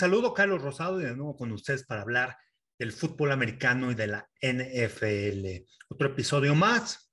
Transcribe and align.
saludo, 0.00 0.32
Carlos 0.32 0.62
Rosado, 0.62 0.98
y 0.98 1.04
de 1.04 1.14
nuevo 1.14 1.36
con 1.36 1.52
ustedes 1.52 1.84
para 1.84 2.00
hablar 2.00 2.38
del 2.78 2.90
fútbol 2.90 3.32
americano 3.32 3.90
y 3.90 3.94
de 3.94 4.06
la 4.06 4.30
NFL. 4.40 5.68
Otro 5.90 6.08
episodio 6.08 6.54
más. 6.54 7.12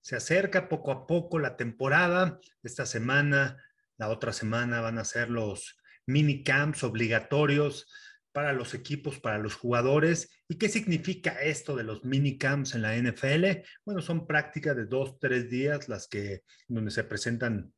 Se 0.00 0.16
acerca 0.16 0.68
poco 0.68 0.90
a 0.90 1.06
poco 1.06 1.38
la 1.38 1.56
temporada. 1.56 2.40
Esta 2.64 2.86
semana, 2.86 3.62
la 3.98 4.08
otra 4.08 4.32
semana 4.32 4.80
van 4.80 4.98
a 4.98 5.04
ser 5.04 5.30
los 5.30 5.78
mini 6.06 6.42
camps 6.42 6.82
obligatorios 6.82 7.86
para 8.32 8.52
los 8.52 8.74
equipos, 8.74 9.20
para 9.20 9.38
los 9.38 9.54
jugadores. 9.54 10.28
¿Y 10.48 10.58
qué 10.58 10.68
significa 10.68 11.40
esto 11.40 11.76
de 11.76 11.84
los 11.84 12.04
mini 12.04 12.36
camps 12.36 12.74
en 12.74 12.82
la 12.82 12.96
NFL? 12.96 13.62
Bueno, 13.84 14.02
son 14.02 14.26
prácticas 14.26 14.74
de 14.74 14.86
dos, 14.86 15.20
tres 15.20 15.48
días 15.48 15.88
las 15.88 16.08
que 16.08 16.42
donde 16.66 16.90
se 16.90 17.04
presentan 17.04 17.72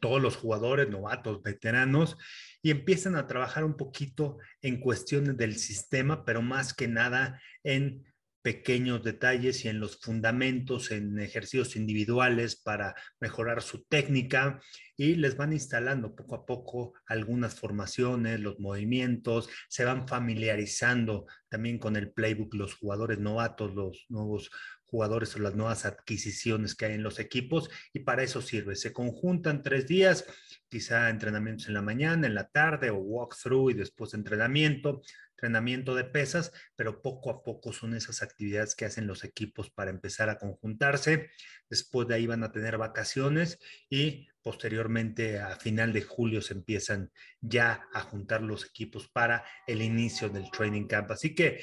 todos 0.00 0.22
los 0.22 0.36
jugadores, 0.36 0.88
novatos, 0.88 1.42
veteranos, 1.42 2.16
y 2.62 2.70
empiezan 2.70 3.16
a 3.16 3.26
trabajar 3.26 3.64
un 3.64 3.76
poquito 3.76 4.38
en 4.60 4.80
cuestiones 4.80 5.36
del 5.36 5.56
sistema, 5.56 6.24
pero 6.24 6.42
más 6.42 6.72
que 6.72 6.88
nada 6.88 7.40
en 7.64 8.04
pequeños 8.42 9.04
detalles 9.04 9.64
y 9.64 9.68
en 9.68 9.78
los 9.78 10.00
fundamentos, 10.00 10.90
en 10.90 11.18
ejercicios 11.20 11.76
individuales 11.76 12.56
para 12.56 12.94
mejorar 13.20 13.62
su 13.62 13.84
técnica 13.84 14.60
y 14.96 15.14
les 15.14 15.36
van 15.36 15.52
instalando 15.52 16.14
poco 16.14 16.34
a 16.34 16.44
poco 16.44 16.94
algunas 17.06 17.54
formaciones, 17.54 18.40
los 18.40 18.58
movimientos, 18.58 19.48
se 19.68 19.84
van 19.84 20.08
familiarizando 20.08 21.26
también 21.48 21.78
con 21.78 21.96
el 21.96 22.10
playbook 22.12 22.54
los 22.54 22.74
jugadores 22.74 23.18
novatos, 23.18 23.74
los 23.74 24.06
nuevos 24.08 24.50
jugadores 24.92 25.34
o 25.36 25.38
las 25.38 25.54
nuevas 25.54 25.86
adquisiciones 25.86 26.74
que 26.74 26.84
hay 26.84 26.94
en 26.94 27.02
los 27.02 27.18
equipos 27.18 27.70
y 27.94 28.00
para 28.00 28.22
eso 28.24 28.42
sirve. 28.42 28.76
Se 28.76 28.92
conjuntan 28.92 29.62
tres 29.62 29.86
días, 29.86 30.26
quizá 30.72 31.10
entrenamientos 31.10 31.68
en 31.68 31.74
la 31.74 31.82
mañana, 31.82 32.26
en 32.26 32.34
la 32.34 32.48
tarde 32.48 32.88
o 32.88 32.96
walkthrough 32.96 33.72
y 33.72 33.74
después 33.74 34.14
entrenamiento, 34.14 35.02
entrenamiento 35.32 35.94
de 35.94 36.04
pesas, 36.04 36.50
pero 36.76 37.02
poco 37.02 37.28
a 37.28 37.42
poco 37.42 37.74
son 37.74 37.92
esas 37.92 38.22
actividades 38.22 38.74
que 38.74 38.86
hacen 38.86 39.06
los 39.06 39.22
equipos 39.22 39.68
para 39.68 39.90
empezar 39.90 40.30
a 40.30 40.38
conjuntarse. 40.38 41.28
Después 41.68 42.08
de 42.08 42.14
ahí 42.14 42.26
van 42.26 42.42
a 42.42 42.52
tener 42.52 42.78
vacaciones 42.78 43.58
y 43.90 44.30
posteriormente 44.40 45.40
a 45.40 45.56
final 45.56 45.92
de 45.92 46.00
julio 46.00 46.40
se 46.40 46.54
empiezan 46.54 47.12
ya 47.42 47.86
a 47.92 48.00
juntar 48.00 48.40
los 48.40 48.64
equipos 48.64 49.10
para 49.10 49.44
el 49.66 49.82
inicio 49.82 50.30
del 50.30 50.50
training 50.50 50.86
camp. 50.86 51.10
Así 51.10 51.34
que 51.34 51.62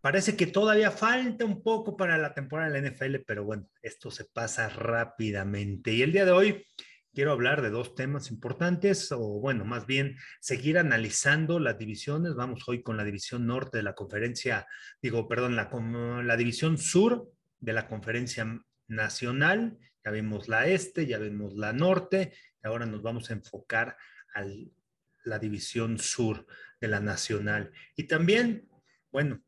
Parece 0.00 0.36
que 0.36 0.46
todavía 0.46 0.92
falta 0.92 1.44
un 1.44 1.60
poco 1.60 1.96
para 1.96 2.16
la 2.18 2.32
temporada 2.32 2.70
de 2.70 2.80
la 2.80 2.88
NFL, 2.88 3.16
pero 3.26 3.44
bueno, 3.44 3.68
esto 3.82 4.12
se 4.12 4.26
pasa 4.26 4.68
rápidamente. 4.68 5.90
Y 5.90 6.02
el 6.02 6.12
día 6.12 6.24
de 6.24 6.30
hoy 6.30 6.64
quiero 7.18 7.32
hablar 7.32 7.62
de 7.62 7.70
dos 7.70 7.96
temas 7.96 8.30
importantes, 8.30 9.10
o 9.10 9.18
bueno, 9.40 9.64
más 9.64 9.88
bien 9.88 10.16
seguir 10.38 10.78
analizando 10.78 11.58
las 11.58 11.76
divisiones. 11.76 12.36
Vamos 12.36 12.62
hoy 12.68 12.80
con 12.80 12.96
la 12.96 13.02
división 13.02 13.44
norte 13.44 13.78
de 13.78 13.82
la 13.82 13.96
conferencia, 13.96 14.68
digo, 15.02 15.26
perdón, 15.26 15.56
la, 15.56 16.36
división 16.36 16.78
sur 16.78 17.28
de 17.58 17.72
la 17.72 17.88
conferencia 17.88 18.62
nacional. 18.86 19.80
Ya 20.04 20.12
vimos 20.12 20.46
la 20.46 20.68
este, 20.68 21.06
ya 21.06 21.18
vimos 21.18 21.56
la 21.56 21.72
norte, 21.72 22.34
y 22.62 22.68
ahora 22.68 22.86
nos 22.86 23.02
vamos 23.02 23.30
a 23.30 23.32
enfocar 23.32 23.96
a 24.36 24.44
la 25.24 25.40
división 25.40 25.98
sur 25.98 26.46
de 26.80 26.86
la 26.86 27.00
nacional. 27.00 27.72
Y 27.96 28.04
también, 28.04 28.68
bueno, 29.10 29.42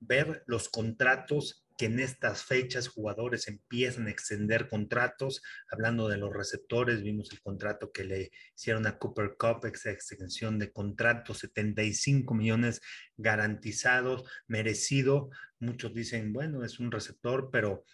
ver 0.00 0.42
los 0.48 0.68
contratos 0.68 1.61
que 1.76 1.86
en 1.86 2.00
estas 2.00 2.44
fechas 2.44 2.88
jugadores 2.88 3.48
empiezan 3.48 4.06
a 4.06 4.10
extender 4.10 4.68
contratos. 4.68 5.42
Hablando 5.70 6.08
de 6.08 6.16
los 6.16 6.32
receptores, 6.32 7.02
vimos 7.02 7.32
el 7.32 7.40
contrato 7.40 7.92
que 7.92 8.04
le 8.04 8.30
hicieron 8.54 8.86
a 8.86 8.98
Cooper 8.98 9.36
Cup, 9.38 9.66
esa 9.66 9.90
extensión 9.90 10.58
de 10.58 10.72
contrato, 10.72 11.34
75 11.34 12.34
millones 12.34 12.80
garantizados, 13.16 14.24
merecido. 14.46 15.30
Muchos 15.58 15.94
dicen, 15.94 16.32
bueno, 16.32 16.64
es 16.64 16.78
un 16.78 16.90
receptor, 16.90 17.50
pero 17.50 17.84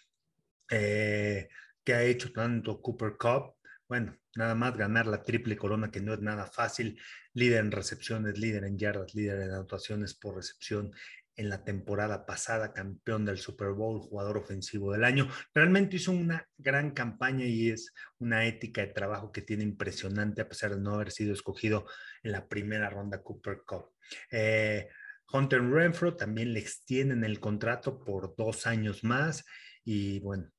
eh, 0.69 1.49
¿qué 1.83 1.93
ha 1.93 2.03
hecho 2.03 2.31
tanto 2.31 2.81
Cooper 2.81 3.15
Cup? 3.17 3.55
Bueno, 3.87 4.15
nada 4.35 4.53
más 4.53 4.77
ganar 4.77 5.07
la 5.07 5.23
triple 5.23 5.57
corona, 5.57 5.89
que 5.89 5.99
no 5.99 6.13
es 6.13 6.21
nada 6.21 6.45
fácil. 6.45 6.99
Líder 7.33 7.59
en 7.61 7.71
recepciones, 7.71 8.37
líder 8.37 8.63
en 8.65 8.77
yardas, 8.77 9.15
líder 9.15 9.41
en 9.41 9.51
anotaciones 9.51 10.13
por 10.13 10.35
recepción 10.35 10.93
en 11.39 11.47
la 11.47 11.63
temporada 11.63 12.25
pasada, 12.25 12.73
campeón 12.73 13.23
del 13.23 13.37
Super 13.37 13.69
Bowl, 13.69 14.01
jugador 14.01 14.37
ofensivo 14.37 14.91
del 14.91 15.05
año. 15.05 15.29
Realmente 15.53 15.95
hizo 15.95 16.11
una 16.11 16.45
gran 16.57 16.91
campaña 16.91 17.45
y 17.45 17.69
es 17.69 17.93
una 18.17 18.45
ética 18.45 18.81
de 18.81 18.87
trabajo 18.87 19.31
que 19.31 19.41
tiene 19.41 19.63
impresionante 19.63 20.41
a 20.41 20.49
pesar 20.49 20.75
de 20.75 20.81
no 20.81 20.95
haber 20.95 21.11
sido 21.11 21.33
escogido 21.33 21.85
en 22.23 22.33
la 22.33 22.49
primera 22.49 22.89
ronda 22.89 23.23
Cooper 23.23 23.61
Cup. 23.65 23.93
Eh, 24.29 24.89
Hunter 25.31 25.61
Renfro 25.61 26.17
también 26.17 26.51
le 26.51 26.59
extienden 26.59 27.23
el 27.23 27.39
contrato 27.39 28.03
por 28.03 28.35
dos 28.35 28.67
años 28.67 29.05
más 29.05 29.45
y 29.85 30.19
bueno, 30.19 30.51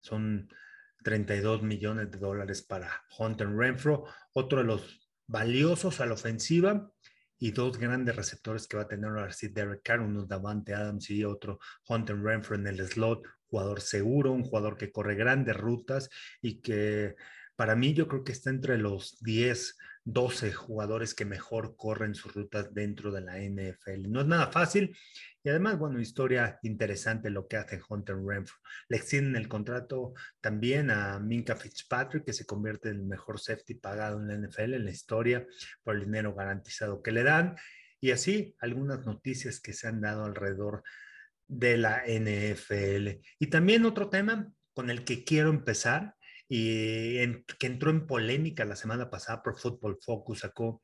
son 0.00 0.48
32 1.02 1.64
millones 1.64 2.12
de 2.12 2.18
dólares 2.18 2.62
para 2.62 3.02
Hunter 3.18 3.48
Renfro, 3.48 4.04
otro 4.34 4.58
de 4.58 4.64
los 4.64 5.10
valiosos 5.26 6.00
a 6.00 6.06
la 6.06 6.14
ofensiva 6.14 6.92
y 7.38 7.52
dos 7.52 7.78
grandes 7.78 8.16
receptores 8.16 8.66
que 8.66 8.76
va 8.76 8.84
a 8.84 8.88
tener 8.88 9.10
ahora 9.10 9.32
sí 9.32 9.48
Derek 9.48 9.82
Carr, 9.82 10.00
uno 10.00 10.24
Davante 10.24 10.74
Adams 10.74 11.10
y 11.10 11.24
otro 11.24 11.58
Hunter 11.88 12.20
Renfro 12.20 12.56
en 12.56 12.66
el 12.66 12.86
slot, 12.86 13.22
jugador 13.46 13.80
seguro, 13.80 14.32
un 14.32 14.44
jugador 14.44 14.76
que 14.76 14.90
corre 14.90 15.14
grandes 15.14 15.56
rutas 15.56 16.10
y 16.42 16.60
que 16.60 17.14
para 17.56 17.74
mí 17.74 17.94
yo 17.94 18.06
creo 18.06 18.24
que 18.24 18.32
está 18.32 18.50
entre 18.50 18.78
los 18.78 19.18
10, 19.20 19.76
12 20.10 20.54
jugadores 20.54 21.14
que 21.14 21.26
mejor 21.26 21.76
corren 21.76 22.14
sus 22.14 22.34
rutas 22.34 22.72
dentro 22.72 23.12
de 23.12 23.20
la 23.20 23.38
NFL. 23.38 24.10
No 24.10 24.22
es 24.22 24.26
nada 24.26 24.50
fácil 24.50 24.96
y 25.42 25.50
además, 25.50 25.78
bueno, 25.78 26.00
historia 26.00 26.58
interesante 26.62 27.28
lo 27.28 27.46
que 27.46 27.58
hace 27.58 27.78
Hunter 27.86 28.16
Renfro. 28.16 28.56
Le 28.88 28.96
extienden 28.96 29.36
el 29.36 29.48
contrato 29.48 30.14
también 30.40 30.90
a 30.90 31.18
Minka 31.18 31.56
Fitzpatrick, 31.56 32.24
que 32.24 32.32
se 32.32 32.46
convierte 32.46 32.88
en 32.88 32.96
el 32.96 33.02
mejor 33.04 33.38
safety 33.38 33.74
pagado 33.74 34.18
en 34.18 34.28
la 34.28 34.48
NFL 34.48 34.74
en 34.74 34.84
la 34.86 34.90
historia 34.90 35.46
por 35.82 35.96
el 35.96 36.04
dinero 36.04 36.34
garantizado 36.34 37.02
que 37.02 37.12
le 37.12 37.22
dan. 37.22 37.56
Y 38.00 38.10
así 38.10 38.56
algunas 38.60 39.04
noticias 39.04 39.60
que 39.60 39.74
se 39.74 39.88
han 39.88 40.00
dado 40.00 40.24
alrededor 40.24 40.82
de 41.46 41.76
la 41.76 42.04
NFL. 42.06 43.20
Y 43.38 43.48
también 43.48 43.84
otro 43.84 44.08
tema 44.08 44.50
con 44.72 44.88
el 44.88 45.04
que 45.04 45.22
quiero 45.24 45.50
empezar 45.50 46.14
y 46.48 47.42
que 47.58 47.66
entró 47.66 47.90
en 47.90 48.06
polémica 48.06 48.64
la 48.64 48.76
semana 48.76 49.10
pasada 49.10 49.42
por 49.42 49.58
Football 49.58 49.98
Focus, 50.00 50.40
sacó 50.40 50.82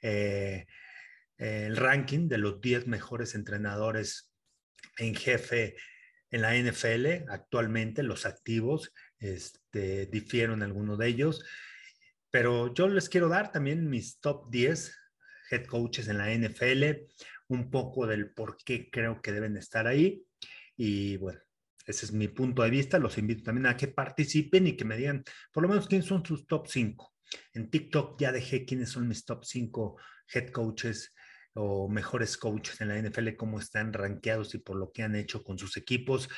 eh, 0.00 0.66
el 1.36 1.76
ranking 1.76 2.28
de 2.28 2.38
los 2.38 2.60
10 2.60 2.86
mejores 2.86 3.34
entrenadores 3.34 4.32
en 4.98 5.14
jefe 5.14 5.76
en 6.30 6.40
la 6.40 6.56
NFL 6.56 7.28
actualmente, 7.28 8.02
los 8.02 8.24
activos, 8.24 8.92
este, 9.18 10.06
difieren 10.06 10.62
algunos 10.62 10.98
de 10.98 11.08
ellos, 11.08 11.44
pero 12.30 12.72
yo 12.72 12.88
les 12.88 13.10
quiero 13.10 13.28
dar 13.28 13.52
también 13.52 13.88
mis 13.90 14.18
top 14.18 14.50
10 14.50 14.96
head 15.50 15.66
coaches 15.66 16.08
en 16.08 16.16
la 16.16 16.32
NFL, 16.32 17.06
un 17.48 17.70
poco 17.70 18.06
del 18.06 18.32
por 18.32 18.56
qué 18.64 18.90
creo 18.90 19.20
que 19.20 19.32
deben 19.32 19.58
estar 19.58 19.86
ahí 19.86 20.24
y 20.74 21.18
bueno, 21.18 21.40
ese 21.86 22.06
es 22.06 22.12
mi 22.12 22.28
punto 22.28 22.62
de 22.62 22.70
vista. 22.70 22.98
Los 22.98 23.18
invito 23.18 23.42
también 23.44 23.66
a 23.66 23.76
que 23.76 23.88
participen 23.88 24.66
y 24.66 24.76
que 24.76 24.84
me 24.84 24.96
digan 24.96 25.24
por 25.52 25.62
lo 25.62 25.68
menos 25.68 25.86
quiénes 25.86 26.06
son 26.06 26.24
sus 26.24 26.46
top 26.46 26.66
5. 26.68 27.12
En 27.54 27.70
TikTok 27.70 28.20
ya 28.20 28.32
dejé 28.32 28.64
quiénes 28.64 28.90
son 28.90 29.08
mis 29.08 29.24
top 29.24 29.44
5 29.44 29.96
head 30.34 30.50
coaches 30.50 31.14
o 31.54 31.88
mejores 31.88 32.36
coaches 32.36 32.80
en 32.80 32.88
la 32.88 32.98
NFL, 32.98 33.36
cómo 33.36 33.58
están 33.58 33.92
rankeados 33.92 34.54
y 34.54 34.58
por 34.58 34.76
lo 34.76 34.90
que 34.92 35.02
han 35.02 35.16
hecho 35.16 35.42
con 35.42 35.58
sus 35.58 35.76
equipos, 35.76 36.28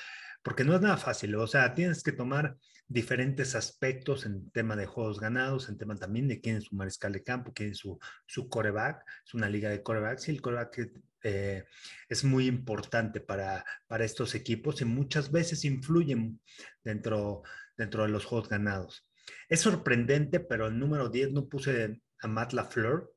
porque 0.43 0.65
no 0.65 0.75
es 0.75 0.81
nada 0.81 0.97
fácil. 0.97 1.35
O 1.37 1.47
sea, 1.47 1.75
tienes 1.75 2.03
que 2.03 2.13
tomar 2.13 2.57
diferentes 2.89 3.55
aspectos 3.55 4.27
en 4.27 4.51
tema 4.51 4.77
de 4.77 4.87
juegos 4.87 5.21
ganados, 5.21 5.69
en 5.69 5.79
tema 5.79 5.97
también 5.97 6.29
de 6.29 6.41
quién 6.41 6.57
es 6.57 6.65
su 6.65 6.77
mariscal 6.77 7.13
de 7.13 7.23
campo, 7.23 7.53
quién 7.55 7.71
es 7.71 7.79
su, 7.79 7.99
su 8.27 8.49
coreback. 8.49 9.05
Es 9.25 9.35
una 9.35 9.49
liga 9.49 9.71
de 9.71 9.83
corebacks 9.83 10.29
y 10.29 10.33
el 10.33 10.43
coreback 10.43 10.91
eh, 11.25 11.65
es 12.09 12.23
muy 12.23 12.47
importante 12.47 13.19
para, 13.19 13.65
para 13.87 14.05
estos 14.05 14.35
equipos 14.35 14.81
y 14.83 14.85
muchas 14.85 15.33
veces 15.33 15.65
influyen 15.65 16.39
dentro, 16.85 17.43
dentro 17.79 18.03
de 18.03 18.11
los 18.11 18.27
juegos 18.27 18.51
ganados. 18.51 19.09
Es 19.49 19.61
sorprendente, 19.61 20.39
pero 20.39 20.67
el 20.67 20.79
número 20.79 21.09
10 21.09 21.33
no 21.33 21.49
puse 21.49 22.03
a 22.21 22.29
Matt 22.29 22.53
LaFleur 22.53 23.11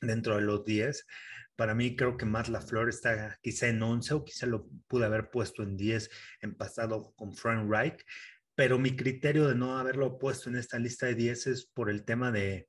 dentro 0.00 0.36
de 0.36 0.42
los 0.42 0.64
10. 0.64 1.04
Para 1.56 1.74
mí 1.74 1.96
creo 1.96 2.16
que 2.16 2.24
Matt 2.24 2.46
LaFleur 2.46 2.88
está 2.88 3.36
quizá 3.42 3.66
en 3.66 3.82
11 3.82 4.14
o 4.14 4.24
quizá 4.24 4.46
lo 4.46 4.68
pude 4.86 5.04
haber 5.04 5.28
puesto 5.28 5.64
en 5.64 5.76
10 5.76 6.10
en 6.42 6.54
pasado 6.54 7.12
con 7.16 7.34
Frank 7.34 7.68
Reich, 7.68 8.04
pero 8.54 8.78
mi 8.78 8.94
criterio 8.94 9.48
de 9.48 9.56
no 9.56 9.78
haberlo 9.78 10.16
puesto 10.16 10.48
en 10.48 10.56
esta 10.56 10.78
lista 10.78 11.06
de 11.06 11.16
10 11.16 11.46
es 11.48 11.66
por 11.66 11.90
el 11.90 12.04
tema 12.04 12.30
de, 12.30 12.68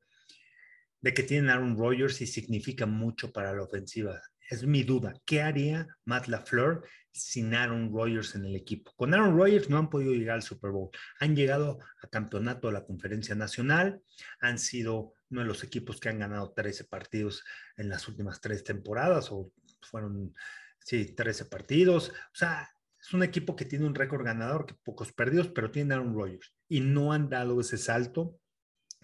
de 1.01 1.13
que 1.13 1.21
tienen 1.21 1.51
Aaron 1.51 1.77
Rodgers 1.77 2.21
y 2.21 2.27
significa 2.27 2.87
mucho 2.87 3.31
para 3.31 3.53
la 3.53 3.61
ofensiva 3.61 4.19
es 4.49 4.65
mi 4.65 4.83
duda. 4.83 5.13
¿Qué 5.25 5.41
haría 5.41 5.87
Matt 6.05 6.27
LaFleur 6.27 6.83
sin 7.13 7.53
Aaron 7.53 7.93
Rodgers 7.93 8.35
en 8.35 8.45
el 8.45 8.55
equipo. 8.55 8.91
Con 8.95 9.13
Aaron 9.13 9.37
Rodgers 9.37 9.69
no 9.69 9.77
han 9.77 9.89
podido 9.89 10.13
llegar 10.13 10.35
al 10.35 10.41
Super 10.41 10.71
Bowl. 10.71 10.89
Han 11.19 11.35
llegado 11.35 11.79
a 12.01 12.07
campeonato 12.07 12.67
de 12.67 12.73
la 12.73 12.85
Conferencia 12.85 13.35
Nacional, 13.35 14.01
han 14.39 14.57
sido 14.57 15.13
uno 15.29 15.41
de 15.41 15.47
los 15.47 15.63
equipos 15.63 15.99
que 15.99 16.09
han 16.09 16.19
ganado 16.19 16.51
13 16.53 16.85
partidos 16.85 17.43
en 17.77 17.89
las 17.89 18.07
últimas 18.07 18.41
tres 18.41 18.63
temporadas, 18.63 19.31
o 19.31 19.51
fueron, 19.81 20.33
sí, 20.79 21.13
13 21.15 21.45
partidos. 21.45 22.09
O 22.09 22.35
sea, 22.35 22.69
es 22.99 23.13
un 23.13 23.23
equipo 23.23 23.55
que 23.55 23.65
tiene 23.65 23.85
un 23.85 23.95
récord 23.95 24.25
ganador, 24.25 24.65
que 24.65 24.75
pocos 24.83 25.13
perdidos, 25.13 25.49
pero 25.49 25.71
tiene 25.71 25.93
Aaron 25.93 26.15
Rodgers. 26.15 26.53
Y 26.67 26.79
no 26.81 27.13
han 27.13 27.29
dado 27.29 27.61
ese 27.61 27.77
salto 27.77 28.39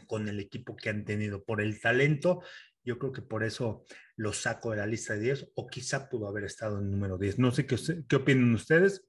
con 0.07 0.27
el 0.27 0.39
equipo 0.39 0.75
que 0.75 0.89
han 0.89 1.06
tenido 1.06 1.44
por 1.44 1.62
el 1.62 1.80
talento 1.80 2.42
yo 2.84 2.98
creo 2.98 3.12
que 3.12 3.22
por 3.22 3.44
eso 3.44 3.86
lo 4.16 4.34
saco 4.34 4.72
de 4.72 4.78
la 4.78 4.88
lista 4.88 5.14
de 5.14 5.20
10 5.20 5.52
o 5.56 5.68
quizá 5.68 6.10
pudo 6.10 6.28
haber 6.28 6.46
estado 6.46 6.80
en 6.80 6.92
número 6.92 7.18
10. 7.18 7.40
No 7.40 7.52
sé 7.52 7.66
qué, 7.66 7.78
qué 8.08 8.16
opinan 8.16 8.54
ustedes, 8.54 9.06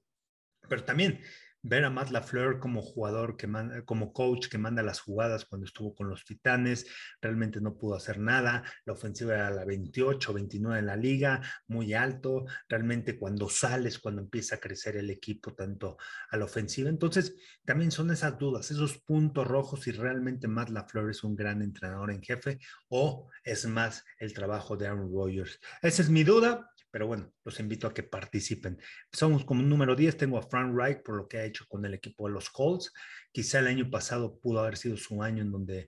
pero 0.67 0.83
también 0.83 1.19
ver 1.63 1.85
a 1.85 1.89
Matt 1.89 2.09
LaFleur 2.09 2.59
como 2.59 2.81
jugador, 2.81 3.37
que 3.37 3.47
como 3.85 4.13
coach 4.13 4.47
que 4.47 4.57
manda 4.57 4.81
las 4.83 4.99
jugadas 4.99 5.45
cuando 5.45 5.65
estuvo 5.65 5.93
con 5.93 6.09
los 6.09 6.25
Titanes, 6.25 6.85
realmente 7.21 7.61
no 7.61 7.77
pudo 7.77 7.95
hacer 7.95 8.19
nada. 8.19 8.63
La 8.85 8.93
ofensiva 8.93 9.35
era 9.35 9.51
la 9.51 9.65
28, 9.65 10.33
29 10.33 10.79
en 10.79 10.85
la 10.85 10.95
liga, 10.95 11.41
muy 11.67 11.93
alto. 11.93 12.45
Realmente 12.67 13.17
cuando 13.17 13.49
sales, 13.49 13.99
cuando 13.99 14.21
empieza 14.21 14.55
a 14.55 14.59
crecer 14.59 14.97
el 14.97 15.09
equipo, 15.09 15.53
tanto 15.53 15.97
a 16.29 16.37
la 16.37 16.45
ofensiva. 16.45 16.89
Entonces, 16.89 17.35
también 17.65 17.91
son 17.91 18.11
esas 18.11 18.37
dudas, 18.37 18.71
esos 18.71 18.97
puntos 18.99 19.47
rojos 19.47 19.81
si 19.81 19.91
realmente 19.91 20.47
Matt 20.47 20.69
LaFleur 20.69 21.09
es 21.09 21.23
un 21.23 21.35
gran 21.35 21.61
entrenador 21.61 22.11
en 22.11 22.21
jefe 22.21 22.59
o 22.89 23.29
es 23.43 23.65
más 23.65 24.03
el 24.19 24.33
trabajo 24.33 24.77
de 24.77 24.87
Aaron 24.87 25.11
Rodgers. 25.11 25.59
Esa 25.81 26.01
es 26.01 26.09
mi 26.09 26.23
duda. 26.23 26.71
Pero 26.91 27.07
bueno, 27.07 27.33
los 27.43 27.59
invito 27.59 27.87
a 27.87 27.93
que 27.93 28.03
participen. 28.03 28.77
Somos 29.11 29.45
como 29.45 29.61
número 29.63 29.95
10, 29.95 30.17
tengo 30.17 30.37
a 30.37 30.43
Frank 30.43 30.73
Wright 30.73 31.01
por 31.03 31.15
lo 31.15 31.27
que 31.27 31.37
ha 31.37 31.45
hecho 31.45 31.65
con 31.67 31.85
el 31.85 31.93
equipo 31.93 32.27
de 32.27 32.33
los 32.33 32.49
Colts. 32.49 32.93
Quizá 33.31 33.59
el 33.59 33.67
año 33.67 33.89
pasado 33.89 34.37
pudo 34.39 34.59
haber 34.59 34.77
sido 34.77 34.97
su 34.97 35.23
año 35.23 35.41
en 35.41 35.51
donde 35.51 35.87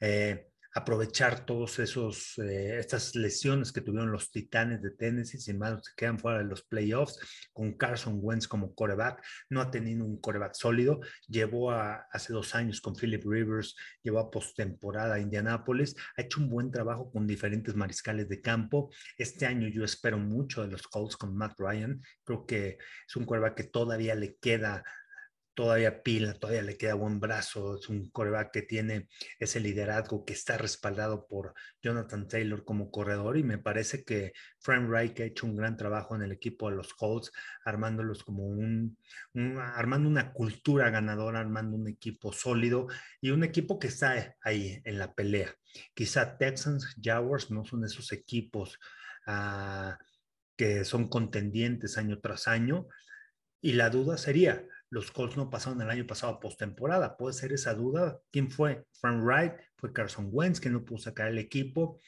eh, 0.00 0.49
aprovechar 0.74 1.44
todos 1.44 1.78
esos 1.78 2.38
eh, 2.38 2.78
estas 2.78 3.14
lesiones 3.14 3.72
que 3.72 3.80
tuvieron 3.80 4.12
los 4.12 4.30
Titanes 4.30 4.82
de 4.82 4.90
Tennessee, 4.90 5.40
sin 5.40 5.58
más 5.58 5.84
se 5.84 5.92
quedan 5.96 6.18
fuera 6.18 6.38
de 6.38 6.44
los 6.44 6.62
playoffs 6.62 7.18
con 7.52 7.72
Carson 7.74 8.18
Wentz 8.20 8.46
como 8.46 8.74
coreback, 8.74 9.24
no 9.48 9.60
ha 9.60 9.70
tenido 9.70 10.04
un 10.04 10.20
coreback 10.20 10.54
sólido, 10.54 11.00
llevó 11.26 11.72
a, 11.72 12.06
hace 12.12 12.32
dos 12.32 12.54
años 12.54 12.80
con 12.80 12.94
Philip 12.94 13.24
Rivers, 13.24 13.76
llevó 14.02 14.20
a 14.20 14.30
postemporada 14.30 15.14
a 15.14 15.20
Indianapolis, 15.20 15.96
ha 16.16 16.22
hecho 16.22 16.40
un 16.40 16.48
buen 16.48 16.70
trabajo 16.70 17.10
con 17.10 17.26
diferentes 17.26 17.74
mariscales 17.74 18.28
de 18.28 18.40
campo. 18.40 18.90
Este 19.16 19.46
año 19.46 19.68
yo 19.68 19.84
espero 19.84 20.18
mucho 20.18 20.62
de 20.62 20.68
los 20.68 20.82
Colts 20.82 21.16
con 21.16 21.36
Matt 21.36 21.58
Ryan, 21.58 22.00
creo 22.24 22.46
que 22.46 22.78
es 23.08 23.16
un 23.16 23.24
coreback 23.24 23.56
que 23.56 23.64
todavía 23.64 24.14
le 24.14 24.36
queda 24.36 24.84
todavía 25.60 26.02
pila, 26.02 26.32
todavía 26.32 26.62
le 26.62 26.78
queda 26.78 26.94
buen 26.94 27.20
brazo, 27.20 27.76
es 27.76 27.90
un 27.90 28.08
coreback 28.08 28.50
que 28.50 28.62
tiene 28.62 29.10
ese 29.38 29.60
liderazgo 29.60 30.24
que 30.24 30.32
está 30.32 30.56
respaldado 30.56 31.26
por 31.26 31.52
Jonathan 31.82 32.26
Taylor 32.28 32.64
como 32.64 32.90
corredor 32.90 33.36
y 33.36 33.42
me 33.42 33.58
parece 33.58 34.02
que 34.02 34.32
Frank 34.58 34.88
Reich 34.88 35.20
ha 35.20 35.24
hecho 35.24 35.44
un 35.44 35.56
gran 35.56 35.76
trabajo 35.76 36.16
en 36.16 36.22
el 36.22 36.32
equipo 36.32 36.70
de 36.70 36.76
los 36.76 36.94
Colts, 36.94 37.30
armándolos 37.62 38.24
como 38.24 38.46
un, 38.46 38.96
armando 39.58 40.08
una 40.08 40.32
cultura 40.32 40.88
ganadora, 40.88 41.40
armando 41.40 41.76
un 41.76 41.88
equipo 41.88 42.32
sólido 42.32 42.86
y 43.20 43.28
un 43.28 43.44
equipo 43.44 43.78
que 43.78 43.88
está 43.88 44.34
ahí 44.40 44.80
en 44.86 44.98
la 44.98 45.12
pelea. 45.12 45.54
Quizá 45.92 46.38
Texans, 46.38 46.96
Jaguars 46.98 47.50
no 47.50 47.66
son 47.66 47.84
esos 47.84 48.12
equipos 48.12 48.78
ah, 49.26 49.98
que 50.56 50.86
son 50.86 51.08
contendientes 51.08 51.98
año 51.98 52.18
tras 52.18 52.48
año 52.48 52.86
y 53.60 53.72
la 53.72 53.90
duda 53.90 54.16
sería, 54.16 54.64
los 54.90 55.12
Colts 55.12 55.36
no 55.36 55.48
pasaron 55.48 55.80
el 55.80 55.88
año 55.88 56.06
pasado 56.06 56.34
a 56.34 56.40
postemporada. 56.40 57.16
Puede 57.16 57.32
ser 57.32 57.52
esa 57.52 57.74
duda. 57.74 58.20
¿Quién 58.30 58.50
fue? 58.50 58.84
Frank 59.00 59.22
Wright, 59.22 59.52
fue 59.76 59.92
Carson 59.92 60.28
Wentz, 60.32 60.60
que 60.60 60.68
no 60.68 60.84
pudo 60.84 60.98
sacar 60.98 61.28
el 61.28 61.38
equipo. 61.38 62.00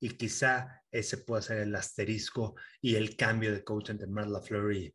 Y 0.00 0.10
quizá 0.10 0.82
ese 0.90 1.18
pueda 1.18 1.42
ser 1.42 1.58
el 1.58 1.74
asterisco 1.74 2.56
y 2.80 2.94
el 2.94 3.16
cambio 3.16 3.52
de 3.52 3.62
coach 3.62 3.90
entre 3.90 4.06
Matt 4.06 4.28
LaFleur 4.28 4.72
y 4.72 4.94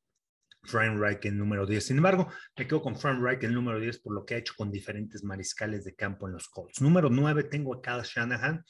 Frank 0.64 0.98
Wright 0.98 1.24
en 1.26 1.38
número 1.38 1.68
10. 1.68 1.86
Sin 1.86 1.98
embargo, 1.98 2.28
me 2.58 2.68
quedo 2.68 2.82
con 2.82 2.96
Frank 2.96 3.22
Wright 3.22 3.44
en 3.44 3.54
número 3.54 3.80
10 3.80 4.00
por 4.00 4.16
lo 4.16 4.26
que 4.26 4.34
ha 4.34 4.38
hecho 4.38 4.54
con 4.58 4.72
diferentes 4.72 5.24
mariscales 5.24 5.84
de 5.86 5.94
campo 5.94 6.26
en 6.26 6.34
los 6.34 6.48
Colts. 6.50 6.82
Número 6.82 7.10
9 7.10 7.44
tengo 7.44 7.76
a 7.76 7.82
Kyle 7.84 8.02
Shanahan, 8.04 8.66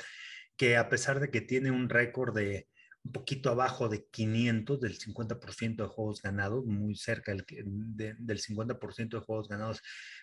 que 0.57 0.75
a 0.75 0.89
pesar 0.89 1.21
de 1.21 1.31
que 1.31 1.39
tiene 1.39 1.71
un 1.71 1.88
récord 1.88 2.36
de 2.36 2.68
un 3.06 3.12
poquito 3.12 3.52
abajo 3.52 3.88
de 3.88 4.07
500 4.10 4.80
del 4.81 4.98
50% 4.98 5.84
de 5.84 5.88
juegos 5.88 6.22
ganados, 6.24 6.66
muy 6.66 6.96
cerca 6.96 7.31
del, 7.31 7.46
del 7.46 8.40
50% 8.42 9.10
de 9.19 9.19
juegos 9.19 9.48
ganados 9.48 9.81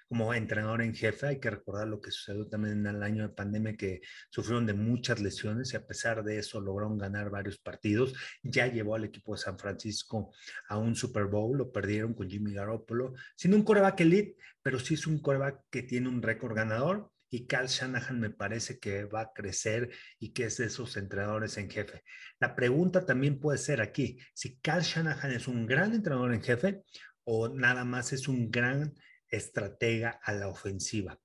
como 0.08 0.34
entrenador 0.34 0.82
en 0.82 0.92
jefe. 0.92 1.28
Hay 1.28 1.40
que 1.40 1.50
recordar 1.50 1.86
lo 1.86 2.00
que 2.00 2.10
sucedió 2.10 2.48
también 2.48 2.80
en 2.80 2.96
el 2.96 3.02
año 3.04 3.22
de 3.22 3.34
pandemia, 3.34 3.76
que 3.76 4.00
sufrieron 4.30 4.66
de 4.66 4.74
muchas 4.74 5.20
lesiones 5.20 5.72
y 5.72 5.76
a 5.76 5.86
pesar 5.86 6.24
de 6.24 6.38
eso 6.38 6.60
lograron 6.60 6.98
ganar 6.98 7.30
varios 7.30 7.58
partidos. 7.58 8.14
Ya 8.42 8.66
llevó 8.66 8.96
al 8.96 9.04
equipo 9.04 9.34
de 9.34 9.38
San 9.38 9.58
Francisco 9.58 10.32
a 10.68 10.76
un 10.76 10.96
Super 10.96 11.26
Bowl, 11.26 11.56
lo 11.56 11.70
perdieron 11.70 12.14
con 12.14 12.28
Jimmy 12.28 12.52
Garoppolo, 12.52 13.14
sin 13.36 13.54
un 13.54 13.62
coreback 13.62 14.00
elite, 14.00 14.36
pero 14.60 14.80
sí 14.80 14.94
es 14.94 15.06
un 15.06 15.20
coreback 15.20 15.62
que 15.70 15.84
tiene 15.84 16.08
un 16.08 16.20
récord 16.20 16.56
ganador 16.56 17.11
y 17.32 17.46
Cal 17.46 17.66
Shanahan 17.66 18.20
me 18.20 18.28
parece 18.28 18.78
que 18.78 19.04
va 19.04 19.22
a 19.22 19.32
crecer 19.32 19.90
y 20.18 20.34
que 20.34 20.44
es 20.44 20.58
de 20.58 20.66
esos 20.66 20.98
entrenadores 20.98 21.56
en 21.56 21.70
jefe. 21.70 22.04
La 22.38 22.54
pregunta 22.54 23.06
también 23.06 23.40
puede 23.40 23.56
ser 23.56 23.80
aquí, 23.80 24.18
si 24.34 24.58
Cal 24.58 24.82
Shanahan 24.82 25.32
es 25.32 25.48
un 25.48 25.66
gran 25.66 25.94
entrenador 25.94 26.34
en 26.34 26.42
jefe 26.42 26.82
o 27.24 27.48
nada 27.48 27.86
más 27.86 28.12
es 28.12 28.28
un 28.28 28.50
gran 28.50 28.92
estratega 29.28 30.20
a 30.22 30.34
la 30.34 30.48
ofensiva. 30.48 31.18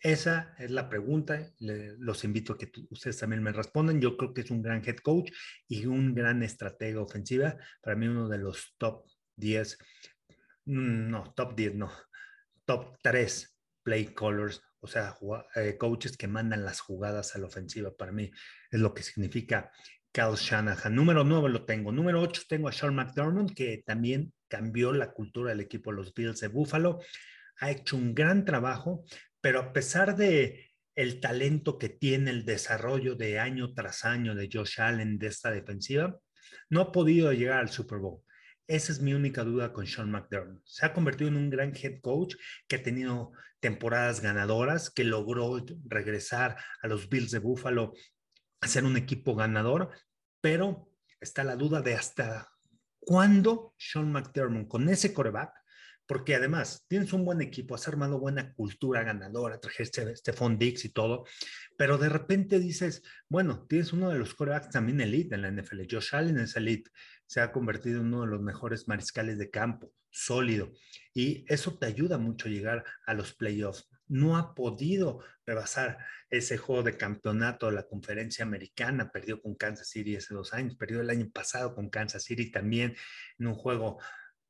Esa 0.00 0.54
es 0.58 0.70
la 0.70 0.90
pregunta. 0.90 1.50
los 1.60 2.24
invito 2.24 2.52
a 2.52 2.58
que 2.58 2.70
ustedes 2.90 3.16
también 3.16 3.42
me 3.42 3.50
respondan. 3.50 4.02
Yo 4.02 4.18
creo 4.18 4.34
que 4.34 4.42
es 4.42 4.50
un 4.50 4.60
gran 4.60 4.86
head 4.86 4.98
coach 4.98 5.32
y 5.66 5.86
un 5.86 6.14
gran 6.14 6.42
estratega 6.42 7.00
ofensiva. 7.00 7.56
Para 7.80 7.96
mí 7.96 8.06
uno 8.06 8.28
de 8.28 8.36
los 8.36 8.74
top 8.76 9.06
10, 9.36 9.78
mm, 10.66 11.08
no, 11.08 11.32
top 11.32 11.56
10, 11.56 11.74
no, 11.76 11.90
top 12.66 12.98
3 13.00 13.50
play 13.82 14.06
callers 14.14 14.60
o 14.84 14.86
sea, 14.86 15.16
eh, 15.56 15.78
coaches 15.78 16.16
que 16.18 16.28
mandan 16.28 16.64
las 16.64 16.80
jugadas 16.80 17.34
a 17.34 17.38
la 17.38 17.46
ofensiva. 17.46 17.90
Para 17.96 18.12
mí 18.12 18.30
es 18.70 18.80
lo 18.80 18.92
que 18.92 19.02
significa 19.02 19.70
Cal 20.12 20.34
Shanahan. 20.34 20.94
Número 20.94 21.24
9 21.24 21.48
lo 21.48 21.64
tengo. 21.64 21.90
Número 21.90 22.20
8 22.20 22.42
tengo 22.46 22.68
a 22.68 22.72
Sean 22.72 22.94
McDermott, 22.94 23.54
que 23.54 23.82
también 23.86 24.34
cambió 24.46 24.92
la 24.92 25.12
cultura 25.12 25.50
del 25.50 25.60
equipo 25.60 25.90
de 25.90 25.96
los 25.96 26.12
Bills 26.12 26.40
de 26.40 26.48
Buffalo. 26.48 27.00
Ha 27.60 27.70
hecho 27.70 27.96
un 27.96 28.14
gran 28.14 28.44
trabajo, 28.44 29.04
pero 29.40 29.58
a 29.58 29.72
pesar 29.72 30.16
de 30.16 30.70
el 30.94 31.18
talento 31.18 31.78
que 31.78 31.88
tiene 31.88 32.30
el 32.30 32.44
desarrollo 32.44 33.16
de 33.16 33.38
año 33.38 33.72
tras 33.72 34.04
año 34.04 34.34
de 34.34 34.50
Josh 34.52 34.80
Allen 34.82 35.18
de 35.18 35.28
esta 35.28 35.50
defensiva, 35.50 36.18
no 36.68 36.82
ha 36.82 36.92
podido 36.92 37.32
llegar 37.32 37.58
al 37.58 37.70
Super 37.70 37.98
Bowl. 38.00 38.22
Esa 38.66 38.92
es 38.92 39.00
mi 39.00 39.12
única 39.12 39.44
duda 39.44 39.72
con 39.72 39.86
Sean 39.86 40.10
McDermott. 40.10 40.62
Se 40.64 40.86
ha 40.86 40.94
convertido 40.94 41.28
en 41.28 41.36
un 41.36 41.50
gran 41.50 41.74
head 41.76 42.00
coach 42.00 42.34
que 42.66 42.76
ha 42.76 42.82
tenido 42.82 43.32
temporadas 43.60 44.20
ganadoras, 44.20 44.90
que 44.90 45.04
logró 45.04 45.64
regresar 45.84 46.56
a 46.80 46.88
los 46.88 47.08
Bills 47.08 47.30
de 47.30 47.40
Buffalo 47.40 47.92
a 48.60 48.68
ser 48.68 48.84
un 48.84 48.96
equipo 48.96 49.34
ganador, 49.34 49.90
pero 50.40 50.90
está 51.20 51.44
la 51.44 51.56
duda 51.56 51.82
de 51.82 51.94
hasta 51.94 52.48
cuándo 53.00 53.74
Sean 53.76 54.10
McDermott 54.10 54.68
con 54.68 54.88
ese 54.88 55.12
coreback 55.12 55.52
porque 56.06 56.34
además 56.34 56.84
tienes 56.88 57.12
un 57.12 57.24
buen 57.24 57.40
equipo, 57.40 57.74
has 57.74 57.88
armado 57.88 58.18
buena 58.18 58.52
cultura 58.54 59.02
ganadora, 59.02 59.60
trajiste 59.60 60.14
Stephon 60.16 60.58
Dix 60.58 60.84
y 60.84 60.90
todo, 60.90 61.24
pero 61.78 61.98
de 61.98 62.08
repente 62.08 62.58
dices, 62.58 63.02
bueno, 63.28 63.66
tienes 63.66 63.92
uno 63.92 64.10
de 64.10 64.18
los 64.18 64.34
corebacks 64.34 64.70
también 64.70 65.00
elite 65.00 65.34
en 65.34 65.42
la 65.42 65.50
NFL, 65.50 65.82
Josh 65.90 66.14
Allen 66.14 66.38
es 66.38 66.56
elite, 66.56 66.90
se 67.26 67.40
ha 67.40 67.52
convertido 67.52 68.00
en 68.00 68.06
uno 68.06 68.22
de 68.22 68.28
los 68.28 68.40
mejores 68.40 68.88
mariscales 68.88 69.38
de 69.38 69.50
campo, 69.50 69.92
sólido, 70.10 70.72
y 71.12 71.44
eso 71.48 71.76
te 71.78 71.86
ayuda 71.86 72.18
mucho 72.18 72.48
a 72.48 72.52
llegar 72.52 72.84
a 73.06 73.14
los 73.14 73.34
playoffs. 73.34 73.88
No 74.06 74.36
ha 74.36 74.54
podido 74.54 75.20
rebasar 75.46 75.98
ese 76.28 76.58
juego 76.58 76.82
de 76.82 76.96
campeonato 76.96 77.66
de 77.66 77.72
la 77.72 77.86
conferencia 77.86 78.44
americana, 78.44 79.10
perdió 79.10 79.40
con 79.40 79.54
Kansas 79.54 79.88
City 79.88 80.16
hace 80.16 80.34
dos 80.34 80.52
años, 80.52 80.76
perdió 80.76 81.00
el 81.00 81.10
año 81.10 81.30
pasado 81.30 81.74
con 81.74 81.88
Kansas 81.88 82.24
City 82.24 82.50
también 82.50 82.94
en 83.38 83.46
un 83.46 83.54
juego 83.54 83.98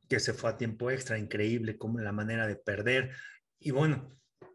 que 0.09 0.21
se 0.21 0.35
fue 0.35 0.51
a 0.51 0.57
tiempo 0.57 0.91
extra, 0.91 1.19
increíble 1.19 1.79
como 1.79 2.01
la 2.01 2.13
manera 2.13 2.47
de 2.47 2.57
perder. 2.57 3.15
Y 3.59 3.71
bueno, 3.71 4.11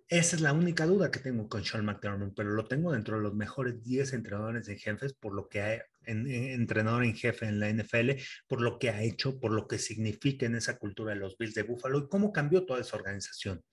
esa 0.10 0.36
es 0.36 0.42
la 0.42 0.54
única 0.54 0.88
duda 0.88 1.12
que 1.12 1.20
tengo 1.20 1.48
con 1.48 1.64
Sean 1.64 1.86
McDermott, 1.86 2.34
pero 2.36 2.50
lo 2.50 2.66
tengo 2.68 2.92
dentro 2.92 3.18
de 3.18 3.22
los 3.22 3.36
mejores 3.36 3.84
10 3.84 4.14
entrenadores 4.14 4.68
en 4.68 4.80
jefes 4.80 5.14
por 5.14 5.36
lo 5.36 5.48
que 5.48 5.84
entrenador 6.04 7.04
en 7.04 7.16
jefe 7.16 7.46
en 7.46 7.60
la 7.60 7.70
NFL, 7.70 8.12
por 8.48 8.60
lo 8.62 8.80
que 8.80 8.90
ha 8.90 9.04
hecho, 9.04 9.40
por 9.40 9.52
lo 9.52 9.68
que 9.68 9.78
significa 9.78 10.48
en 10.48 10.56
esa 10.56 10.80
cultura 10.80 11.14
de 11.14 11.20
los 11.20 11.38
Bills 11.38 11.54
de 11.54 11.62
Buffalo 11.62 12.00
y 12.00 12.10
cómo 12.10 12.34
cambió 12.34 12.66
toda 12.66 12.82
esa 12.82 12.98
organización. 12.98 13.64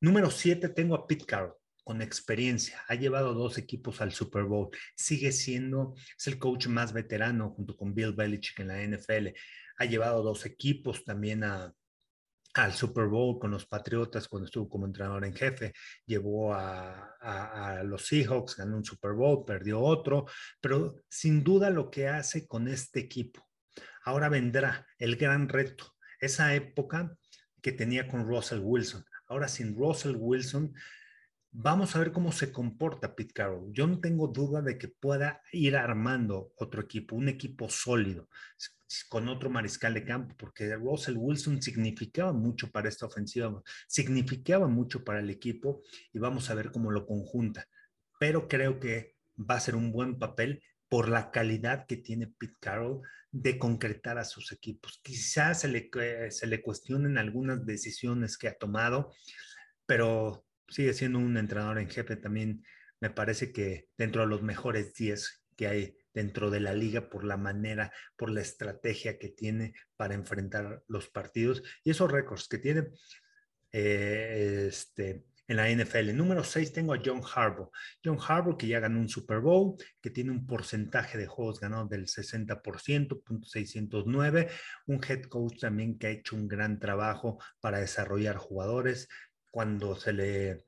Número 0.00 0.30
7 0.30 0.68
tengo 0.68 0.94
a 0.94 1.08
Pete 1.08 1.26
Carroll 1.26 1.54
con 1.82 2.00
experiencia, 2.02 2.80
ha 2.86 2.94
llevado 2.94 3.34
dos 3.34 3.58
equipos 3.58 4.00
al 4.00 4.12
Super 4.12 4.44
Bowl, 4.44 4.68
sigue 4.94 5.32
siendo, 5.32 5.94
es 6.16 6.26
el 6.28 6.38
coach 6.38 6.68
más 6.68 6.92
veterano 6.92 7.50
junto 7.50 7.76
con 7.76 7.94
Bill 7.94 8.12
Belichick 8.12 8.60
en 8.60 8.68
la 8.68 8.80
NFL, 8.80 9.28
ha 9.78 9.84
llevado 9.84 10.22
dos 10.22 10.46
equipos 10.46 11.04
también 11.04 11.42
a, 11.42 11.74
al 12.54 12.72
Super 12.72 13.06
Bowl 13.06 13.38
con 13.38 13.50
los 13.50 13.66
Patriotas 13.66 14.28
cuando 14.28 14.46
estuvo 14.46 14.68
como 14.68 14.86
entrenador 14.86 15.24
en 15.24 15.34
jefe, 15.34 15.72
llevó 16.06 16.54
a, 16.54 17.16
a, 17.20 17.82
los 17.82 18.06
Seahawks, 18.06 18.56
ganó 18.56 18.76
un 18.76 18.84
Super 18.84 19.12
Bowl, 19.12 19.44
perdió 19.44 19.80
otro, 19.80 20.26
pero 20.60 21.02
sin 21.08 21.42
duda 21.42 21.70
lo 21.70 21.90
que 21.90 22.08
hace 22.08 22.46
con 22.46 22.68
este 22.68 23.00
equipo. 23.00 23.44
Ahora 24.04 24.28
vendrá 24.28 24.86
el 24.98 25.16
gran 25.16 25.48
reto, 25.48 25.94
esa 26.20 26.54
época 26.54 27.16
que 27.60 27.72
tenía 27.72 28.06
con 28.06 28.26
Russell 28.26 28.60
Wilson. 28.62 29.04
Ahora 29.26 29.48
sin 29.48 29.74
Russell 29.74 30.16
Wilson, 30.16 30.74
vamos 31.56 31.94
a 31.94 32.00
ver 32.00 32.10
cómo 32.10 32.32
se 32.32 32.52
comporta 32.52 33.14
Pete 33.14 33.32
Carroll. 33.32 33.72
Yo 33.72 33.86
no 33.86 34.00
tengo 34.00 34.26
duda 34.26 34.60
de 34.60 34.76
que 34.76 34.88
pueda 34.88 35.40
ir 35.52 35.76
armando 35.76 36.52
otro 36.56 36.82
equipo, 36.82 37.14
un 37.14 37.28
equipo 37.28 37.70
sólido 37.70 38.28
con 39.08 39.28
otro 39.28 39.50
mariscal 39.50 39.94
de 39.94 40.04
campo, 40.04 40.34
porque 40.36 40.74
Russell 40.76 41.16
Wilson 41.16 41.62
significaba 41.62 42.32
mucho 42.32 42.70
para 42.70 42.88
esta 42.88 43.06
ofensiva, 43.06 43.62
significaba 43.86 44.68
mucho 44.68 45.04
para 45.04 45.20
el 45.20 45.30
equipo 45.30 45.82
y 46.12 46.18
vamos 46.18 46.50
a 46.50 46.54
ver 46.54 46.70
cómo 46.70 46.90
lo 46.90 47.06
conjunta. 47.06 47.66
Pero 48.18 48.46
creo 48.48 48.80
que 48.80 49.14
va 49.38 49.54
a 49.54 49.60
ser 49.60 49.76
un 49.76 49.92
buen 49.92 50.18
papel 50.18 50.62
por 50.88 51.08
la 51.08 51.30
calidad 51.30 51.86
que 51.86 51.96
tiene 51.96 52.26
Pete 52.26 52.56
Carroll 52.60 53.00
de 53.30 53.58
concretar 53.58 54.18
a 54.18 54.24
sus 54.24 54.52
equipos. 54.52 55.00
Quizás 55.02 55.60
se 55.60 55.68
le, 55.68 55.88
se 56.30 56.46
le 56.46 56.62
cuestionen 56.62 57.16
algunas 57.18 57.64
decisiones 57.64 58.36
que 58.38 58.48
ha 58.48 58.58
tomado, 58.58 59.12
pero 59.86 60.43
sigue 60.68 60.94
siendo 60.94 61.18
un 61.18 61.36
entrenador 61.36 61.78
en 61.78 61.88
jefe 61.88 62.16
también. 62.16 62.64
Me 63.00 63.10
parece 63.10 63.52
que 63.52 63.88
dentro 63.96 64.22
de 64.22 64.28
los 64.28 64.42
mejores 64.42 64.94
10 64.94 65.44
que 65.56 65.66
hay 65.68 65.96
dentro 66.12 66.50
de 66.50 66.60
la 66.60 66.72
liga 66.72 67.08
por 67.08 67.24
la 67.24 67.36
manera, 67.36 67.92
por 68.16 68.30
la 68.30 68.40
estrategia 68.40 69.18
que 69.18 69.28
tiene 69.28 69.74
para 69.96 70.14
enfrentar 70.14 70.82
los 70.88 71.08
partidos 71.08 71.62
y 71.82 71.90
esos 71.90 72.10
récords 72.10 72.48
que 72.48 72.58
tiene 72.58 72.88
eh, 73.72 74.66
este, 74.68 75.24
en 75.48 75.56
la 75.56 75.68
NFL. 75.68 76.14
Número 76.14 76.44
6 76.44 76.72
tengo 76.72 76.94
a 76.94 77.00
John 77.04 77.22
Harbaugh. 77.22 77.70
John 78.04 78.18
Harbaugh 78.20 78.56
que 78.56 78.68
ya 78.68 78.80
ganó 78.80 79.00
un 79.00 79.08
Super 79.08 79.40
Bowl, 79.40 79.76
que 80.00 80.10
tiene 80.10 80.30
un 80.30 80.46
porcentaje 80.46 81.18
de 81.18 81.26
juegos 81.26 81.60
ganados 81.60 81.90
del 81.90 82.06
60%, 82.06 83.44
609, 83.44 84.48
un 84.86 85.00
head 85.06 85.22
coach 85.24 85.60
también 85.60 85.98
que 85.98 86.06
ha 86.06 86.10
hecho 86.10 86.36
un 86.36 86.48
gran 86.48 86.78
trabajo 86.78 87.38
para 87.60 87.80
desarrollar 87.80 88.36
jugadores. 88.36 89.08
Cuando 89.54 89.94
se 89.94 90.12
le 90.12 90.64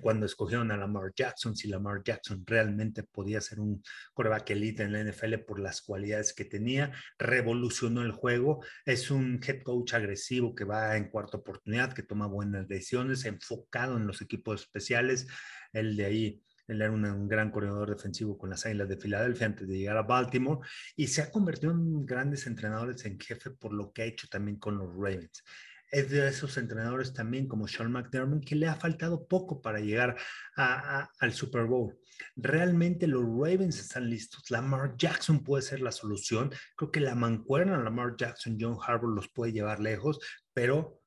cuando 0.00 0.26
escogieron 0.26 0.72
a 0.72 0.76
Lamar 0.76 1.12
Jackson, 1.14 1.54
si 1.56 1.68
Lamar 1.68 2.02
Jackson 2.04 2.42
realmente 2.44 3.04
podía 3.04 3.40
ser 3.40 3.60
un 3.60 3.82
coreback 4.14 4.50
elite 4.50 4.82
en 4.82 4.92
la 4.92 5.02
NFL 5.04 5.38
por 5.46 5.60
las 5.60 5.80
cualidades 5.80 6.32
que 6.32 6.44
tenía, 6.44 6.92
revolucionó 7.18 8.02
el 8.02 8.10
juego, 8.10 8.64
es 8.84 9.12
un 9.12 9.40
head 9.46 9.62
coach 9.62 9.94
agresivo 9.94 10.56
que 10.56 10.64
va 10.64 10.96
en 10.96 11.08
cuarta 11.08 11.38
oportunidad, 11.38 11.92
que 11.92 12.02
toma 12.02 12.26
buenas 12.26 12.66
decisiones, 12.66 13.24
enfocado 13.24 13.96
en 13.96 14.06
los 14.08 14.20
equipos 14.22 14.62
especiales, 14.62 15.28
el 15.72 15.96
de 15.96 16.04
ahí 16.04 16.44
él 16.66 16.82
era 16.82 16.92
un, 16.92 17.28
gran 17.28 17.50
corredor 17.50 17.90
defensivo 17.90 18.38
con 18.38 18.50
las 18.50 18.64
Águilas 18.64 18.88
de 18.88 18.96
Filadelfia 18.96 19.46
antes 19.46 19.66
de 19.66 19.76
llegar 19.76 19.96
a 19.96 20.02
Baltimore 20.02 20.60
y 20.94 21.08
se 21.08 21.22
ha 21.22 21.30
convertido 21.30 21.72
en 21.72 22.06
grandes 22.06 22.46
entrenadores 22.46 23.04
en 23.06 23.18
jefe 23.18 23.50
por 23.50 23.72
lo 23.72 23.92
que 23.92 24.02
ha 24.02 24.04
hecho 24.04 24.28
también 24.28 24.56
con 24.56 24.78
los 24.78 24.92
Ravens 24.94 25.42
es 25.90 26.10
de 26.10 26.28
esos 26.28 26.56
entrenadores 26.56 27.12
también 27.12 27.48
como 27.48 27.66
Sean 27.66 27.90
McDermott 27.90 28.44
que 28.44 28.54
le 28.54 28.68
ha 28.68 28.76
faltado 28.76 29.26
poco 29.26 29.60
para 29.60 29.80
llegar 29.80 30.16
al 30.56 31.32
Super 31.32 31.64
Bowl. 31.64 31.98
Realmente 32.36 33.06
los 33.06 33.22
Ravens 33.22 33.80
están 33.80 34.08
listos. 34.08 34.50
Lamar 34.50 34.96
Jackson 34.96 35.42
puede 35.42 35.62
ser 35.62 35.80
la 35.80 35.92
solución. 35.92 36.52
Creo 36.76 36.92
que 36.92 37.00
la 37.00 37.14
mancuerna 37.14 37.82
Lamar 37.82 38.14
Jackson, 38.16 38.56
John 38.60 38.78
Harbaugh 38.80 39.14
los 39.14 39.28
puede 39.28 39.52
llevar 39.52 39.80
lejos, 39.80 40.18
pero 40.52 41.02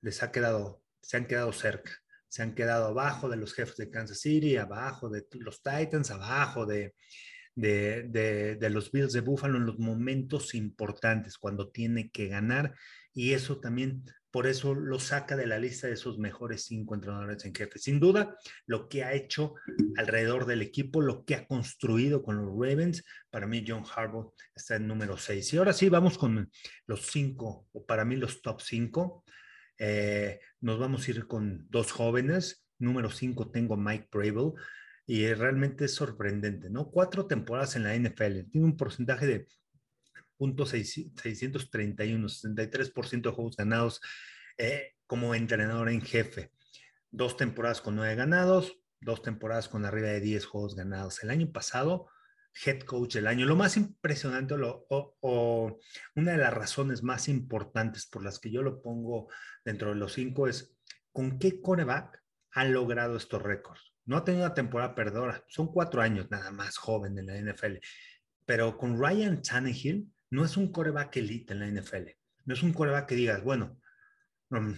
les 0.00 0.22
ha 0.22 0.30
quedado, 0.30 0.82
se 1.02 1.16
han 1.16 1.26
quedado 1.26 1.52
cerca. 1.52 1.92
Se 2.28 2.42
han 2.42 2.54
quedado 2.54 2.86
abajo 2.86 3.28
de 3.28 3.36
los 3.36 3.52
jefes 3.54 3.76
de 3.76 3.90
Kansas 3.90 4.20
City, 4.20 4.56
abajo 4.56 5.08
de 5.08 5.26
los 5.40 5.62
Titans, 5.62 6.12
abajo 6.12 6.64
de, 6.64 6.94
de, 7.56 8.56
de, 8.58 8.70
los 8.70 8.92
Bills 8.92 9.12
de 9.12 9.20
Buffalo 9.20 9.58
en 9.58 9.66
los 9.66 9.80
momentos 9.80 10.54
importantes, 10.54 11.38
cuando 11.38 11.70
tiene 11.70 12.10
que 12.12 12.28
ganar. 12.28 12.74
Y 13.12 13.32
eso 13.32 13.58
también 13.58 14.04
por 14.30 14.46
eso 14.46 14.74
lo 14.74 14.98
saca 14.98 15.36
de 15.36 15.46
la 15.46 15.58
lista 15.58 15.86
de 15.86 15.94
esos 15.94 16.18
mejores 16.18 16.64
cinco 16.64 16.94
entrenadores 16.94 17.44
en 17.44 17.54
jefe. 17.54 17.78
Sin 17.78 17.98
duda, 17.98 18.36
lo 18.66 18.88
que 18.88 19.04
ha 19.04 19.12
hecho 19.12 19.54
alrededor 19.96 20.46
del 20.46 20.62
equipo, 20.62 21.00
lo 21.00 21.24
que 21.24 21.34
ha 21.34 21.46
construido 21.46 22.22
con 22.22 22.36
los 22.36 22.52
Ravens, 22.54 23.04
para 23.30 23.46
mí 23.46 23.64
John 23.66 23.84
Harbaugh 23.84 24.32
está 24.54 24.76
en 24.76 24.86
número 24.86 25.16
seis. 25.16 25.52
Y 25.52 25.56
ahora 25.56 25.72
sí, 25.72 25.88
vamos 25.88 26.18
con 26.18 26.50
los 26.86 27.06
cinco, 27.06 27.66
o 27.72 27.84
para 27.84 28.04
mí 28.04 28.16
los 28.16 28.42
top 28.42 28.60
cinco. 28.60 29.24
Eh, 29.78 30.40
nos 30.60 30.78
vamos 30.78 31.06
a 31.06 31.10
ir 31.10 31.26
con 31.26 31.66
dos 31.68 31.90
jóvenes. 31.90 32.64
Número 32.78 33.10
cinco 33.10 33.50
tengo 33.50 33.76
Mike 33.76 34.08
Bravel 34.12 34.52
y 35.10 35.34
realmente 35.34 35.86
es 35.86 35.94
sorprendente, 35.94 36.70
¿no? 36.70 36.88
Cuatro 36.88 37.26
temporadas 37.26 37.74
en 37.74 37.82
la 37.82 37.96
NFL, 37.96 38.48
tiene 38.48 38.66
un 38.66 38.76
porcentaje 38.76 39.26
de 39.26 39.46
.631, 40.40 42.28
63% 42.28 43.22
de 43.22 43.30
juegos 43.30 43.56
ganados 43.56 44.00
eh, 44.58 44.94
como 45.06 45.34
entrenador 45.34 45.88
en 45.90 46.02
jefe. 46.02 46.50
Dos 47.10 47.36
temporadas 47.36 47.80
con 47.80 47.96
nueve 47.96 48.14
ganados, 48.14 48.80
dos 49.00 49.22
temporadas 49.22 49.68
con 49.68 49.84
arriba 49.84 50.08
de 50.08 50.20
10 50.20 50.46
juegos 50.46 50.74
ganados. 50.76 51.22
El 51.22 51.30
año 51.30 51.50
pasado, 51.52 52.08
head 52.64 52.80
coach 52.80 53.14
del 53.14 53.26
año. 53.26 53.46
Lo 53.46 53.56
más 53.56 53.76
impresionante 53.76 54.54
o, 54.54 55.78
una 56.14 56.32
de 56.32 56.38
las 56.38 56.54
razones 56.54 57.02
más 57.02 57.28
importantes 57.28 58.06
por 58.06 58.22
las 58.24 58.38
que 58.38 58.50
yo 58.50 58.62
lo 58.62 58.80
pongo 58.82 59.28
dentro 59.64 59.90
de 59.90 59.96
los 59.96 60.12
cinco 60.12 60.48
es 60.48 60.76
con 61.12 61.38
qué 61.38 61.60
coreback 61.60 62.22
ha 62.52 62.64
logrado 62.64 63.16
estos 63.16 63.42
récords. 63.42 63.94
No 64.04 64.16
ha 64.16 64.24
tenido 64.24 64.44
una 64.44 64.54
temporada 64.54 64.94
perdedora, 64.94 65.44
son 65.48 65.72
cuatro 65.72 66.02
años 66.02 66.30
nada 66.30 66.50
más 66.50 66.76
joven 66.76 67.18
en 67.18 67.26
la 67.26 67.52
NFL, 67.52 67.76
pero 68.44 68.76
con 68.76 69.00
Ryan 69.00 69.42
Tannehill 69.42 70.10
no 70.30 70.44
es 70.44 70.56
un 70.56 70.72
coreback 70.72 71.16
elite 71.16 71.52
en 71.52 71.60
la 71.60 71.66
NFL. 71.66 72.10
No 72.44 72.54
es 72.54 72.62
un 72.62 72.72
coreback 72.72 73.08
que 73.08 73.16
digas, 73.16 73.42
bueno, 73.42 73.78
mm, 74.50 74.72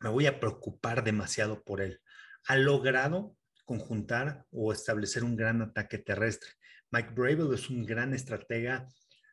me 0.00 0.08
voy 0.10 0.26
a 0.26 0.38
preocupar 0.38 1.02
demasiado 1.02 1.64
por 1.64 1.80
él. 1.80 2.00
Ha 2.46 2.56
logrado 2.56 3.36
conjuntar 3.64 4.46
o 4.50 4.72
establecer 4.72 5.24
un 5.24 5.36
gran 5.36 5.62
ataque 5.62 5.98
terrestre. 5.98 6.50
Mike 6.90 7.10
Bravel 7.14 7.52
es 7.52 7.68
un 7.68 7.84
gran 7.84 8.14
estratega, 8.14 8.86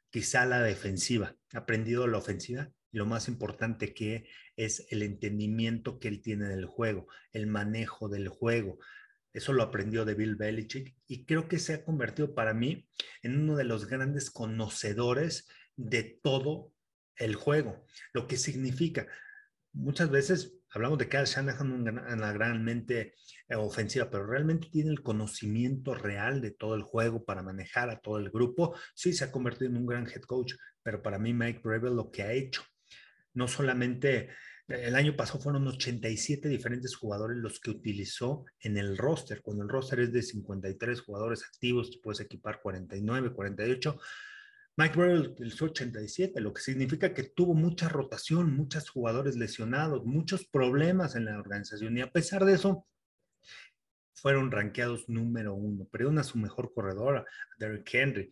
quizá 0.09 0.45
la 0.45 0.61
defensiva. 0.61 1.35
Ha 1.53 1.59
aprendido 1.59 2.07
la 2.07 2.17
ofensiva 2.17 2.71
y 2.91 2.97
lo 2.97 3.05
más 3.05 3.27
importante 3.27 3.93
que 3.93 4.27
es 4.55 4.85
el 4.89 5.03
entendimiento 5.03 5.99
que 5.99 6.07
él 6.07 6.21
tiene 6.21 6.47
del 6.47 6.65
juego, 6.65 7.07
el 7.31 7.47
manejo 7.47 8.09
del 8.09 8.27
juego. 8.27 8.79
Eso 9.33 9.51
lo 9.51 9.63
aprendió 9.63 10.05
de 10.05 10.13
Bill 10.13 10.35
Belichick 10.35 10.95
y 11.07 11.25
creo 11.25 11.47
que 11.47 11.59
se 11.59 11.73
ha 11.73 11.83
convertido 11.83 12.35
para 12.35 12.53
mí 12.53 12.87
en 13.23 13.41
uno 13.41 13.55
de 13.55 13.63
los 13.63 13.87
grandes 13.87 14.29
conocedores 14.29 15.47
de 15.75 16.03
todo 16.23 16.71
el 17.15 17.35
juego. 17.35 17.85
Lo 18.13 18.27
que 18.27 18.37
significa, 18.37 19.07
muchas 19.71 20.11
veces 20.11 20.59
hablamos 20.73 20.97
de 20.99 21.09
Kyle 21.09 21.25
Shanahan 21.25 21.87
en 21.87 22.21
la 22.21 22.31
gran 22.31 22.63
mente 22.63 23.15
eh, 23.47 23.55
ofensiva, 23.55 24.09
pero 24.09 24.25
realmente 24.25 24.69
tiene 24.69 24.91
el 24.91 25.01
conocimiento 25.01 25.93
real 25.93 26.41
de 26.41 26.51
todo 26.51 26.75
el 26.75 26.83
juego 26.83 27.25
para 27.25 27.43
manejar 27.43 27.89
a 27.89 27.99
todo 27.99 28.17
el 28.17 28.29
grupo. 28.29 28.75
Sí, 28.93 29.13
se 29.13 29.25
ha 29.25 29.31
convertido 29.31 29.69
en 29.71 29.77
un 29.77 29.85
gran 29.85 30.07
head 30.07 30.21
coach, 30.21 30.53
pero 30.81 31.01
para 31.01 31.19
mí 31.19 31.33
Mike 31.33 31.61
Breville 31.63 31.95
lo 31.95 32.11
que 32.11 32.23
ha 32.23 32.33
hecho, 32.33 32.63
no 33.33 33.47
solamente 33.47 34.29
el 34.67 34.95
año 34.95 35.15
pasado 35.15 35.39
fueron 35.39 35.67
87 35.67 36.47
diferentes 36.47 36.95
jugadores 36.95 37.37
los 37.37 37.59
que 37.59 37.71
utilizó 37.71 38.45
en 38.59 38.77
el 38.77 38.97
roster. 38.97 39.41
Cuando 39.41 39.63
el 39.63 39.69
roster 39.69 39.99
es 39.99 40.13
de 40.13 40.21
53 40.21 41.01
jugadores 41.01 41.43
activos, 41.43 41.99
puedes 42.01 42.21
equipar 42.21 42.61
49, 42.61 43.33
48. 43.33 43.99
Mike 44.75 44.95
Burrell 44.95 45.27
utilizó 45.27 45.65
87, 45.65 46.41
lo 46.41 46.53
que 46.53 46.61
significa 46.61 47.13
que 47.13 47.23
tuvo 47.23 47.53
mucha 47.53 47.89
rotación, 47.89 48.55
muchos 48.55 48.89
jugadores 48.89 49.35
lesionados, 49.35 50.03
muchos 50.05 50.45
problemas 50.45 51.15
en 51.15 51.25
la 51.25 51.37
organización. 51.37 51.97
Y 51.97 52.01
a 52.01 52.11
pesar 52.11 52.43
de 52.45 52.53
eso, 52.53 52.87
fueron 54.13 54.49
rankeados 54.49 55.09
número 55.09 55.53
uno. 55.53 55.85
Perdieron 55.85 56.17
a 56.17 56.23
su 56.23 56.37
mejor 56.37 56.73
corredor, 56.73 57.25
Derrick 57.59 57.93
Henry, 57.93 58.31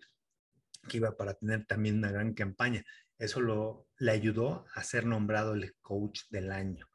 que 0.87 0.97
iba 0.97 1.15
para 1.15 1.33
tener 1.35 1.65
también 1.65 1.97
una 1.97 2.11
gran 2.11 2.33
campaña. 2.33 2.83
Eso 3.21 3.39
lo, 3.39 3.87
le 3.99 4.11
ayudó 4.13 4.65
a 4.73 4.83
ser 4.83 5.05
nombrado 5.05 5.53
el 5.53 5.75
coach 5.79 6.21
del 6.31 6.51
año. 6.51 6.89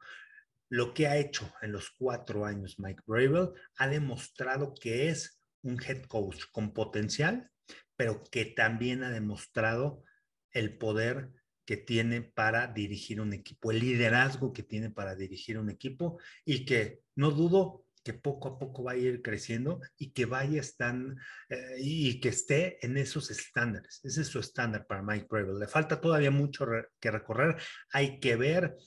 Lo 0.67 0.93
que 0.93 1.07
ha 1.07 1.15
hecho 1.15 1.49
en 1.61 1.71
los 1.71 1.89
cuatro 1.91 2.43
años 2.43 2.79
Mike 2.79 3.03
Bravel 3.07 3.53
ha 3.77 3.87
demostrado 3.87 4.73
que 4.73 5.07
es 5.07 5.41
un 5.61 5.81
head 5.81 6.03
coach 6.03 6.43
con 6.51 6.73
potencial, 6.73 7.49
pero 7.95 8.23
que 8.29 8.43
también 8.43 9.05
ha 9.05 9.09
demostrado 9.09 10.03
el 10.51 10.77
poder 10.77 11.31
que 11.63 11.77
tiene 11.77 12.21
para 12.21 12.67
dirigir 12.67 13.21
un 13.21 13.31
equipo, 13.31 13.71
el 13.71 13.79
liderazgo 13.79 14.51
que 14.51 14.63
tiene 14.63 14.89
para 14.89 15.15
dirigir 15.15 15.57
un 15.57 15.69
equipo 15.69 16.19
y 16.43 16.65
que 16.65 17.03
no 17.15 17.31
dudo 17.31 17.86
que 18.07 18.13
poco 18.13 18.47
a 18.47 18.57
poco 18.57 18.85
va 18.85 18.93
a 18.93 18.95
ir 18.95 19.21
creciendo 19.21 19.81
y 19.97 20.11
que 20.11 20.25
vaya 20.25 20.61
están, 20.61 21.17
eh, 21.49 21.75
y 21.77 22.21
que 22.21 22.29
esté 22.29 22.85
en 22.85 22.95
esos 22.95 23.29
estándares. 23.29 23.99
Ese 24.01 24.21
es 24.21 24.27
su 24.27 24.39
estándar 24.39 24.87
para 24.87 25.03
Mike 25.03 25.27
Preble. 25.29 25.59
Le 25.59 25.67
falta 25.67 25.99
todavía 25.99 26.31
mucho 26.31 26.65
que 27.01 27.11
recorrer. 27.11 27.57
Hay 27.91 28.21
que 28.21 28.37
ver 28.37 28.77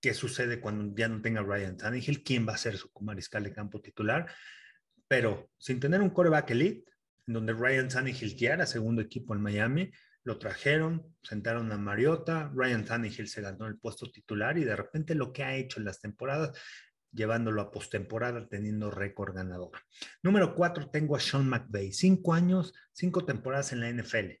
qué 0.00 0.14
sucede 0.14 0.62
cuando 0.62 0.96
ya 0.96 1.08
no 1.08 1.20
tenga 1.20 1.42
Ryan 1.42 1.76
Tannehill, 1.76 2.22
quién 2.22 2.48
va 2.48 2.54
a 2.54 2.56
ser 2.56 2.78
su 2.78 2.90
mariscal 3.02 3.44
de 3.44 3.52
campo 3.52 3.82
titular. 3.82 4.32
Pero 5.06 5.50
sin 5.58 5.78
tener 5.78 6.00
un 6.00 6.08
coreback 6.08 6.52
elite, 6.52 6.90
en 7.26 7.34
donde 7.34 7.52
Ryan 7.52 7.88
Tannehill 7.88 8.34
ya 8.34 8.54
era 8.54 8.64
segundo 8.64 9.02
equipo 9.02 9.34
en 9.34 9.42
Miami, 9.42 9.90
lo 10.24 10.38
trajeron, 10.38 11.14
sentaron 11.22 11.70
a 11.70 11.76
Mariota, 11.76 12.50
Ryan 12.54 12.86
Tannehill 12.86 13.28
se 13.28 13.42
ganó 13.42 13.66
el 13.66 13.76
puesto 13.76 14.10
titular 14.10 14.56
y 14.56 14.64
de 14.64 14.74
repente 14.74 15.14
lo 15.14 15.34
que 15.34 15.44
ha 15.44 15.54
hecho 15.54 15.80
en 15.80 15.84
las 15.84 16.00
temporadas 16.00 16.58
llevándolo 17.12 17.62
a 17.62 17.70
postemporada 17.70 18.48
teniendo 18.48 18.90
récord 18.90 19.34
ganador. 19.34 19.72
Número 20.22 20.54
cuatro, 20.54 20.90
tengo 20.90 21.16
a 21.16 21.20
Sean 21.20 21.48
McVay, 21.48 21.92
cinco 21.92 22.34
años, 22.34 22.74
cinco 22.92 23.24
temporadas 23.24 23.72
en 23.72 23.80
la 23.80 23.90
NFL. 23.90 24.32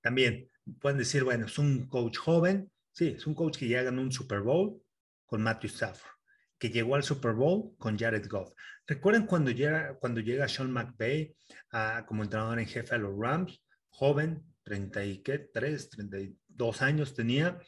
También 0.00 0.50
pueden 0.80 0.98
decir, 0.98 1.24
bueno, 1.24 1.46
es 1.46 1.58
un 1.58 1.88
coach 1.88 2.18
joven, 2.18 2.70
sí, 2.92 3.14
es 3.16 3.26
un 3.26 3.34
coach 3.34 3.58
que 3.58 3.68
ya 3.68 3.82
ganó 3.82 4.02
un 4.02 4.12
Super 4.12 4.40
Bowl 4.40 4.82
con 5.26 5.42
Matthew 5.42 5.70
Stafford, 5.70 6.12
que 6.58 6.70
llegó 6.70 6.96
al 6.96 7.02
Super 7.02 7.32
Bowl 7.32 7.74
con 7.78 7.98
Jared 7.98 8.26
Goff. 8.28 8.52
¿Recuerdan 8.86 9.26
cuando 9.26 9.50
llega, 9.50 9.94
cuando 9.98 10.20
llega 10.20 10.48
Sean 10.48 10.70
McVay 10.70 11.34
como 12.06 12.22
entrenador 12.22 12.58
en 12.58 12.66
jefe 12.66 12.94
a 12.94 12.98
los 12.98 13.18
Rams? 13.18 13.62
Joven, 13.88 14.42
33, 14.64 15.90
32 15.90 16.82
años 16.82 17.14
tenía, 17.14 17.58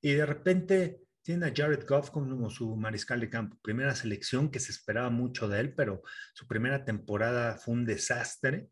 y 0.00 0.12
de 0.12 0.26
repente 0.26 1.00
tiene 1.30 1.46
a 1.46 1.52
Jared 1.54 1.86
Goff 1.86 2.10
como 2.10 2.50
su 2.50 2.74
mariscal 2.74 3.20
de 3.20 3.30
campo, 3.30 3.56
primera 3.62 3.94
selección 3.94 4.50
que 4.50 4.58
se 4.58 4.72
esperaba 4.72 5.10
mucho 5.10 5.46
de 5.46 5.60
él, 5.60 5.74
pero 5.76 6.02
su 6.34 6.48
primera 6.48 6.84
temporada 6.84 7.56
fue 7.56 7.74
un 7.74 7.84
desastre. 7.84 8.68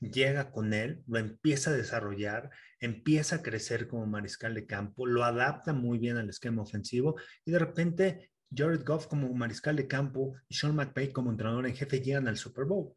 Llega 0.00 0.50
con 0.50 0.72
él, 0.72 1.02
lo 1.06 1.18
empieza 1.18 1.68
a 1.68 1.74
desarrollar, 1.74 2.48
empieza 2.80 3.36
a 3.36 3.42
crecer 3.42 3.88
como 3.88 4.06
mariscal 4.06 4.54
de 4.54 4.64
campo, 4.64 5.04
lo 5.04 5.22
adapta 5.22 5.74
muy 5.74 5.98
bien 5.98 6.16
al 6.16 6.30
esquema 6.30 6.62
ofensivo 6.62 7.16
y 7.44 7.50
de 7.50 7.58
repente 7.58 8.30
Jared 8.50 8.86
Goff 8.86 9.06
como 9.06 9.30
mariscal 9.34 9.76
de 9.76 9.86
campo 9.86 10.34
y 10.48 10.54
Sean 10.54 10.74
McVay 10.74 11.12
como 11.12 11.30
entrenador 11.30 11.66
en 11.66 11.76
jefe 11.76 12.00
llegan 12.00 12.26
al 12.26 12.38
Super 12.38 12.64
Bowl. 12.64 12.94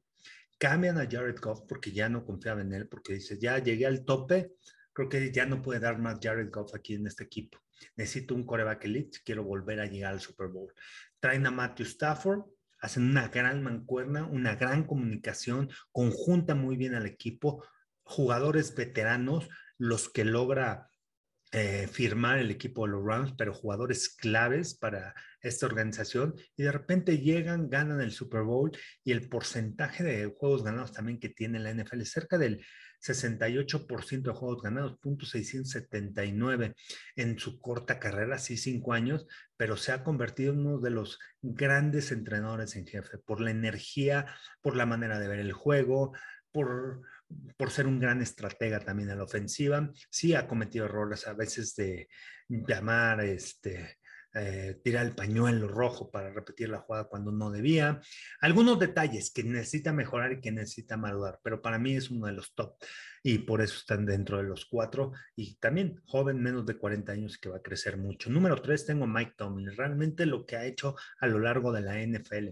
Cambian 0.58 0.98
a 0.98 1.10
Jared 1.10 1.42
Goff 1.42 1.64
porque 1.68 1.92
ya 1.92 2.08
no 2.08 2.24
confiaba 2.24 2.62
en 2.62 2.72
él, 2.72 2.88
porque 2.88 3.16
dice, 3.16 3.38
ya 3.38 3.60
llegué 3.60 3.88
al 3.88 4.06
tope, 4.06 4.54
creo 4.94 5.10
que 5.10 5.34
ya 5.34 5.46
no 5.46 5.62
puede 5.62 5.82
dar 5.82 6.00
más 6.00 6.18
Jared 6.22 6.50
Goff 6.50 6.74
aquí 6.76 6.94
en 6.94 7.08
este 7.08 7.26
equipo 7.26 7.60
necesito 7.96 8.36
un 8.36 8.46
coreback 8.46 8.86
elite, 8.86 9.20
quiero 9.24 9.44
volver 9.44 9.80
a 9.80 9.86
llegar 9.86 10.14
al 10.14 10.22
Super 10.22 10.48
Bowl. 10.48 10.74
Traen 11.20 11.46
a 11.46 11.52
Matthew 11.52 11.86
Stafford, 11.86 12.44
hacen 12.80 13.04
una 13.04 13.28
gran 13.28 13.62
mancuerna, 13.62 14.26
una 14.26 14.56
gran 14.56 14.84
comunicación, 14.86 15.70
conjunta 15.92 16.56
muy 16.56 16.78
bien 16.78 16.96
al 16.96 17.06
equipo, 17.06 17.66
jugadores 18.04 18.76
veteranos, 18.76 19.48
los 19.78 20.10
que 20.10 20.26
logra 20.26 20.92
eh, 21.54 21.90
firmar 21.92 22.40
el 22.40 22.50
equipo 22.50 22.86
de 22.86 22.94
los 22.94 23.06
Rams, 23.06 23.34
pero 23.38 23.54
jugadores 23.54 24.08
claves 24.08 24.74
para 24.74 25.14
esta 25.42 25.66
organización 25.66 26.34
y 26.56 26.64
de 26.64 26.72
repente 26.72 27.18
llegan, 27.18 27.70
ganan 27.70 28.00
el 28.00 28.12
Super 28.12 28.44
Bowl 28.44 28.72
y 29.04 29.12
el 29.12 29.28
porcentaje 29.28 30.02
de 30.02 30.28
juegos 30.28 30.64
ganados 30.64 30.94
también 30.94 31.20
que 31.20 31.28
tiene 31.28 31.60
la 31.60 31.74
NFL 31.74 32.02
es 32.02 32.12
cerca 32.12 32.38
del 32.38 32.66
68% 33.02 34.22
de 34.22 34.32
juegos 34.32 34.62
ganados, 34.62 34.98
punto 35.00 35.26
679 35.26 36.76
en 37.16 37.40
su 37.40 37.60
corta 37.60 38.00
carrera, 38.00 38.38
sí, 38.38 38.58
cinco 38.58 38.94
años, 38.94 39.28
pero 39.58 39.78
se 39.78 39.92
ha 39.92 40.04
convertido 40.04 40.54
en 40.54 40.60
uno 40.60 40.80
de 40.80 40.92
los 40.92 41.20
grandes 41.42 42.12
entrenadores 42.12 42.76
en 42.76 42.86
jefe 42.86 43.18
por 43.18 43.42
la 43.42 43.52
energía, 43.52 44.28
por 44.62 44.76
la 44.76 44.86
manera 44.86 45.20
de 45.20 45.28
ver 45.28 45.40
el 45.40 45.54
juego, 45.54 46.14
por, 46.52 47.02
por 47.58 47.72
ser 47.72 47.88
un 47.88 48.00
gran 48.00 48.22
estratega 48.22 48.80
también 48.80 49.10
en 49.10 49.18
la 49.18 49.24
ofensiva. 49.24 49.92
Sí 50.10 50.36
ha 50.36 50.48
cometido 50.48 50.86
errores 50.86 51.28
a 51.28 51.34
veces 51.34 51.76
de 51.76 52.10
llamar 52.48 53.22
este, 53.22 53.98
eh, 54.34 54.80
tirar 54.84 55.06
el 55.06 55.14
pañuelo 55.14 55.68
rojo 55.68 56.10
para 56.10 56.32
repetir 56.32 56.70
la 56.70 56.80
jugada 56.80 57.06
cuando 57.06 57.32
no 57.32 57.52
debía. 57.52 58.00
Algunos 58.40 58.80
detalles 58.80 59.32
que 59.32 59.44
necesita 59.44 59.92
mejorar 59.92 60.34
y 60.34 60.42
que 60.42 60.52
necesita 60.52 60.98
madurar, 60.98 61.40
pero 61.44 61.62
para 61.62 61.80
mí 61.80 61.96
es 61.96 62.10
uno 62.10 62.28
de 62.28 62.34
los 62.34 62.54
top 62.54 62.76
y 63.24 63.40
por 63.40 63.62
eso 63.62 63.76
están 63.78 64.06
dentro 64.06 64.38
de 64.38 64.44
los 64.44 64.66
cuatro. 64.66 65.12
Y 65.36 65.56
también 65.56 66.02
joven, 66.06 66.42
menos 66.42 66.66
de 66.66 66.78
40 66.78 67.12
años, 67.12 67.38
que 67.38 67.50
va 67.50 67.58
a 67.58 67.62
crecer 67.62 67.98
mucho. 67.98 68.30
Número 68.30 68.62
tres, 68.62 68.86
tengo 68.86 69.08
Mike 69.08 69.34
Tomlin. 69.38 69.76
Realmente 69.76 70.26
lo 70.26 70.46
que 70.46 70.56
ha 70.56 70.66
hecho 70.66 70.96
a 71.20 71.28
lo 71.28 71.40
largo 71.40 71.72
de 71.72 71.82
la 71.82 72.02
NFL. 72.02 72.50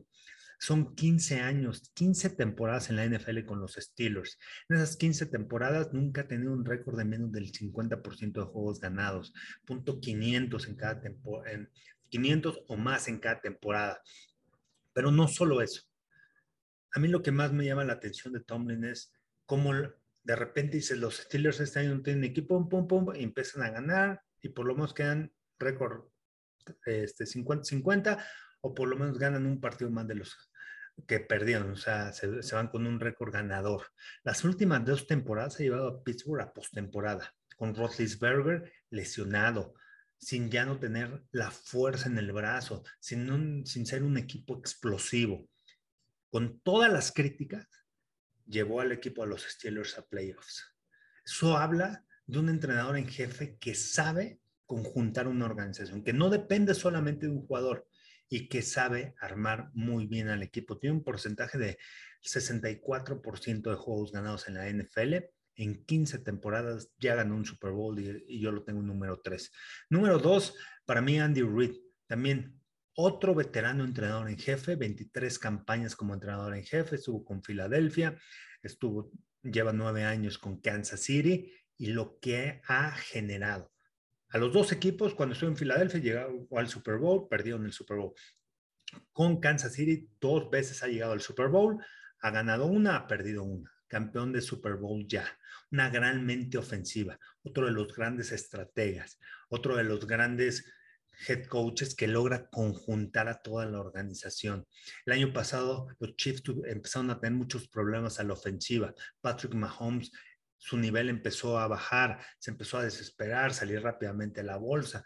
Son 0.59 0.93
15 0.93 1.39
años, 1.39 1.89
15 1.93 2.31
temporadas 2.31 2.89
en 2.89 2.97
la 2.97 3.05
NFL 3.05 3.45
con 3.45 3.61
los 3.61 3.75
Steelers. 3.75 4.37
En 4.67 4.75
esas 4.75 4.97
15 4.97 5.27
temporadas 5.27 5.93
nunca 5.93 6.21
ha 6.21 6.27
tenido 6.27 6.51
un 6.51 6.65
récord 6.65 6.97
de 6.97 7.05
menos 7.05 7.31
del 7.31 7.49
50% 7.51 8.33
de 8.33 8.45
juegos 8.45 8.81
ganados, 8.81 9.33
punto 9.65 10.01
500 10.01 10.67
en 10.67 10.75
cada 10.75 10.99
temporada, 10.99 11.69
500 12.09 12.63
o 12.67 12.75
más 12.75 13.07
en 13.07 13.19
cada 13.19 13.39
temporada. 13.39 14.01
Pero 14.91 15.11
no 15.11 15.29
solo 15.29 15.61
eso. 15.61 15.83
A 16.91 16.99
mí 16.99 17.07
lo 17.07 17.23
que 17.23 17.31
más 17.31 17.53
me 17.53 17.65
llama 17.65 17.85
la 17.85 17.93
atención 17.93 18.33
de 18.33 18.41
Tomlin 18.41 18.83
es 18.83 19.13
cómo 19.45 19.71
de 19.73 20.35
repente 20.35 20.75
dice 20.75 20.97
los 20.97 21.19
Steelers 21.19 21.61
este 21.61 21.79
año 21.79 21.95
no 21.95 22.01
tienen 22.01 22.25
equipo, 22.25 22.67
pum, 22.67 22.85
pum, 22.85 23.15
y 23.15 23.23
empiezan 23.23 23.63
a 23.63 23.69
ganar 23.69 24.21
y 24.41 24.49
por 24.49 24.65
lo 24.65 24.73
menos 24.73 24.93
quedan 24.93 25.31
récord 25.57 26.09
este, 26.85 27.23
50-50 27.23 28.25
o 28.61 28.73
por 28.73 28.87
lo 28.87 28.97
menos 28.97 29.17
ganan 29.17 29.45
un 29.45 29.59
partido 29.59 29.89
más 29.89 30.07
de 30.07 30.15
los 30.15 30.49
que 31.07 31.19
perdieron, 31.19 31.71
o 31.71 31.77
sea, 31.77 32.11
se, 32.11 32.27
van 32.55 32.67
con 32.67 32.85
un 32.85 32.99
récord 32.99 33.31
ganador. 33.31 33.87
Las 34.23 34.43
últimas 34.43 34.85
dos 34.85 35.07
temporadas 35.07 35.55
ha 35.55 35.63
llevado 35.63 35.87
a 35.87 36.03
Pittsburgh 36.03 36.41
a 36.41 36.53
postemporada, 36.53 37.33
con 37.55 37.73
Roethlisberger 37.73 38.71
lesionado, 38.89 39.73
sin 40.17 40.49
ya 40.49 40.65
no 40.65 40.77
tener 40.79 41.23
la 41.31 41.51
fuerza 41.51 42.09
en 42.09 42.17
el 42.17 42.31
brazo, 42.31 42.83
sin, 42.99 43.65
sin 43.65 43.85
ser 43.85 44.03
un 44.03 44.17
equipo 44.17 44.57
explosivo. 44.57 45.47
Con 46.29 46.59
todas 46.59 46.91
las 46.91 47.11
críticas, 47.11 47.67
llevó 48.45 48.81
al 48.81 48.91
equipo 48.91 49.23
a 49.23 49.27
los 49.27 49.43
Steelers 49.43 49.97
a 49.97 50.05
playoffs. 50.05 50.75
Eso 51.25 51.57
habla 51.57 52.05
de 52.25 52.39
un 52.39 52.49
entrenador 52.49 52.97
en 52.97 53.07
jefe 53.07 53.57
que 53.57 53.75
sabe 53.75 54.39
conjuntar 54.65 55.27
una 55.27 55.45
organización, 55.45 56.03
que 56.03 56.13
no 56.13 56.29
depende 56.29 56.75
solamente 56.75 57.25
de 57.25 57.31
un 57.31 57.45
jugador, 57.45 57.87
y 58.29 58.47
que 58.47 58.61
sabe 58.61 59.15
armar 59.19 59.71
muy 59.73 60.05
bien 60.05 60.29
al 60.29 60.43
equipo. 60.43 60.77
Tiene 60.77 60.97
un 60.97 61.03
porcentaje 61.03 61.57
de 61.57 61.77
64% 62.21 63.69
de 63.69 63.75
juegos 63.75 64.11
ganados 64.11 64.47
en 64.47 64.53
la 64.53 64.69
NFL. 64.69 65.15
En 65.55 65.83
15 65.83 66.19
temporadas 66.19 66.91
ya 66.99 67.15
ganó 67.15 67.35
un 67.35 67.45
Super 67.45 67.71
Bowl 67.71 67.99
y, 67.99 68.39
yo 68.39 68.51
lo 68.51 68.63
tengo 68.63 68.79
en 68.81 68.87
número 68.87 69.19
3. 69.19 69.51
Número 69.89 70.19
2, 70.19 70.55
para 70.85 71.01
mí 71.01 71.19
Andy 71.19 71.41
Reid, 71.41 71.75
también 72.07 72.61
otro 72.95 73.33
veterano 73.33 73.83
entrenador 73.83 74.29
en 74.29 74.37
jefe, 74.37 74.75
23 74.75 75.39
campañas 75.39 75.95
como 75.95 76.13
entrenador 76.13 76.55
en 76.55 76.63
jefe, 76.63 76.95
estuvo 76.95 77.23
con 77.25 77.43
Filadelfia, 77.43 78.17
estuvo, 78.61 79.11
lleva 79.41 79.73
nueve 79.73 80.03
años 80.03 80.37
con 80.37 80.59
Kansas 80.59 81.01
City 81.01 81.51
y 81.77 81.87
lo 81.87 82.19
que 82.19 82.61
ha 82.67 82.91
generado 82.91 83.71
a 84.29 84.37
los 84.37 84.53
dos 84.53 84.71
equipos, 84.71 85.15
cuando 85.15 85.33
estuvo 85.33 85.49
en 85.49 85.57
Filadelfia, 85.57 85.99
llegó 85.99 86.59
al 86.59 86.67
Super 86.67 86.97
Bowl, 86.97 87.27
perdieron 87.27 87.65
el 87.65 87.73
Super 87.73 87.97
Bowl. 87.97 88.13
Con 89.11 89.39
Kansas 89.39 89.73
City, 89.73 90.09
dos 90.19 90.49
veces 90.49 90.83
ha 90.83 90.87
llegado 90.87 91.13
al 91.13 91.21
Super 91.21 91.47
Bowl, 91.47 91.83
ha 92.21 92.31
ganado 92.31 92.65
una, 92.65 92.95
ha 92.95 93.07
perdido 93.07 93.43
una. 93.43 93.71
Campeón 93.87 94.31
de 94.31 94.41
Super 94.41 94.75
Bowl 94.75 95.07
ya. 95.07 95.25
Una 95.71 95.89
gran 95.89 96.25
mente 96.25 96.57
ofensiva. 96.57 97.19
Otro 97.41 97.65
de 97.65 97.71
los 97.71 97.93
grandes 97.93 98.31
estrategas. 98.31 99.19
Otro 99.49 99.75
de 99.75 99.83
los 99.83 100.05
grandes 100.05 100.63
head 101.27 101.45
coaches 101.47 101.95
que 101.95 102.07
logra 102.07 102.49
conjuntar 102.49 103.27
a 103.27 103.41
toda 103.41 103.65
la 103.65 103.79
organización. 103.79 104.67
El 105.05 105.13
año 105.13 105.33
pasado 105.33 105.87
los 105.99 106.15
Chiefs 106.15 106.43
empezaron 106.65 107.09
a 107.09 107.19
tener 107.19 107.37
muchos 107.37 107.67
problemas 107.67 108.19
a 108.19 108.23
la 108.23 108.33
ofensiva. 108.33 108.93
Patrick 109.21 109.53
Mahomes 109.53 110.11
su 110.59 110.77
nivel 110.77 111.09
empezó 111.09 111.57
a 111.57 111.67
bajar, 111.67 112.19
se 112.37 112.51
empezó 112.51 112.77
a 112.77 112.83
desesperar, 112.83 113.53
salir 113.53 113.81
rápidamente 113.81 114.41
a 114.41 114.43
la 114.43 114.57
bolsa, 114.57 115.05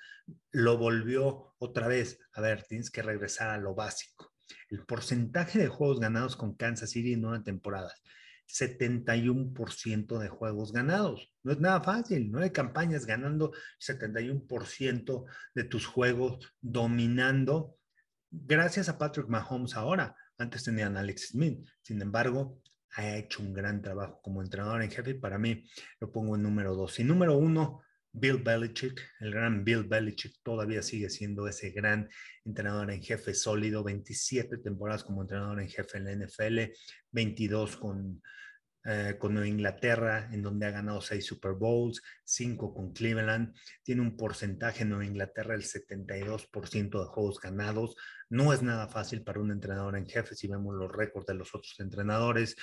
lo 0.52 0.78
volvió 0.78 1.54
otra 1.60 1.88
vez. 1.88 2.20
A 2.34 2.42
ver, 2.42 2.64
tienes 2.64 2.90
que 2.90 3.04
regresar 3.04 3.52
a 3.52 3.60
lo 3.60 3.76
básico. 3.76 4.34
El 4.70 4.84
porcentaje 4.86 5.60
de 5.60 5.68
juegos 5.68 6.00
ganados 6.00 6.36
con 6.36 6.56
Kansas 6.56 6.90
City 6.90 7.14
en 7.14 7.22
nueve 7.22 7.44
temporadas, 7.46 8.02
71% 8.48 10.18
de 10.18 10.28
juegos 10.28 10.74
ganados. 10.74 11.32
No 11.44 11.52
es 11.52 11.60
nada 11.60 11.82
fácil, 11.82 12.32
nueve 12.32 12.52
campañas 12.52 13.06
ganando 13.06 13.52
71% 13.80 15.26
de 15.54 15.64
tus 15.64 15.86
juegos, 15.86 16.52
dominando. 16.62 17.78
Gracias 18.32 18.90
a 18.90 18.98
Patrick 18.98 19.28
Mahomes 19.28 19.76
ahora. 19.76 20.16
Antes 20.40 20.64
tenían 20.64 20.98
Alex 20.98 21.30
Smith. 21.30 21.64
Sin 21.84 22.02
embargo, 22.02 22.60
ha 22.96 23.18
hecho 23.18 23.42
un 23.42 23.54
gran 23.54 23.82
trabajo 23.82 24.22
como 24.22 24.42
entrenador 24.42 24.82
en 24.84 24.92
jefe 24.92 25.16
para 25.16 25.38
mí 25.38 25.64
lo 26.00 26.12
pongo 26.12 26.36
en 26.36 26.44
número 26.44 26.76
dos. 26.76 27.00
Y 27.00 27.04
número 27.04 27.38
uno, 27.38 27.82
Bill 28.12 28.38
Belichick, 28.38 29.02
el 29.20 29.32
gran 29.32 29.64
Bill 29.64 29.84
Belichick, 29.84 30.36
todavía 30.44 30.84
sigue 30.84 31.10
siendo 31.10 31.48
ese 31.48 31.72
gran 31.72 32.08
entrenador 32.46 32.92
en 32.92 33.02
jefe 33.02 33.34
sólido, 33.34 33.84
27 33.84 34.58
temporadas 34.58 35.04
como 35.04 35.22
entrenador 35.22 35.60
en 35.62 35.70
jefe 35.70 35.98
en 35.98 36.06
la 36.06 36.26
NFL, 36.26 36.60
22 37.12 37.78
con, 37.78 38.22
eh, 38.86 39.16
con 39.18 39.34
Nueva 39.34 39.48
Inglaterra, 39.48 40.30
en 40.32 40.42
donde 40.42 40.66
ha 40.66 40.72
ganado 40.72 41.02
6 41.02 41.26
Super 41.26 41.54
Bowls, 41.54 42.02
5 42.26 42.74
con 42.74 42.94
Cleveland, 42.94 43.56
tiene 43.82 44.02
un 44.02 44.18
porcentaje 44.18 44.84
en 44.84 44.90
Nueva 44.90 45.06
Inglaterra 45.06 45.54
del 45.54 45.64
72% 45.64 47.00
de 47.00 47.06
juegos 47.06 47.40
ganados, 47.40 47.96
no 48.30 48.52
es 48.52 48.62
nada 48.64 48.88
fácil 48.88 49.24
para 49.24 49.40
un 49.40 49.52
entrenador 49.52 49.96
en 49.96 50.08
jefe 50.08 50.36
si 50.36 50.48
vemos 50.48 50.76
los 50.76 50.92
récords 50.92 51.28
de 51.28 51.36
los 51.36 51.54
otros 51.54 51.80
entrenadores. 51.80 52.56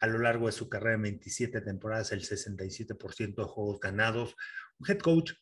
A 0.00 0.06
lo 0.06 0.18
largo 0.18 0.46
de 0.46 0.52
su 0.52 0.68
carrera, 0.68 0.96
27 0.98 1.60
temporadas, 1.60 2.12
el 2.12 2.22
67% 2.22 3.34
de 3.36 3.44
juegos 3.44 3.80
ganados. 3.80 4.34
Un 4.78 4.90
head 4.90 4.98
coach 4.98 5.32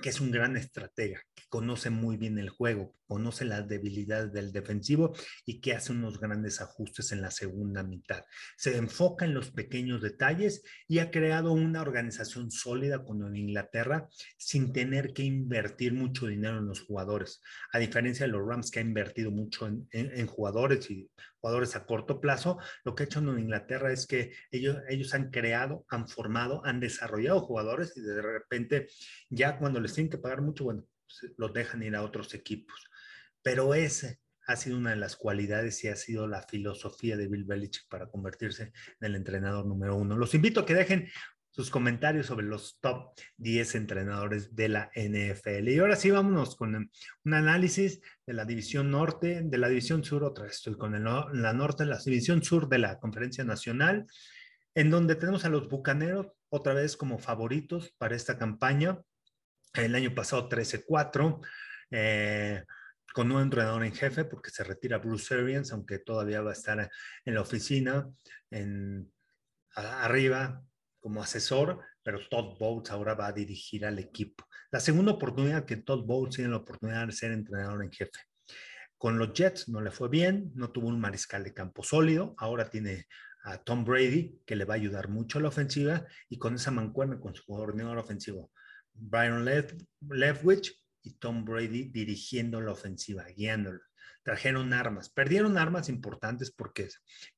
que 0.00 0.08
es 0.08 0.20
un 0.20 0.30
gran 0.30 0.56
estratega, 0.56 1.20
que 1.34 1.44
conoce 1.48 1.90
muy 1.90 2.16
bien 2.16 2.38
el 2.38 2.48
juego, 2.48 2.94
conoce 3.06 3.44
las 3.44 3.68
debilidades 3.68 4.32
del 4.32 4.52
defensivo 4.52 5.14
y 5.44 5.60
que 5.60 5.74
hace 5.74 5.92
unos 5.92 6.20
grandes 6.20 6.60
ajustes 6.60 7.12
en 7.12 7.20
la 7.20 7.30
segunda 7.30 7.82
mitad. 7.82 8.24
Se 8.56 8.76
enfoca 8.76 9.24
en 9.24 9.34
los 9.34 9.50
pequeños 9.50 10.00
detalles 10.00 10.62
y 10.88 11.00
ha 11.00 11.10
creado 11.10 11.52
una 11.52 11.82
organización 11.82 12.50
sólida 12.50 13.04
con 13.04 13.36
Inglaterra 13.36 14.08
sin 14.38 14.72
tener 14.72 15.12
que 15.12 15.24
invertir 15.24 15.92
mucho 15.92 16.26
dinero 16.26 16.58
en 16.58 16.66
los 16.66 16.80
jugadores. 16.80 17.42
A 17.72 17.78
diferencia 17.78 18.26
de 18.26 18.32
los 18.32 18.46
Rams 18.46 18.70
que 18.70 18.78
ha 18.78 18.82
invertido 18.82 19.30
mucho 19.30 19.66
en, 19.66 19.88
en 19.92 20.26
jugadores 20.26 20.90
y 20.90 21.10
jugadores 21.40 21.76
a 21.76 21.86
corto 21.86 22.20
plazo, 22.20 22.58
lo 22.84 22.94
que 22.94 23.02
ha 23.02 23.06
hecho 23.06 23.20
en 23.20 23.38
Inglaterra 23.38 23.92
es 23.92 24.06
que 24.06 24.32
ellos, 24.50 24.78
ellos 24.88 25.14
han 25.14 25.30
creado, 25.30 25.84
han 25.88 26.08
formado, 26.08 26.64
han 26.64 26.80
desarrollado 26.80 27.40
jugadores 27.40 27.96
y 27.96 28.00
de 28.00 28.20
repente 28.20 28.88
ya 29.28 29.58
cuando 29.58 29.80
les 29.80 29.94
tienen 29.94 30.10
que 30.10 30.18
pagar 30.18 30.42
mucho, 30.42 30.64
bueno, 30.64 30.86
los 31.36 31.52
dejan 31.52 31.82
ir 31.82 31.96
a 31.96 32.02
otros 32.02 32.34
equipos. 32.34 32.88
Pero 33.42 33.74
ese 33.74 34.20
ha 34.46 34.56
sido 34.56 34.76
una 34.76 34.90
de 34.90 34.96
las 34.96 35.16
cualidades 35.16 35.82
y 35.84 35.88
ha 35.88 35.96
sido 35.96 36.26
la 36.26 36.42
filosofía 36.42 37.16
de 37.16 37.28
Bill 37.28 37.44
Belichick 37.44 37.88
para 37.88 38.08
convertirse 38.08 38.72
en 39.00 39.06
el 39.06 39.14
entrenador 39.14 39.66
número 39.66 39.96
uno. 39.96 40.16
Los 40.16 40.34
invito 40.34 40.60
a 40.60 40.66
que 40.66 40.74
dejen 40.74 41.08
sus 41.50 41.70
comentarios 41.70 42.26
sobre 42.26 42.46
los 42.46 42.78
top 42.80 43.12
10 43.38 43.74
entrenadores 43.74 44.54
de 44.54 44.68
la 44.68 44.90
NFL. 44.94 45.68
Y 45.68 45.78
ahora 45.78 45.96
sí, 45.96 46.10
vámonos 46.10 46.56
con 46.56 46.90
un 47.24 47.34
análisis 47.34 48.00
de 48.26 48.32
la 48.32 48.44
división 48.44 48.90
norte, 48.90 49.42
de 49.44 49.58
la 49.58 49.68
división 49.68 50.04
sur, 50.04 50.24
otra 50.24 50.44
vez 50.44 50.54
estoy 50.54 50.76
con 50.76 50.92
la 50.92 51.52
norte, 51.52 51.84
la 51.86 51.98
división 51.98 52.42
sur 52.42 52.68
de 52.68 52.78
la 52.78 52.98
conferencia 52.98 53.44
nacional, 53.44 54.06
en 54.74 54.90
donde 54.90 55.16
tenemos 55.16 55.44
a 55.44 55.48
los 55.48 55.68
Bucaneros 55.68 56.28
otra 56.48 56.74
vez 56.74 56.96
como 56.96 57.18
favoritos 57.18 57.94
para 57.98 58.16
esta 58.16 58.38
campaña. 58.38 59.00
El 59.74 59.94
año 59.94 60.14
pasado 60.14 60.48
13-4. 60.48 61.40
Eh, 61.92 62.64
con 63.12 63.32
un 63.32 63.42
entrenador 63.42 63.84
en 63.84 63.92
jefe, 63.92 64.24
porque 64.24 64.50
se 64.50 64.64
retira 64.64 64.98
Bruce 64.98 65.34
Arians, 65.34 65.72
aunque 65.72 65.98
todavía 65.98 66.42
va 66.42 66.50
a 66.50 66.54
estar 66.54 66.90
en 67.24 67.34
la 67.34 67.40
oficina, 67.40 68.08
en, 68.50 69.12
arriba, 69.74 70.62
como 71.00 71.22
asesor, 71.22 71.80
pero 72.02 72.20
Todd 72.28 72.58
Bowles 72.58 72.90
ahora 72.90 73.14
va 73.14 73.28
a 73.28 73.32
dirigir 73.32 73.84
al 73.84 73.98
equipo. 73.98 74.46
La 74.70 74.80
segunda 74.80 75.12
oportunidad 75.12 75.64
que 75.64 75.78
Todd 75.78 76.04
Bowles 76.04 76.36
tiene 76.36 76.50
la 76.50 76.58
oportunidad 76.58 77.06
de 77.06 77.12
ser 77.12 77.32
entrenador 77.32 77.82
en 77.82 77.90
jefe. 77.90 78.20
Con 78.96 79.18
los 79.18 79.32
Jets 79.32 79.68
no 79.68 79.80
le 79.80 79.90
fue 79.90 80.08
bien, 80.08 80.52
no 80.54 80.70
tuvo 80.70 80.88
un 80.88 81.00
mariscal 81.00 81.42
de 81.42 81.54
campo 81.54 81.82
sólido, 81.82 82.34
ahora 82.38 82.68
tiene 82.68 83.06
a 83.44 83.56
Tom 83.56 83.84
Brady, 83.84 84.40
que 84.44 84.54
le 84.54 84.66
va 84.66 84.74
a 84.74 84.76
ayudar 84.76 85.08
mucho 85.08 85.38
a 85.38 85.42
la 85.42 85.48
ofensiva, 85.48 86.06
y 86.28 86.38
con 86.38 86.54
esa 86.54 86.70
mancuerna 86.70 87.18
con 87.18 87.34
su 87.34 87.44
coordinador 87.44 87.98
ofensivo, 87.98 88.52
Brian 88.92 89.44
Leftwich 89.44 90.78
y 91.02 91.14
Tom 91.14 91.44
Brady 91.44 91.84
dirigiendo 91.84 92.60
la 92.60 92.72
ofensiva, 92.72 93.24
guiándolo 93.34 93.80
trajeron 94.22 94.72
armas. 94.72 95.08
Perdieron 95.08 95.58
armas 95.58 95.88
importantes 95.88 96.50
porque 96.50 96.88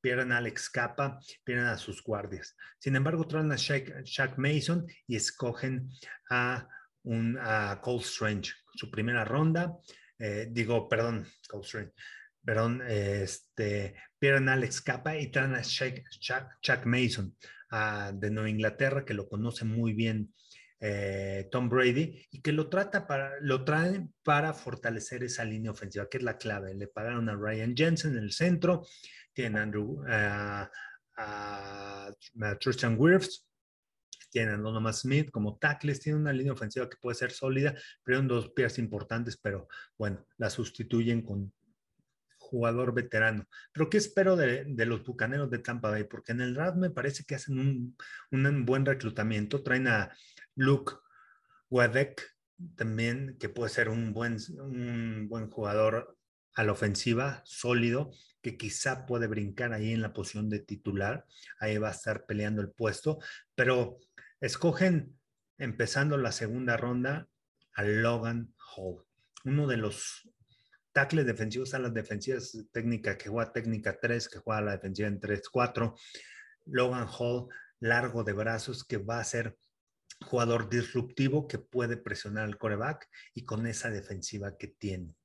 pierden 0.00 0.32
a 0.32 0.38
Alex 0.38 0.70
Capa, 0.70 1.18
pierden 1.44 1.66
a 1.66 1.78
sus 1.78 2.02
guardias. 2.02 2.56
Sin 2.78 2.96
embargo, 2.96 3.26
traen 3.26 3.52
a 3.52 3.56
Shaq, 3.56 4.38
Mason 4.38 4.86
y 5.06 5.16
escogen 5.16 5.90
a, 6.30 6.68
un, 7.04 7.38
a 7.40 7.80
Cole 7.82 8.02
Strange. 8.02 8.52
Su 8.74 8.90
primera 8.90 9.24
ronda, 9.24 9.76
eh, 10.18 10.48
digo, 10.50 10.88
perdón, 10.88 11.26
Cole 11.48 11.64
Strange, 11.64 11.92
perdón, 12.44 12.82
este, 12.86 13.94
pierden 14.18 14.48
a 14.48 14.54
Alex 14.54 14.80
Capa 14.80 15.16
y 15.16 15.30
traen 15.30 15.54
a 15.54 15.62
Shaq, 15.62 16.86
Mason 16.86 17.36
de 18.12 18.30
Nueva 18.30 18.50
Inglaterra, 18.50 19.04
que 19.04 19.14
lo 19.14 19.28
conoce 19.28 19.64
muy 19.64 19.94
bien 19.94 20.34
eh, 20.84 21.48
Tom 21.52 21.68
Brady 21.68 22.26
y 22.32 22.42
que 22.42 22.50
lo 22.50 22.68
trata 22.68 23.06
para, 23.06 23.38
lo 23.40 23.64
traen 23.64 24.12
para 24.24 24.52
fortalecer 24.52 25.22
esa 25.22 25.44
línea 25.44 25.70
ofensiva, 25.70 26.08
que 26.08 26.18
es 26.18 26.24
la 26.24 26.36
clave. 26.36 26.74
Le 26.74 26.88
pagaron 26.88 27.28
a 27.28 27.36
Ryan 27.36 27.76
Jensen 27.76 28.16
en 28.16 28.24
el 28.24 28.32
centro, 28.32 28.84
tienen 29.32 29.58
a 29.58 29.62
Andrew, 29.62 30.02
uh, 30.02 30.66
a, 31.18 32.10
Tristan 32.58 32.96
Wirfs, 32.98 33.46
tienen 34.28 34.56
a 34.56 34.58
Donovan 34.58 34.92
Smith 34.92 35.30
como 35.30 35.56
tackles, 35.56 36.00
tienen 36.00 36.22
una 36.22 36.32
línea 36.32 36.52
ofensiva 36.52 36.90
que 36.90 36.96
puede 37.00 37.14
ser 37.14 37.30
sólida, 37.30 37.76
pero 38.02 38.18
en 38.18 38.26
dos 38.26 38.50
piezas 38.50 38.80
importantes, 38.80 39.36
pero 39.36 39.68
bueno, 39.96 40.26
la 40.36 40.50
sustituyen 40.50 41.22
con 41.22 41.52
jugador 42.52 42.92
veterano. 42.92 43.46
Pero 43.72 43.88
¿qué 43.88 43.96
espero 43.96 44.36
de, 44.36 44.66
los 44.86 45.02
Bucaneros 45.02 45.50
de 45.50 45.58
Tampa 45.58 45.88
Bay? 45.90 46.04
Porque 46.04 46.32
en 46.32 46.42
el 46.42 46.52
draft 46.52 46.76
me 46.76 46.90
parece 46.90 47.24
que 47.24 47.34
hacen 47.34 47.96
un, 48.30 48.66
buen 48.66 48.84
reclutamiento, 48.84 49.62
traen 49.62 49.88
a 49.88 50.14
Luke 50.54 50.92
Wedek, 51.70 52.30
también, 52.76 53.36
que 53.40 53.48
puede 53.48 53.70
ser 53.70 53.88
un 53.88 54.12
buen, 54.12 54.36
un 54.58 55.28
buen 55.28 55.50
jugador 55.50 56.18
a 56.54 56.62
la 56.62 56.72
ofensiva, 56.72 57.40
sólido, 57.46 58.12
que 58.42 58.58
quizá 58.58 59.06
puede 59.06 59.26
brincar 59.26 59.72
ahí 59.72 59.92
en 59.92 60.02
la 60.02 60.12
posición 60.12 60.50
de 60.50 60.60
titular, 60.60 61.24
ahí 61.58 61.78
va 61.78 61.88
a 61.88 61.92
estar 61.92 62.26
peleando 62.26 62.60
el 62.60 62.70
puesto, 62.70 63.18
pero 63.54 63.98
escogen, 64.40 65.18
empezando 65.56 66.18
la 66.18 66.32
segunda 66.32 66.76
ronda, 66.76 67.28
a 67.72 67.82
Logan 67.82 68.52
Hall, 68.76 69.02
uno 69.44 69.66
de 69.66 69.78
los 69.78 70.28
tackles 70.92 71.26
defensivos 71.26 71.74
a 71.74 71.78
las 71.78 71.94
defensivas 71.94 72.56
técnicas 72.72 73.16
que 73.16 73.28
juega 73.28 73.52
técnica 73.52 73.98
3, 74.00 74.28
que 74.28 74.38
juega 74.38 74.60
la 74.60 74.72
defensiva 74.72 75.08
en 75.08 75.20
3-4. 75.20 75.98
Logan 76.66 77.08
Hall, 77.08 77.48
largo 77.80 78.24
de 78.24 78.32
brazos, 78.32 78.84
que 78.84 78.98
va 78.98 79.18
a 79.18 79.24
ser 79.24 79.56
jugador 80.22 80.68
disruptivo 80.68 81.48
que 81.48 81.58
puede 81.58 81.96
presionar 81.96 82.44
al 82.44 82.58
coreback 82.58 83.08
y 83.34 83.44
con 83.44 83.66
esa 83.66 83.90
defensiva 83.90 84.56
que 84.56 84.68
tiene. 84.68 85.16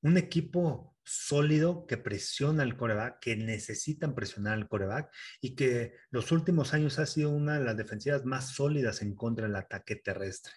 Un 0.00 0.16
equipo 0.16 0.96
sólido 1.04 1.86
que 1.86 1.96
presiona 1.96 2.62
al 2.62 2.76
coreback, 2.76 3.18
que 3.20 3.36
necesitan 3.36 4.14
presionar 4.14 4.54
al 4.54 4.68
coreback 4.68 5.12
y 5.40 5.56
que 5.56 5.94
los 6.10 6.30
últimos 6.32 6.72
años 6.72 6.98
ha 6.98 7.06
sido 7.06 7.30
una 7.30 7.58
de 7.58 7.64
las 7.64 7.76
defensivas 7.76 8.24
más 8.24 8.50
sólidas 8.50 9.02
en 9.02 9.14
contra 9.14 9.46
del 9.46 9.56
ataque 9.56 9.96
terrestre. 9.96 10.52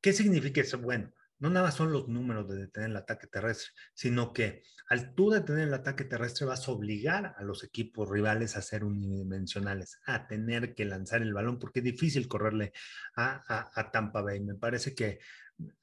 ¿Qué 0.00 0.12
significa 0.12 0.60
eso? 0.60 0.78
Bueno, 0.78 1.12
no 1.38 1.50
nada 1.50 1.70
son 1.70 1.92
los 1.92 2.08
números 2.08 2.48
de 2.48 2.56
detener 2.56 2.90
el 2.90 2.96
ataque 2.96 3.26
terrestre, 3.26 3.72
sino 3.94 4.32
que 4.32 4.62
al 4.88 5.14
tú 5.14 5.30
detener 5.30 5.68
el 5.68 5.74
ataque 5.74 6.04
terrestre 6.04 6.46
vas 6.46 6.66
a 6.66 6.72
obligar 6.72 7.34
a 7.36 7.42
los 7.42 7.64
equipos 7.64 8.08
rivales 8.08 8.56
a 8.56 8.62
ser 8.62 8.84
unidimensionales, 8.84 9.98
a 10.06 10.26
tener 10.26 10.74
que 10.74 10.84
lanzar 10.84 11.22
el 11.22 11.34
balón, 11.34 11.58
porque 11.58 11.80
es 11.80 11.84
difícil 11.84 12.28
correrle 12.28 12.72
a, 13.16 13.90
Tampa 13.92 14.22
Bay. 14.22 14.40
Me 14.40 14.54
parece 14.54 14.94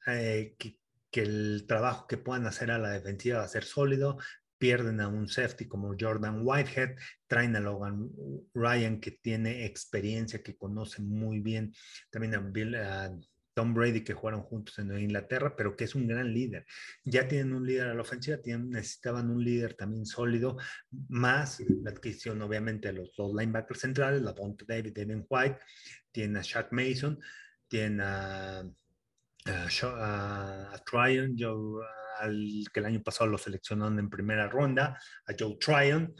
eh, 0.08 0.56
que, 0.58 0.78
que, 1.12 1.22
el 1.22 1.66
trabajo 1.68 2.08
que 2.08 2.18
puedan 2.18 2.48
hacer 2.48 2.72
a 2.72 2.80
la 2.80 2.92
defensiva 2.92 3.40
va 3.40 3.46
a 3.46 3.48
ser 3.50 3.66
sólido, 3.66 4.18
pierden 4.58 5.02
a 5.02 5.10
un 5.10 5.28
safety 5.28 5.68
como 5.68 5.94
Jordan 6.00 6.40
Whitehead, 6.42 6.96
traen 7.28 7.56
a 7.58 7.60
Logan 7.60 8.10
Ryan 8.54 9.02
que 9.02 9.12
tiene 9.12 9.66
experiencia, 9.66 10.42
que 10.42 10.56
conoce 10.56 11.02
muy 11.02 11.42
bien, 11.42 11.74
también 12.10 12.36
a 12.36 12.40
Bill, 12.40 12.76
Tom 13.54 13.74
Brady 13.74 14.04
que 14.04 14.14
jugaron 14.14 14.42
juntos 14.42 14.80
en 14.80 14.98
Inglaterra, 14.98 15.56
pero 15.56 15.76
que 15.76 15.84
es 15.84 15.96
un 15.96 16.08
gran 16.08 16.34
líder. 16.34 16.66
Ya 17.04 17.28
tienen 17.28 17.54
un 17.54 17.66
líder 17.66 17.88
a 17.88 17.94
la 17.94 18.02
ofensiva, 18.02 18.38
tienen, 18.38 18.70
necesitaban 18.70 19.30
un 19.30 19.44
líder 19.44 19.76
también 19.76 20.06
sólido, 20.06 20.58
más 21.10 21.60
la 21.60 21.92
adquisición 21.92 22.42
obviamente 22.42 22.88
de 22.90 22.96
los 22.96 23.16
dos 23.16 23.34
linebackers 23.34 23.82
centrales, 23.82 24.22
la 24.22 24.34
Ponte 24.34 24.66
David, 24.68 24.94
Devin 24.94 25.26
White, 25.30 25.60
tienen 26.12 26.38
a 26.38 26.42
Shaq 26.42 26.72
Mason, 26.72 27.20
tienen 27.68 28.02
a, 28.02 28.64
a, 29.46 30.84
Tryon, 30.86 31.36
al 32.20 32.66
que 32.74 32.80
el 32.80 32.86
año 32.86 33.04
pasado 33.04 33.30
lo 33.30 33.38
seleccionaron 33.38 34.00
en 34.00 34.10
primera 34.10 34.48
ronda, 34.48 35.00
a 35.28 35.34
Joe 35.38 35.58
Tryon, 35.60 36.16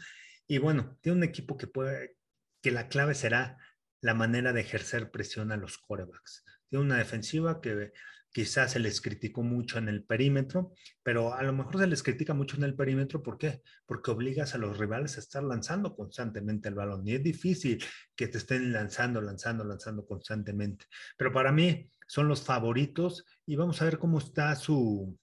y 0.46 0.58
bueno, 0.58 0.98
tiene 1.00 1.18
un 1.18 1.24
equipo 1.24 1.56
que 1.56 1.66
puede, 1.66 2.16
que 2.60 2.70
la 2.70 2.88
clave 2.88 3.14
será 3.14 3.58
la 4.00 4.14
manera 4.14 4.52
de 4.52 4.60
ejercer 4.60 5.10
presión 5.10 5.50
a 5.50 5.56
los 5.56 5.78
quarterbacks 5.78 6.44
una 6.78 6.98
defensiva 6.98 7.60
que, 7.60 7.92
quizás 8.34 8.72
se 8.72 8.80
les 8.80 9.00
criticó 9.00 9.44
mucho 9.44 9.78
en 9.78 9.88
el 9.88 10.02
perímetro, 10.02 10.72
pero 11.04 11.34
a 11.34 11.42
lo 11.44 11.52
mejor 11.52 11.78
se 11.78 11.86
les 11.86 12.02
critica 12.02 12.34
mucho 12.34 12.56
en 12.56 12.64
el 12.64 12.74
perímetro, 12.74 13.22
¿por 13.22 13.38
qué? 13.38 13.62
Porque 13.86 14.10
obligas 14.10 14.56
a 14.56 14.58
los 14.58 14.76
rivales 14.76 15.16
a 15.16 15.20
estar 15.20 15.44
lanzando 15.44 15.94
constantemente 15.94 16.68
el 16.68 16.74
balón 16.74 17.06
y 17.06 17.14
es 17.14 17.22
difícil 17.22 17.82
que 18.16 18.26
te 18.26 18.38
estén 18.38 18.72
lanzando, 18.72 19.20
lanzando, 19.20 19.62
lanzando 19.64 20.04
constantemente. 20.04 20.86
Pero 21.16 21.32
para 21.32 21.52
mí 21.52 21.88
son 22.08 22.26
los 22.26 22.42
favoritos 22.42 23.24
y 23.46 23.54
vamos 23.54 23.80
a 23.80 23.84
ver 23.84 23.98
cómo 23.98 24.18
está 24.18 24.56
su, 24.56 25.16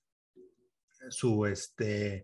su, 1.10 1.46
este, 1.48 2.24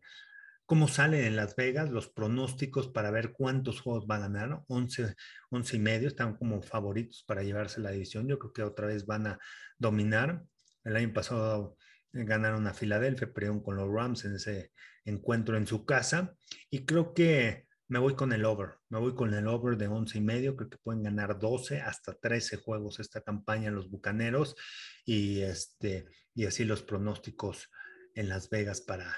cómo 0.67 0.89
sale 0.89 1.25
en 1.25 1.37
Las 1.37 1.55
Vegas, 1.55 1.89
los 1.89 2.09
pronósticos 2.09 2.89
para 2.89 3.09
ver 3.09 3.31
cuántos 3.31 3.79
juegos 3.79 4.05
van 4.05 4.21
a 4.21 4.27
ganar, 4.27 4.63
11, 4.67 5.15
11 5.49 5.75
y 5.77 5.79
medio, 5.79 6.07
están 6.09 6.35
como 6.35 6.61
favoritos 6.61 7.23
para 7.25 7.41
llevarse 7.41 7.79
la 7.79 7.91
división. 7.91 8.27
Yo 8.27 8.37
creo 8.37 8.53
que 8.53 8.63
otra 8.63 8.87
vez 8.87 9.05
van 9.05 9.27
a 9.27 9.39
dominar. 9.79 10.43
El 10.83 10.97
año 10.97 11.13
pasado 11.13 11.77
ganaron 12.11 12.67
a 12.67 12.73
Filadelfia, 12.73 13.31
perdieron 13.33 13.63
con 13.63 13.77
los 13.77 13.89
Rams 13.89 14.25
en 14.25 14.35
ese 14.35 14.73
encuentro 15.05 15.55
en 15.55 15.65
su 15.65 15.85
casa. 15.85 16.35
Y 16.69 16.85
creo 16.85 17.13
que 17.13 17.65
me 17.87 17.99
voy 17.99 18.15
con 18.15 18.33
el 18.33 18.43
over, 18.43 18.71
me 18.89 18.99
voy 18.99 19.15
con 19.15 19.33
el 19.33 19.47
over 19.47 19.77
de 19.77 19.87
11 19.87 20.17
y 20.17 20.21
medio, 20.21 20.57
creo 20.57 20.69
que 20.69 20.77
pueden 20.79 21.03
ganar 21.03 21.39
12 21.39 21.79
hasta 21.79 22.13
13 22.13 22.57
juegos 22.57 22.99
esta 22.99 23.21
campaña 23.21 23.71
los 23.71 23.89
Bucaneros 23.89 24.57
y, 25.05 25.39
este, 25.39 26.07
y 26.35 26.45
así 26.45 26.65
los 26.65 26.83
pronósticos 26.83 27.69
en 28.15 28.27
Las 28.27 28.49
Vegas 28.49 28.81
para, 28.81 29.15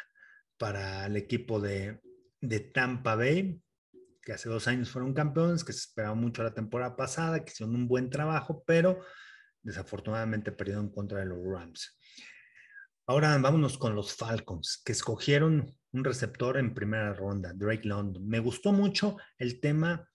para 0.60 1.08
el 1.08 1.16
equipo 1.16 1.60
de, 1.60 2.00
Tampa 2.74 3.16
Bay, 3.16 3.60
que 4.22 4.34
hace 4.34 4.50
dos 4.50 4.68
años 4.68 4.92
fueron 4.92 5.14
campeones, 5.14 5.64
que 5.64 5.74
se 5.74 5.80
esperaba 5.80 6.14
mucho 6.14 6.44
la 6.44 6.54
temporada 6.54 6.96
pasada, 6.96 7.44
que 7.44 7.52
hicieron 7.52 7.76
un 7.76 7.88
buen 7.88 8.10
trabajo, 8.10 8.64
pero 8.68 9.00
desafortunadamente 9.64 10.52
perdieron 10.52 10.92
contra 10.92 11.20
de 11.20 11.26
los 11.26 11.40
Rams. 11.44 11.98
Ahora 13.08 13.36
vámonos 13.40 13.78
con 13.78 13.96
los 13.96 14.14
Falcons, 14.14 14.82
que 14.86 14.92
escogieron 14.92 15.76
un 15.92 16.04
receptor 16.04 16.58
en 16.58 16.76
primera 16.76 17.14
ronda, 17.14 17.54
Drake 17.54 17.88
London. 17.88 18.28
Me 18.28 18.40
gustó 18.40 18.72
mucho 18.72 19.18
el 19.38 19.60
tema 19.60 20.08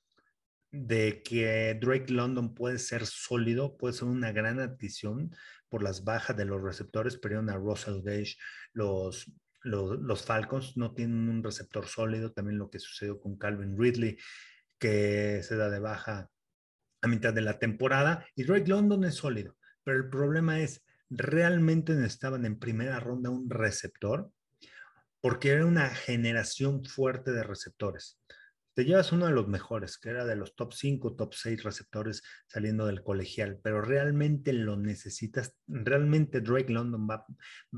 de 0.70 1.22
que 1.22 1.76
Drake 1.80 2.12
London 2.12 2.54
puede 2.54 2.78
ser 2.78 3.06
sólido, 3.06 3.76
puede 3.76 3.94
ser 3.94 4.08
una 4.08 4.32
gran 4.32 4.60
adición 4.60 5.34
por 5.68 5.82
las 5.82 6.04
bajas 6.04 6.36
de 6.36 6.44
los 6.44 6.62
receptores, 6.62 7.16
perdieron 7.16 7.50
a 7.50 7.56
Russell 7.56 8.02
Gage, 8.02 8.36
los 8.72 9.32
los, 9.64 10.24
Falcons 10.24 10.76
no 10.76 10.92
tienen 10.92 11.28
un 11.28 11.42
receptor 11.42 11.86
sólido, 11.86 12.32
también 12.32 12.58
lo 12.58 12.70
que 12.70 12.78
sucedió 12.78 13.20
con 13.20 13.36
Calvin 13.36 13.76
Ridley, 13.78 14.18
que 14.78 15.42
se 15.42 15.56
da 15.56 15.70
de 15.70 15.80
baja 15.80 16.30
a 17.02 17.08
mitad 17.08 17.32
de 17.32 17.42
la 17.42 17.58
temporada, 17.58 18.26
y 18.36 18.44
Drake 18.44 18.68
London 18.68 19.04
es 19.04 19.16
sólido, 19.16 19.56
pero 19.82 19.98
el 19.98 20.08
problema 20.08 20.60
es, 20.60 20.82
realmente 21.10 21.94
necesitaban 21.94 22.44
en 22.46 22.58
primera 22.58 22.98
ronda 23.00 23.30
un 23.30 23.48
receptor, 23.48 24.30
porque 25.20 25.50
era 25.50 25.66
una 25.66 25.88
generación 25.90 26.84
fuerte 26.84 27.32
de 27.32 27.42
receptores 27.42 28.18
te 28.74 28.84
llevas 28.84 29.12
uno 29.12 29.26
de 29.26 29.32
los 29.32 29.46
mejores, 29.46 29.98
que 29.98 30.10
era 30.10 30.24
de 30.24 30.34
los 30.34 30.56
top 30.56 30.72
5, 30.72 31.14
top 31.14 31.32
6 31.32 31.62
receptores 31.62 32.22
saliendo 32.46 32.86
del 32.86 33.02
colegial, 33.02 33.60
pero 33.62 33.80
realmente 33.80 34.52
lo 34.52 34.76
necesitas, 34.76 35.56
realmente 35.68 36.40
Drake 36.40 36.72
London 36.72 37.08
va, 37.08 37.24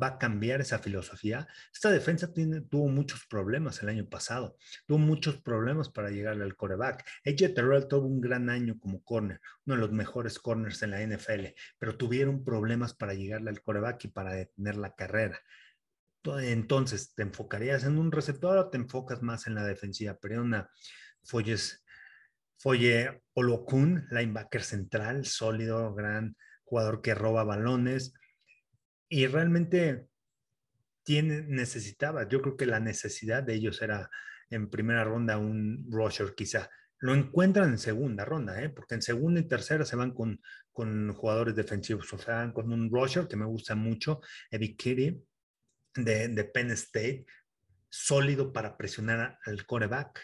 va 0.00 0.06
a 0.06 0.18
cambiar 0.18 0.62
esa 0.62 0.78
filosofía. 0.78 1.46
Esta 1.72 1.90
defensa 1.90 2.32
tiene, 2.32 2.62
tuvo 2.62 2.88
muchos 2.88 3.26
problemas 3.26 3.82
el 3.82 3.90
año 3.90 4.08
pasado, 4.08 4.56
tuvo 4.86 4.98
muchos 4.98 5.36
problemas 5.42 5.90
para 5.90 6.10
llegarle 6.10 6.44
al 6.44 6.56
coreback. 6.56 7.06
AJ 7.26 7.54
Terrell 7.54 7.88
tuvo 7.88 8.06
un 8.06 8.20
gran 8.20 8.48
año 8.48 8.78
como 8.80 9.02
corner, 9.04 9.40
uno 9.66 9.76
de 9.76 9.80
los 9.82 9.92
mejores 9.92 10.38
corners 10.38 10.82
en 10.82 10.92
la 10.92 11.06
NFL, 11.06 11.54
pero 11.78 11.96
tuvieron 11.96 12.42
problemas 12.42 12.94
para 12.94 13.14
llegarle 13.14 13.50
al 13.50 13.60
coreback 13.60 14.04
y 14.04 14.08
para 14.08 14.32
detener 14.32 14.76
la 14.76 14.94
carrera. 14.94 15.38
Entonces, 16.40 17.14
¿te 17.14 17.22
enfocarías 17.22 17.84
en 17.84 17.98
un 17.98 18.10
receptor 18.12 18.58
o 18.58 18.68
te 18.70 18.78
enfocas 18.78 19.22
más 19.22 19.46
en 19.46 19.54
la 19.54 19.64
defensiva? 19.64 20.18
Pero 20.20 20.42
una 20.42 20.68
Foyes, 21.22 21.84
Foye 22.58 23.22
Olokun, 23.34 24.06
linebacker 24.10 24.62
central, 24.62 25.24
sólido, 25.26 25.94
gran 25.94 26.36
jugador 26.64 27.00
que 27.02 27.14
roba 27.14 27.44
balones 27.44 28.14
y 29.08 29.26
realmente 29.26 30.06
tiene, 31.04 31.42
necesitaba, 31.42 32.28
yo 32.28 32.42
creo 32.42 32.56
que 32.56 32.66
la 32.66 32.80
necesidad 32.80 33.42
de 33.42 33.54
ellos 33.54 33.80
era 33.80 34.10
en 34.50 34.68
primera 34.68 35.04
ronda 35.04 35.38
un 35.38 35.86
rusher 35.90 36.34
quizá. 36.34 36.68
Lo 36.98 37.14
encuentran 37.14 37.70
en 37.70 37.78
segunda 37.78 38.24
ronda, 38.24 38.60
¿eh? 38.62 38.70
porque 38.70 38.94
en 38.94 39.02
segunda 39.02 39.40
y 39.40 39.46
tercera 39.46 39.84
se 39.84 39.96
van 39.96 40.12
con, 40.12 40.40
con 40.72 41.12
jugadores 41.12 41.54
defensivos, 41.54 42.12
o 42.12 42.18
sea, 42.18 42.50
con 42.52 42.72
un 42.72 42.90
rusher 42.90 43.28
que 43.28 43.36
me 43.36 43.44
gusta 43.44 43.74
mucho, 43.74 44.20
Eddie 44.50 44.76
Kitty, 44.76 45.22
de, 45.96 46.44
Penn 46.44 46.70
State, 46.72 47.26
sólido 47.88 48.52
para 48.52 48.76
presionar 48.76 49.38
al 49.44 49.66
coreback, 49.66 50.20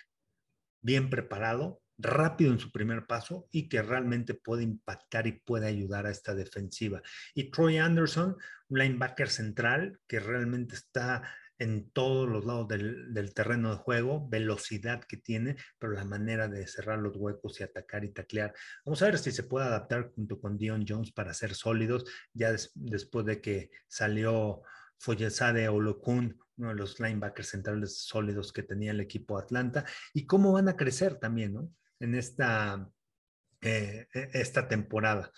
bien 0.81 1.11
preparado, 1.11 1.83
rápido 1.99 2.53
en 2.53 2.59
su 2.59 2.73
primer 2.73 3.07
paso 3.07 3.49
y 3.53 3.69
que 3.69 3.83
realmente 3.83 4.35
puede 4.35 4.65
impactar 4.65 5.27
y 5.27 5.41
puede 5.41 5.69
ayudar 5.69 6.07
a 6.07 6.11
esta 6.11 6.35
defensiva. 6.35 7.03
Y 7.35 7.51
Troy 7.51 7.79
Anderson, 7.79 8.37
un 8.69 8.79
linebacker 8.79 9.29
central 9.29 10.01
que 10.07 10.19
realmente 10.19 10.75
está 10.75 11.23
en 11.59 11.91
todos 11.91 12.29
los 12.29 12.45
lados 12.45 12.67
del, 12.67 13.15
del, 13.15 13.33
terreno 13.35 13.71
de 13.71 13.77
juego, 13.77 14.29
velocidad 14.29 15.05
que 15.05 15.17
tiene, 15.17 15.57
pero 15.79 15.93
la 15.93 16.05
manera 16.05 16.49
de 16.49 16.67
cerrar 16.67 16.99
los 16.99 17.17
huecos 17.17 17.61
y 17.61 17.63
atacar 17.63 18.05
y 18.05 18.13
taclear. 18.13 18.53
Vamos 18.85 19.01
a 19.01 19.07
ver 19.07 19.19
si 19.19 19.31
se 19.31 19.45
puede 19.45 19.67
adaptar 19.67 20.11
junto 20.13 20.41
con 20.41 20.59
Dion 20.59 20.85
Jones 20.89 21.13
para 21.13 21.33
ser 21.35 21.55
sólidos, 21.55 22.05
ya 22.33 22.53
después 22.75 23.27
de 23.27 23.41
que 23.41 23.71
salió 23.87 24.63
Foyesade 25.03 25.69
Olokun, 25.69 26.39
uno 26.59 26.69
de 26.69 26.75
los 26.77 27.01
linebackers 27.01 27.49
centrales 27.49 27.99
sólidos 28.05 28.53
que 28.53 28.63
tenía 28.63 28.93
el 28.93 29.01
equipo 29.01 29.37
Atlanta, 29.37 29.85
y 30.15 30.27
cómo 30.27 30.53
van 30.53 30.69
a 30.69 30.77
crecer 30.77 31.17
también, 31.17 31.55
¿no? 31.55 31.75
En 31.99 32.15
esta, 32.15 32.89
eh, 33.61 34.07
e, 34.15 34.31
esta 34.33 34.69
temporada. 34.69 35.33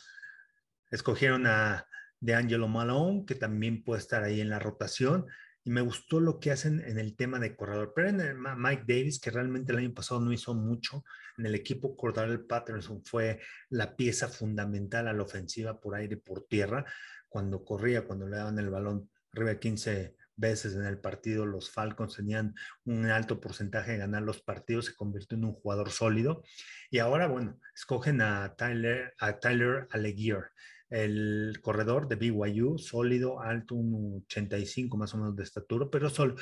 Escogieron 0.91 1.47
a 1.47 1.87
de 2.21 2.35
Angelo 2.35 2.69
Malone, 2.69 3.25
que 3.27 3.37
también 3.37 3.83
puede 3.83 4.01
estar 4.01 4.23
ahí 4.23 4.43
en 4.43 4.51
la 4.51 4.59
rotación, 4.59 5.27
y 5.65 5.71
me 5.71 5.81
gustó 5.81 6.21
lo 6.21 6.41
que 6.41 6.51
hacen 6.51 6.81
en 6.87 6.99
el 6.99 7.17
tema 7.17 7.39
de 7.39 7.57
corredor. 7.57 7.95
Pero 7.97 8.11
en 8.11 8.21
el 8.21 8.37
Mike 8.37 8.85
Davis, 8.87 9.19
que 9.19 9.31
realmente 9.31 9.73
el 9.73 9.79
año 9.79 9.95
pasado 9.95 10.21
no 10.21 10.31
hizo 10.31 10.55
mucho, 10.55 11.05
en 11.39 11.47
el 11.47 11.55
equipo 11.55 11.97
Cordarel 11.97 12.45
Patterson 12.45 13.03
fue 13.03 13.41
la 13.71 13.97
pieza 13.97 14.29
fundamental 14.29 15.09
a 15.09 15.15
la 15.15 15.23
ofensiva 15.23 15.81
por 15.81 15.95
aire 15.95 16.17
y 16.17 16.21
por 16.21 16.47
tierra, 16.47 16.85
cuando 17.31 17.65
corría, 17.65 18.05
cuando 18.05 18.29
le 18.29 18.37
daban 18.37 18.59
el 18.59 18.69
balón 18.69 19.11
arriba 19.35 19.51
de 19.51 19.59
15 19.59 20.17
veces 20.37 20.75
en 20.75 20.85
el 20.85 20.99
partido, 20.99 21.47
los 21.47 21.71
Falcons 21.71 22.17
tenían 22.17 22.55
un 22.85 23.07
alto 23.07 23.41
porcentaje 23.41 23.93
de 23.93 23.99
ganar 23.99 24.23
los 24.23 24.43
partidos, 24.43 24.87
se 24.87 24.95
convirtió 24.95 25.39
en 25.39 25.45
un 25.45 25.53
jugador 25.55 25.91
sólido. 25.91 26.43
Y 26.91 26.99
ahora, 26.99 27.29
bueno, 27.29 27.59
escogen 27.75 28.21
a 28.21 28.55
Tyler, 28.57 29.15
a 29.19 29.39
Tyler 29.39 29.87
Allegier, 29.91 30.51
el 30.91 31.59
corredor 31.63 32.09
de 32.09 32.17
BYU, 32.17 32.79
sólido, 32.79 33.41
alto, 33.41 33.75
un 33.75 34.25
85 34.27 34.97
más 34.97 35.15
o 35.15 35.19
menos 35.19 35.37
de 35.37 35.43
estatura, 35.43 35.87
pero 35.91 36.11
solo. 36.11 36.37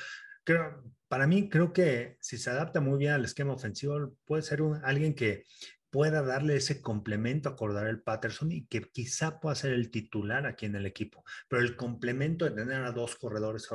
Creo, 0.45 0.83
para 1.07 1.27
mí 1.27 1.49
creo 1.49 1.73
que 1.73 2.17
si 2.21 2.37
se 2.37 2.51
adapta 2.51 2.81
muy 2.81 2.99
bien 2.99 3.13
al 3.13 3.25
esquema 3.25 3.53
ofensivo, 3.53 4.17
puede 4.25 4.43
ser 4.43 4.61
un, 4.61 4.85
alguien 4.85 5.15
que 5.15 5.45
pueda 5.93 6.23
darle 6.23 6.57
ese 6.57 6.81
complemento 6.81 7.51
a 7.51 7.57
el 7.87 8.01
Patterson 8.01 8.51
y 8.51 8.65
que 8.65 8.81
quizá 8.81 9.39
pueda 9.39 9.55
ser 9.55 9.75
el 9.75 9.91
titular 9.91 10.47
aquí 10.47 10.65
en 10.65 10.75
el 10.75 10.87
equipo. 10.87 11.23
Pero 11.49 11.61
el 11.61 11.77
complemento 11.77 12.47
de 12.47 12.53
tener 12.53 12.83
a 12.83 12.93
dos 12.93 13.17
corredores 13.17 13.69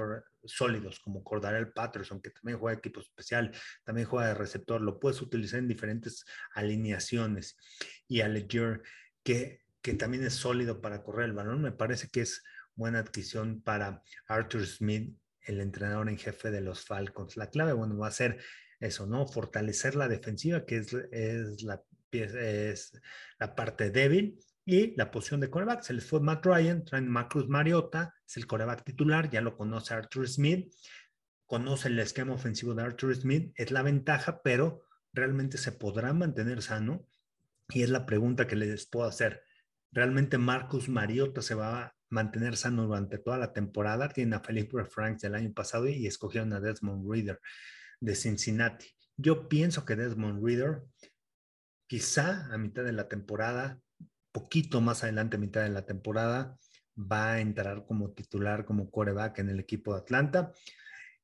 sólidos 0.44 1.00
como 1.00 1.24
el 1.56 1.72
Patterson, 1.74 2.20
que 2.20 2.32
también 2.32 2.58
juega 2.58 2.80
equipo 2.80 3.02
especial, 3.02 3.52
también 3.84 4.08
juega 4.08 4.30
de 4.30 4.34
receptor, 4.34 4.82
lo 4.82 5.00
puedes 5.00 5.22
utilizar 5.22 5.60
en 5.60 5.68
diferentes 5.68 6.26
alineaciones. 6.56 7.56
Y 8.08 8.22
a 8.22 8.28
Ledger, 8.28 8.82
que, 9.22 9.62
que 9.84 9.94
también 9.94 10.24
es 10.24 10.34
sólido 10.34 10.82
para 10.82 11.04
correr 11.04 11.26
el 11.26 11.34
balón, 11.34 11.62
me 11.62 11.72
parece 11.72 12.10
que 12.10 12.22
es 12.22 12.42
buena 12.74 12.98
adquisición 12.98 13.62
para 13.62 14.02
Arthur 14.26 14.66
Smith, 14.66 15.16
el 15.42 15.62
entrenador 15.62 16.10
en 16.10 16.18
jefe 16.18 16.50
de 16.50 16.62
los 16.62 16.84
Falcons. 16.84 17.38
La 17.38 17.52
clave, 17.52 17.74
bueno, 17.74 17.96
va 17.96 18.08
a 18.08 18.12
ser 18.12 18.40
eso, 18.80 19.06
¿no? 19.06 19.28
Fortalecer 19.28 19.96
la 19.96 20.08
defensiva, 20.08 20.66
que 20.66 20.78
es, 20.78 20.94
es 21.12 21.62
la 21.64 21.84
es 22.12 22.92
la 23.40 23.56
parte 23.56 23.92
débil. 23.92 24.40
Y 24.66 24.94
la 24.98 25.12
posición 25.12 25.40
de 25.40 25.50
coreback, 25.50 25.82
se 25.82 25.94
les 25.94 26.06
fue 26.06 26.20
Matt 26.20 26.46
Ryan, 26.46 26.84
traen 26.84 27.08
Macruz 27.08 27.48
Mariota, 27.48 28.14
es 28.28 28.36
el 28.36 28.48
coreback 28.48 28.84
titular, 28.84 29.30
ya 29.30 29.40
lo 29.40 29.56
conoce 29.56 29.94
Arthur 29.94 30.28
Smith, 30.28 30.74
conoce 31.46 31.88
el 31.88 31.98
esquema 32.00 32.34
ofensivo 32.34 32.74
de 32.76 32.84
Arthur 32.84 33.16
Smith, 33.16 33.54
es 33.56 33.72
la 33.72 33.82
ventaja, 33.82 34.42
pero 34.44 34.82
realmente 35.14 35.58
se 35.58 35.72
podrá 35.72 36.12
mantener 36.12 36.62
sano. 36.62 37.08
Y 37.70 37.84
es 37.84 37.90
la 37.90 38.06
pregunta 38.06 38.48
que 38.48 38.56
les 38.58 38.86
puedo 38.88 39.08
hacer. 39.08 39.44
¿Realmente 39.92 40.38
Marcus 40.38 40.90
Mariota 40.90 41.42
se 41.42 41.56
va 41.56 41.82
a 41.82 41.96
mantener 42.10 42.58
sano 42.58 42.86
durante 42.88 43.18
toda 43.18 43.38
la 43.38 43.54
temporada? 43.54 44.10
Tienen 44.10 44.34
a 44.34 44.42
Felipe 44.42 44.84
Franks 44.86 45.22
del 45.22 45.36
año 45.36 45.54
pasado 45.54 45.88
y 45.88 46.08
escogieron 46.08 46.54
a 46.54 46.60
Desmond 46.60 47.10
Reader 47.10 47.40
de 48.00 48.16
Cincinnati. 48.16 48.88
Yo 49.18 49.50
pienso 49.50 49.86
que 49.86 49.96
Desmond 49.96 50.46
Reader 50.46 50.84
quizá 51.88 52.48
a 52.52 52.58
mitad 52.58 52.84
de 52.84 52.92
la 52.92 53.08
temporada, 53.08 53.80
poquito 54.32 54.82
más 54.82 55.04
adelante 55.04 55.38
a 55.38 55.40
mitad 55.40 55.64
de 55.64 55.70
la 55.70 55.86
temporada, 55.86 56.58
va 56.98 57.34
a 57.34 57.42
entrar 57.42 57.86
como 57.86 58.12
titular, 58.12 58.66
como 58.66 58.92
coreback 58.92 59.40
en 59.40 59.50
el 59.50 59.60
equipo 59.60 59.94
de 59.94 60.02
Atlanta. 60.02 60.52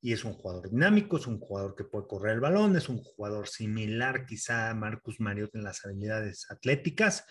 Y 0.02 0.12
es 0.12 0.26
un 0.26 0.34
jugador 0.34 0.70
dinámico, 0.70 1.18
es 1.18 1.28
un 1.28 1.40
jugador 1.40 1.76
que 1.76 1.86
puede 1.86 2.08
correr 2.08 2.34
el 2.34 2.42
balón, 2.42 2.76
es 2.76 2.90
un 2.90 2.98
jugador 2.98 3.48
similar 3.48 4.26
quizá 4.26 4.70
a 4.70 4.76
Marcus 4.76 5.20
Mariota 5.20 5.58
en 5.58 5.64
las 5.64 5.86
habilidades 5.86 6.50
atléticas 6.50 7.26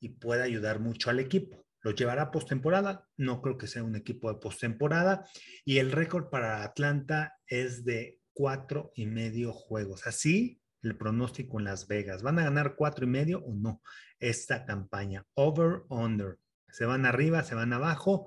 y 0.00 0.10
puede 0.10 0.42
ayudar 0.42 0.80
mucho 0.80 1.10
al 1.10 1.20
equipo. 1.20 1.64
¿Lo 1.80 1.92
llevará 1.92 2.30
postemporada? 2.30 3.08
No 3.16 3.40
creo 3.40 3.56
que 3.56 3.66
sea 3.66 3.82
un 3.82 3.96
equipo 3.96 4.32
de 4.32 4.38
postemporada. 4.38 5.26
Y 5.64 5.78
el 5.78 5.92
récord 5.92 6.28
para 6.28 6.62
Atlanta 6.62 7.36
es 7.46 7.84
de 7.84 8.20
cuatro 8.32 8.92
y 8.94 9.06
medio 9.06 9.52
juegos. 9.52 10.06
Así 10.06 10.60
el 10.84 10.96
pronóstico 10.96 11.58
en 11.58 11.64
Las 11.64 11.86
Vegas. 11.86 12.22
¿Van 12.22 12.38
a 12.38 12.44
ganar 12.44 12.74
cuatro 12.76 13.04
y 13.04 13.08
medio 13.08 13.40
o 13.40 13.54
no 13.54 13.82
esta 14.18 14.64
campaña? 14.64 15.24
Over, 15.34 15.82
under. 15.88 16.38
Se 16.68 16.84
van 16.84 17.06
arriba, 17.06 17.42
se 17.42 17.54
van 17.54 17.72
abajo. 17.72 18.26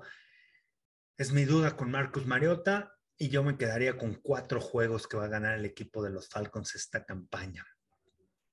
Es 1.16 1.32
mi 1.32 1.44
duda 1.44 1.76
con 1.76 1.90
Marcus 1.90 2.26
Mariota 2.26 2.92
y 3.16 3.28
yo 3.28 3.42
me 3.42 3.56
quedaría 3.56 3.96
con 3.96 4.14
cuatro 4.14 4.60
juegos 4.60 5.06
que 5.06 5.16
va 5.16 5.24
a 5.24 5.28
ganar 5.28 5.58
el 5.58 5.64
equipo 5.64 6.02
de 6.02 6.10
los 6.10 6.28
Falcons 6.28 6.74
esta 6.74 7.04
campaña. 7.04 7.66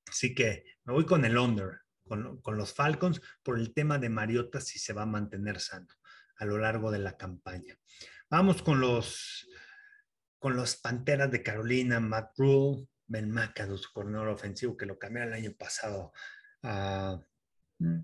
Así 0.08 0.34
que 0.34 0.64
me 0.84 0.94
voy 0.94 1.06
con 1.06 1.26
el 1.26 1.38
under 1.38 1.86
con, 2.08 2.58
los 2.58 2.74
Falcons 2.74 3.22
por 3.44 3.58
el 3.58 3.74
tema 3.74 3.98
de 3.98 4.10
Mariota 4.10 4.62
si 4.62 4.80
se 4.80 4.94
va 4.94 5.04
a 5.04 5.08
mantener 5.08 5.60
sano 5.60 5.88
a 6.38 6.46
lo 6.46 6.58
largo 6.58 6.92
de 6.92 7.00
la 7.00 7.18
campaña. 7.18 7.78
Vamos 8.30 8.62
con 8.62 8.80
los, 8.80 9.48
con 10.40 10.56
los 10.56 10.76
Panteras 10.78 11.32
de 11.32 11.42
Carolina, 11.42 12.00
Matt 12.00 12.38
Rule, 12.38 12.88
Ben 13.08 13.30
McAdoo, 13.30 13.78
su 13.78 13.92
coordinador 13.94 14.30
ofensivo, 14.30 14.76
que 14.76 14.86
lo 14.86 14.98
cambió 14.98 15.24
el 15.24 15.34
año 15.34 15.54
pasado, 15.58 16.12
mm, 17.80 18.00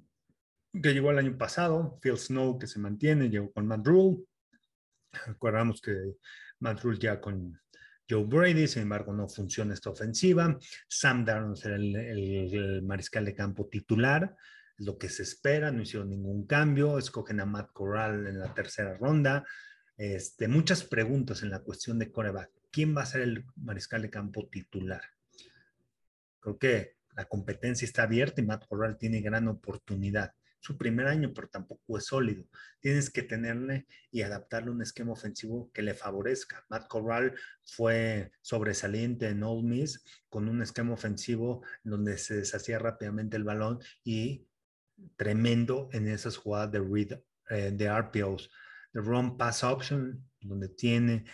que 0.82 0.94
llegó 0.94 1.12
el 1.12 1.20
año 1.20 1.38
pasado, 1.38 2.00
Phil 2.02 2.18
Snow, 2.18 2.58
que 2.58 2.68
se 2.68 2.80
mantiene, 2.80 3.30
llegó 3.30 3.52
con 3.52 3.68
Matt 3.68 3.86
Rule. 3.86 4.24
Recordamos 5.26 5.82
que 5.82 6.16
Matt 6.60 6.82
Rule 6.82 7.00
ya 7.00 7.20
con 7.20 7.60
Joe 8.10 8.26
Brady, 8.26 8.68
sin 8.68 8.84
embargo 8.84 9.14
no 9.14 9.28
funciona 9.28 9.74
esta 9.74 9.90
ofensiva. 9.90 10.58
Sam 10.88 11.26
Darnold 11.26 11.58
será 11.58 11.76
el, 11.76 12.82
mariscal 12.84 13.26
de 13.26 13.36
campo 13.36 13.68
titular, 13.68 14.36
lo 14.78 14.98
que 14.98 15.10
se 15.10 15.24
espera, 15.24 15.72
no 15.72 15.82
hicieron 15.82 16.10
ningún 16.10 16.46
cambio, 16.46 16.98
escogen 16.98 17.40
a 17.40 17.46
Matt 17.46 17.72
Corral 17.72 18.28
en 18.28 18.40
la 18.40 18.54
tercera 18.54 18.98
ronda. 18.98 19.46
Este, 19.98 20.48
muchas 20.48 20.84
preguntas 20.84 21.44
en 21.44 21.52
la 21.52 21.60
cuestión 21.60 22.00
de 22.00 22.12
coreback. 22.12 22.61
¿Quién 22.72 22.96
va 22.96 23.02
a 23.02 23.06
ser 23.06 23.22
el 23.22 23.46
mariscal 23.56 24.02
de 24.02 24.10
campo 24.10 24.48
titular? 24.50 25.02
Creo 26.40 26.58
que 26.58 26.96
la 27.16 27.26
competencia 27.26 27.86
está 27.86 28.04
abierta 28.04 28.42
y 28.42 28.46
Matt 28.46 28.66
Corral 28.68 28.98
tiene 28.98 29.22
gran 29.22 29.48
oportunidad 29.48 30.34
su 30.62 30.78
primer 30.78 31.08
año, 31.08 31.34
pero 31.34 31.50
tampoco 31.50 31.98
es 31.98 32.06
sólido. 32.06 32.46
Tienes 32.80 33.10
que 33.10 33.24
tenerle 33.24 33.88
y 34.12 34.22
adaptarle 34.22 34.70
un 34.70 34.82
esquema 34.82 35.12
ofensivo 35.12 35.72
que 35.74 35.82
le 35.82 35.96
favorezca. 35.96 36.64
Matt 36.70 36.88
Corral 36.88 37.34
fue 37.64 38.32
sobresaliente 38.42 39.28
en 39.28 39.44
Old 39.44 39.66
Miss 39.66 40.04
con 40.30 40.48
un 40.48 40.62
esquema 40.62 40.94
ofensivo 40.94 41.66
donde 41.84 42.18
se 42.20 42.36
deshacía 42.36 42.78
rápidamente 42.78 43.38
el 43.38 43.44
balón 43.44 43.80
y 44.04 44.48
tremendo 45.18 45.90
en 45.94 46.08
esas 46.08 46.38
jugadas 46.38 46.72
de 46.72 46.80
read, 46.80 47.20
eh, 47.50 47.72
de 47.74 47.90
RPOs, 47.90 48.52
de 48.94 49.02
run 49.02 49.38
pass 49.38 49.64
option, 49.64 50.24
donde 50.42 50.70
tiene 50.70 51.26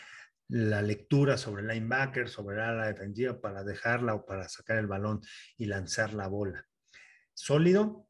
la 0.49 0.81
lectura 0.81 1.37
sobre 1.37 1.61
el 1.61 1.67
linebacker, 1.67 2.29
sobre 2.29 2.57
la 2.57 2.87
defensiva 2.87 3.39
para 3.39 3.63
dejarla 3.63 4.15
o 4.15 4.25
para 4.25 4.47
sacar 4.47 4.77
el 4.77 4.87
balón 4.87 5.21
y 5.57 5.65
lanzar 5.65 6.13
la 6.13 6.27
bola. 6.27 6.65
Sólido, 7.33 8.07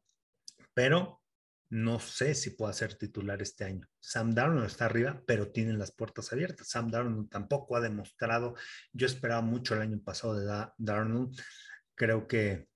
pero 0.74 1.22
no 1.70 1.98
sé 2.00 2.34
si 2.34 2.50
pueda 2.50 2.72
ser 2.72 2.94
titular 2.94 3.42
este 3.42 3.64
año. 3.64 3.86
Sam 4.00 4.34
Darnold 4.34 4.66
está 4.66 4.86
arriba, 4.86 5.22
pero 5.26 5.50
tienen 5.50 5.78
las 5.78 5.92
puertas 5.92 6.32
abiertas. 6.32 6.68
Sam 6.68 6.90
Darnold 6.90 7.28
tampoco 7.28 7.76
ha 7.76 7.80
demostrado, 7.80 8.54
yo 8.92 9.06
esperaba 9.06 9.42
mucho 9.42 9.74
el 9.74 9.82
año 9.82 10.00
pasado 10.02 10.38
de 10.38 10.70
Darnold, 10.78 11.38
creo 11.94 12.26
que 12.26 12.68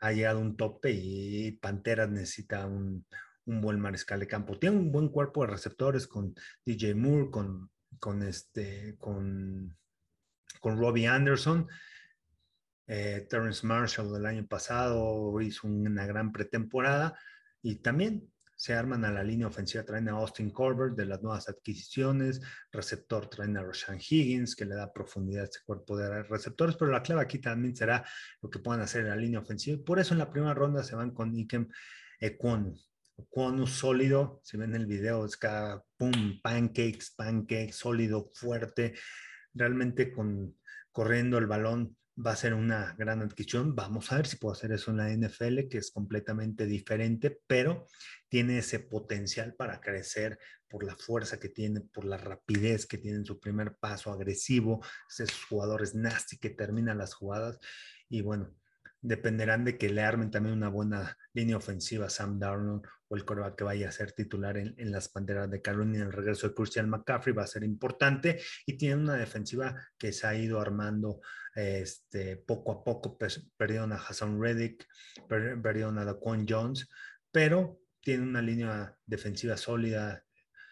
ha 0.00 0.12
llegado 0.12 0.40
un 0.40 0.56
tope 0.56 0.90
y 0.92 1.52
Panteras 1.52 2.10
necesita 2.10 2.66
un, 2.66 3.06
buen 3.46 3.80
mariscal 3.80 4.20
de 4.20 4.26
campo. 4.26 4.58
Tiene 4.58 4.76
un 4.76 4.92
buen 4.92 5.08
cuerpo 5.08 5.40
de 5.40 5.52
receptores 5.52 6.06
con 6.06 6.34
DJ 6.66 6.94
Moore, 6.94 7.30
con, 7.30 7.70
con, 7.98 8.22
este, 8.22 8.96
con, 8.98 9.76
con 10.60 10.78
Robbie 10.78 11.06
Anderson, 11.06 11.68
eh, 12.86 13.26
Terrence 13.28 13.66
Marshall 13.66 14.12
del 14.12 14.26
año 14.26 14.46
pasado 14.46 15.40
hizo 15.40 15.66
una 15.66 16.06
gran 16.06 16.32
pretemporada 16.32 17.18
y 17.60 17.76
también 17.76 18.30
se 18.58 18.74
arman 18.74 19.04
a 19.04 19.12
la 19.12 19.22
línea 19.22 19.46
ofensiva, 19.46 19.84
traen 19.84 20.08
a 20.08 20.12
Austin 20.12 20.50
Corbett 20.50 20.96
de 20.96 21.06
las 21.06 21.22
nuevas 21.22 21.48
adquisiciones, 21.48 22.40
receptor 22.72 23.28
traen 23.28 23.56
a 23.56 23.62
Roshan 23.62 23.98
Higgins 24.00 24.56
que 24.56 24.64
le 24.64 24.74
da 24.74 24.92
profundidad 24.92 25.42
a 25.42 25.44
este 25.44 25.60
cuerpo 25.64 25.96
de 25.96 26.24
receptores, 26.24 26.74
pero 26.74 26.90
la 26.90 27.02
clave 27.02 27.22
aquí 27.22 27.38
también 27.38 27.76
será 27.76 28.04
lo 28.42 28.50
que 28.50 28.58
puedan 28.58 28.80
hacer 28.80 29.02
en 29.02 29.10
la 29.10 29.16
línea 29.16 29.38
ofensiva. 29.38 29.78
Por 29.84 30.00
eso 30.00 30.14
en 30.14 30.18
la 30.18 30.30
primera 30.30 30.54
ronda 30.54 30.82
se 30.82 30.96
van 30.96 31.12
con 31.12 31.36
Ikem 31.36 31.68
Ekwonu. 32.18 32.74
Ekwonu 33.18 33.66
sólido, 33.66 34.40
si 34.44 34.56
ven 34.56 34.74
el 34.74 34.86
video, 34.86 35.24
es 35.24 35.36
cada 35.36 35.84
pum, 35.96 36.40
pancakes, 36.42 37.12
pancakes, 37.16 37.72
sólido, 37.72 38.30
fuerte, 38.32 38.94
realmente 39.52 40.12
con 40.12 40.56
corriendo 40.92 41.38
el 41.38 41.46
balón 41.46 41.96
va 42.24 42.32
a 42.32 42.36
ser 42.36 42.54
una 42.54 42.94
gran 42.98 43.22
adquisición. 43.22 43.74
Vamos 43.76 44.10
a 44.10 44.16
ver 44.16 44.26
si 44.26 44.36
puedo 44.36 44.52
hacer 44.52 44.72
eso 44.72 44.90
en 44.90 44.96
la 44.96 45.10
NFL, 45.12 45.68
que 45.68 45.78
es 45.78 45.90
completamente 45.90 46.66
diferente, 46.66 47.40
pero 47.46 47.86
tiene 48.28 48.58
ese 48.58 48.80
potencial 48.80 49.54
para 49.54 49.80
crecer 49.80 50.38
por 50.68 50.84
la 50.84 50.96
fuerza 50.96 51.38
que 51.38 51.48
tiene, 51.48 51.80
por 51.80 52.04
la 52.04 52.16
rapidez 52.16 52.86
que 52.86 52.98
tiene 52.98 53.18
en 53.18 53.24
su 53.24 53.38
primer 53.38 53.76
paso 53.76 54.12
agresivo, 54.12 54.84
esos 55.08 55.44
jugadores 55.44 55.94
nasty 55.94 56.38
que 56.38 56.50
terminan 56.50 56.98
las 56.98 57.14
jugadas. 57.14 57.58
Y 58.08 58.22
bueno, 58.22 58.54
dependerán 59.00 59.64
de 59.64 59.78
que 59.78 59.88
le 59.88 60.02
armen 60.02 60.30
también 60.30 60.56
una 60.56 60.68
buena 60.68 61.16
línea 61.32 61.56
ofensiva 61.56 62.10
Sam 62.10 62.38
Darnold 62.38 62.82
o 63.08 63.16
el 63.16 63.24
coreback 63.24 63.56
que 63.56 63.64
vaya 63.64 63.88
a 63.88 63.92
ser 63.92 64.12
titular 64.12 64.56
en, 64.56 64.74
las 64.90 65.08
panteras 65.08 65.50
de 65.50 65.62
Carolina. 65.62 66.04
El 66.04 66.12
regreso 66.12 66.48
de 66.48 66.54
Christian 66.54 66.88
McCaffrey 66.88 67.34
va 67.34 67.44
a 67.44 67.46
ser 67.46 67.64
importante 67.64 68.40
y 68.66 68.76
tiene 68.76 68.96
una 68.96 69.16
defensiva 69.16 69.74
que 69.98 70.12
se 70.12 70.26
ha 70.26 70.34
ido 70.34 70.60
armando 70.60 71.20
este, 71.54 72.36
poco 72.36 72.72
a 72.72 72.84
poco. 72.84 73.18
Pues, 73.18 73.48
perdieron 73.56 73.92
a 73.92 73.96
Hassan 73.96 74.40
Reddick, 74.40 74.86
perdieron 75.28 75.98
a 75.98 76.04
Daquan 76.04 76.46
Jones, 76.48 76.88
pero 77.32 77.80
tiene 78.00 78.24
una 78.24 78.42
línea 78.42 78.96
defensiva 79.04 79.56
sólida. 79.56 80.24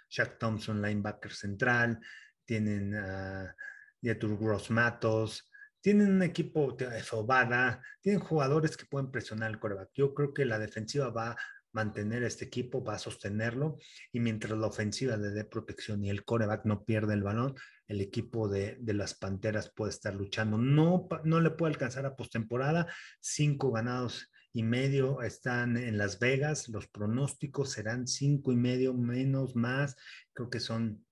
Shaq 0.08 0.38
Thompson, 0.38 0.80
linebacker 0.80 1.32
central, 1.32 1.98
tienen 2.44 2.94
a 2.94 3.56
Yetur 4.00 4.38
Gross 4.38 4.70
Matos, 4.70 5.50
tienen 5.80 6.10
un 6.10 6.22
equipo 6.22 6.72
de 6.72 7.02
Fobada, 7.02 7.82
tienen 8.00 8.20
jugadores 8.20 8.76
que 8.76 8.86
pueden 8.86 9.10
presionar 9.10 9.50
el 9.50 9.58
coreback. 9.58 9.90
Yo 9.94 10.14
creo 10.14 10.32
que 10.34 10.44
la 10.44 10.58
defensiva 10.58 11.10
va 11.10 11.36
mantener 11.76 12.22
este 12.22 12.46
equipo, 12.46 12.82
va 12.82 12.94
a 12.94 12.98
sostenerlo 12.98 13.76
y 14.10 14.20
mientras 14.20 14.58
la 14.58 14.66
ofensiva 14.66 15.18
le 15.18 15.28
dé 15.28 15.44
protección 15.44 16.02
y 16.02 16.08
el 16.08 16.24
coreback 16.24 16.64
no 16.64 16.84
pierde 16.84 17.12
el 17.12 17.22
balón, 17.22 17.54
el 17.86 18.00
equipo 18.00 18.48
de, 18.48 18.78
las 18.80 19.12
Panteras 19.12 19.70
puede 19.76 19.90
estar 19.90 20.14
luchando. 20.14 20.56
No, 20.56 21.06
no 21.24 21.40
le 21.40 21.50
puede 21.50 21.74
alcanzar 21.74 22.06
a 22.06 22.16
postemporada, 22.16 22.88
cinco 23.20 23.72
ganados 23.72 24.30
y 24.54 24.62
medio 24.62 25.20
están 25.20 25.76
en 25.76 25.98
Las 25.98 26.18
Vegas, 26.18 26.70
los 26.70 26.88
pronósticos 26.88 27.72
serán 27.72 28.06
cinco 28.06 28.52
y 28.52 28.56
medio 28.56 28.94
menos 28.94 29.54
más, 29.54 29.96
creo 30.32 30.48
que 30.48 30.60
son 30.60 31.04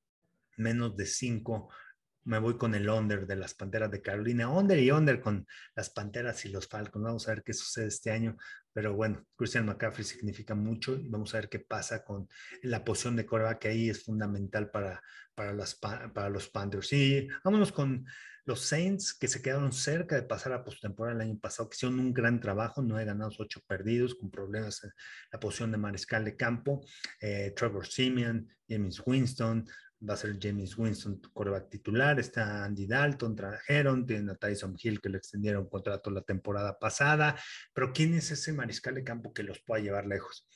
menos 0.57 0.96
de 0.96 1.05
cinco 1.05 1.68
me 2.24 2.38
voy 2.38 2.56
con 2.56 2.74
el 2.74 2.88
under 2.88 3.26
de 3.26 3.37
las 3.37 3.54
Panteras 3.54 3.90
de 3.90 4.02
Carolina, 4.02 4.48
under 4.48 4.78
y 4.78 4.90
under 4.90 5.20
con 5.20 5.46
las 5.74 5.90
Panteras 5.90 6.44
y 6.44 6.48
los 6.48 6.66
Falcons. 6.66 7.04
Vamos 7.04 7.28
a 7.28 7.34
ver 7.34 7.42
qué 7.42 7.52
sucede 7.52 7.87
este 7.87 8.10
año, 8.10 8.37
pero 8.72 8.94
bueno, 8.94 9.24
Christian 9.37 9.66
McCaffrey 9.66 10.04
significa 10.04 10.54
mucho 10.54 10.98
vamos 11.04 11.34
a 11.34 11.38
ver 11.38 11.48
qué 11.48 11.60
pasa 11.60 12.04
con 12.04 12.28
la 12.62 12.84
posición 12.84 13.16
de 13.16 13.26
coreback 13.26 13.58
que 13.60 13.68
ahí 13.68 13.90
es 13.90 14.04
fundamental 14.04 14.70
para, 14.70 15.02
para, 15.34 15.54
para 16.12 16.28
los 16.28 16.48
Panthers. 16.48 16.92
Y 16.92 17.28
vámonos 17.44 17.72
con 17.72 18.04
los 18.46 18.60
Saints 18.60 19.14
que 19.14 19.28
se 19.28 19.40
quedaron 19.40 19.72
cerca 19.72 20.16
de 20.16 20.22
pasar 20.22 20.52
a 20.52 20.64
postemporada 20.64 21.16
el 21.16 21.28
año 21.28 21.38
pasado, 21.38 21.68
que 21.68 21.76
hicieron 21.76 21.98
un 21.98 22.12
gran 22.12 22.40
trabajo, 22.40 22.82
nueve 22.82 23.06
ganados, 23.06 23.40
ocho 23.40 23.60
perdidos, 23.66 24.14
con 24.14 24.30
problemas 24.30 24.84
en 24.84 24.90
la 25.32 25.40
posición 25.40 25.72
de 25.72 25.78
mariscal 25.78 26.24
de 26.24 26.37
campo. 26.37 26.84
Eh, 27.20 27.52
Trevor 27.56 27.87
Simeon, 27.87 28.46
James 28.68 29.02
Winston, 29.06 29.66
va 30.09 30.14
a 30.14 30.17
ser 30.17 30.38
James 30.40 30.77
Winston, 30.77 31.21
coreback 31.33 31.71
titular, 31.71 32.19
está 32.21 32.64
Andy 32.64 32.87
Dalton, 32.87 33.35
trajeron, 33.35 34.07
tienen 34.07 34.31
a 34.31 34.37
Tyson 34.37 34.77
Hill 34.81 35.01
que 35.01 35.09
le 35.09 35.19
extendieron 35.19 35.69
contrato 35.69 36.11
la 36.11 36.23
temporada 36.23 36.79
pasada, 36.79 37.37
pero 37.73 37.93
¿quién 37.93 38.14
es 38.14 38.31
ese 38.31 38.53
mariscal 38.53 38.95
de 38.95 39.05
campo 39.05 39.33
que 39.33 39.43
los 39.43 39.61
pueda 39.61 39.83
llevar 39.83 40.07
lejos? 40.07 40.49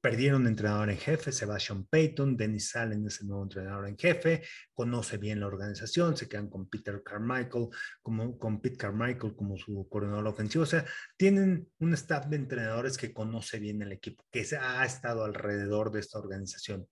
Perdieron 0.00 0.46
entrenador 0.46 0.90
en 0.90 0.96
jefe, 0.96 1.32
Sebastian 1.32 1.84
Payton, 1.86 2.36
Dennis 2.36 2.76
Allen 2.76 3.04
es 3.06 3.20
el 3.20 3.26
nuevo 3.26 3.42
entrenador 3.42 3.88
en 3.88 3.98
jefe, 3.98 4.42
conoce 4.72 5.16
bien 5.16 5.40
la 5.40 5.48
organización, 5.48 6.16
se 6.16 6.28
quedan 6.28 6.48
con 6.48 6.68
Peter 6.68 7.02
Carmichael, 7.02 7.68
como, 8.00 8.38
con 8.38 8.60
Pete 8.60 8.76
Carmichael 8.76 9.34
como 9.34 9.56
su 9.56 9.88
coordinador 9.88 10.28
ofensivo. 10.28 10.62
O 10.62 10.66
sea, 10.66 10.84
tienen 11.16 11.68
un 11.80 11.94
staff 11.94 12.26
de 12.26 12.36
entrenadores 12.36 12.96
que 12.96 13.12
conoce 13.12 13.58
bien 13.58 13.82
el 13.82 13.90
equipo, 13.90 14.24
que 14.30 14.46
ha 14.60 14.84
estado 14.84 15.24
alrededor 15.24 15.90
de 15.90 15.98
esta 15.98 16.20
organización. 16.20 16.86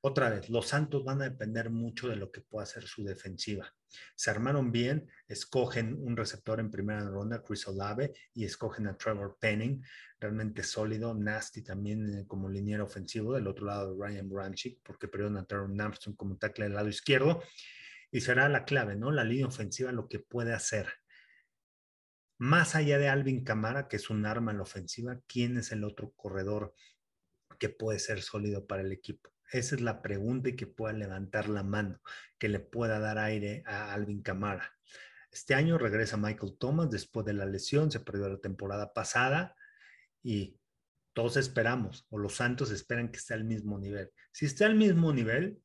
Otra 0.00 0.30
vez, 0.30 0.48
los 0.48 0.68
Santos 0.68 1.04
van 1.04 1.20
a 1.22 1.28
depender 1.28 1.70
mucho 1.70 2.08
de 2.08 2.14
lo 2.14 2.30
que 2.30 2.40
pueda 2.40 2.62
hacer 2.62 2.84
su 2.84 3.02
defensiva. 3.02 3.74
Se 4.14 4.30
armaron 4.30 4.70
bien, 4.70 5.10
escogen 5.26 5.96
un 6.00 6.16
receptor 6.16 6.60
en 6.60 6.70
primera 6.70 7.00
ronda, 7.08 7.42
Chris 7.42 7.66
Olave, 7.66 8.12
y 8.32 8.44
escogen 8.44 8.86
a 8.86 8.96
Trevor 8.96 9.38
Penning, 9.40 9.82
realmente 10.20 10.62
sólido, 10.62 11.14
nasty 11.14 11.62
también 11.62 12.14
eh, 12.14 12.26
como 12.28 12.48
liniero 12.48 12.84
ofensivo, 12.84 13.34
del 13.34 13.48
otro 13.48 13.66
lado 13.66 13.96
Ryan 13.98 14.28
Branchick, 14.28 14.80
porque 14.84 15.08
perdieron 15.08 15.36
a 15.36 15.44
Teron 15.44 15.80
Armstrong 15.80 16.16
como 16.16 16.36
tackle 16.36 16.66
del 16.66 16.74
lado 16.74 16.88
izquierdo, 16.88 17.42
y 18.12 18.20
será 18.20 18.48
la 18.48 18.64
clave, 18.64 18.94
¿no? 18.94 19.10
La 19.10 19.24
línea 19.24 19.46
ofensiva, 19.46 19.90
lo 19.90 20.08
que 20.08 20.20
puede 20.20 20.54
hacer. 20.54 20.86
Más 22.38 22.76
allá 22.76 22.98
de 22.98 23.08
Alvin 23.08 23.42
Camara, 23.42 23.88
que 23.88 23.96
es 23.96 24.10
un 24.10 24.24
arma 24.26 24.52
en 24.52 24.58
la 24.58 24.62
ofensiva, 24.62 25.20
¿quién 25.26 25.56
es 25.58 25.72
el 25.72 25.82
otro 25.82 26.12
corredor 26.12 26.72
que 27.58 27.68
puede 27.68 27.98
ser 27.98 28.22
sólido 28.22 28.64
para 28.64 28.82
el 28.82 28.92
equipo? 28.92 29.32
Esa 29.50 29.74
es 29.74 29.80
la 29.80 30.02
pregunta 30.02 30.50
que 30.52 30.66
pueda 30.66 30.92
levantar 30.92 31.48
la 31.48 31.62
mano, 31.62 32.00
que 32.38 32.48
le 32.48 32.60
pueda 32.60 32.98
dar 32.98 33.18
aire 33.18 33.62
a 33.66 33.92
Alvin 33.92 34.22
Camara. 34.22 34.74
Este 35.30 35.54
año 35.54 35.78
regresa 35.78 36.16
Michael 36.16 36.56
Thomas 36.58 36.90
después 36.90 37.24
de 37.26 37.34
la 37.34 37.46
lesión, 37.46 37.90
se 37.90 38.00
perdió 38.00 38.28
la 38.28 38.40
temporada 38.40 38.92
pasada 38.92 39.54
y 40.22 40.58
todos 41.12 41.36
esperamos, 41.36 42.06
o 42.10 42.18
los 42.18 42.36
Santos 42.36 42.70
esperan 42.70 43.10
que 43.10 43.18
esté 43.18 43.34
al 43.34 43.44
mismo 43.44 43.78
nivel. 43.78 44.10
Si 44.32 44.46
está 44.46 44.66
al 44.66 44.74
mismo 44.74 45.12
nivel, 45.12 45.60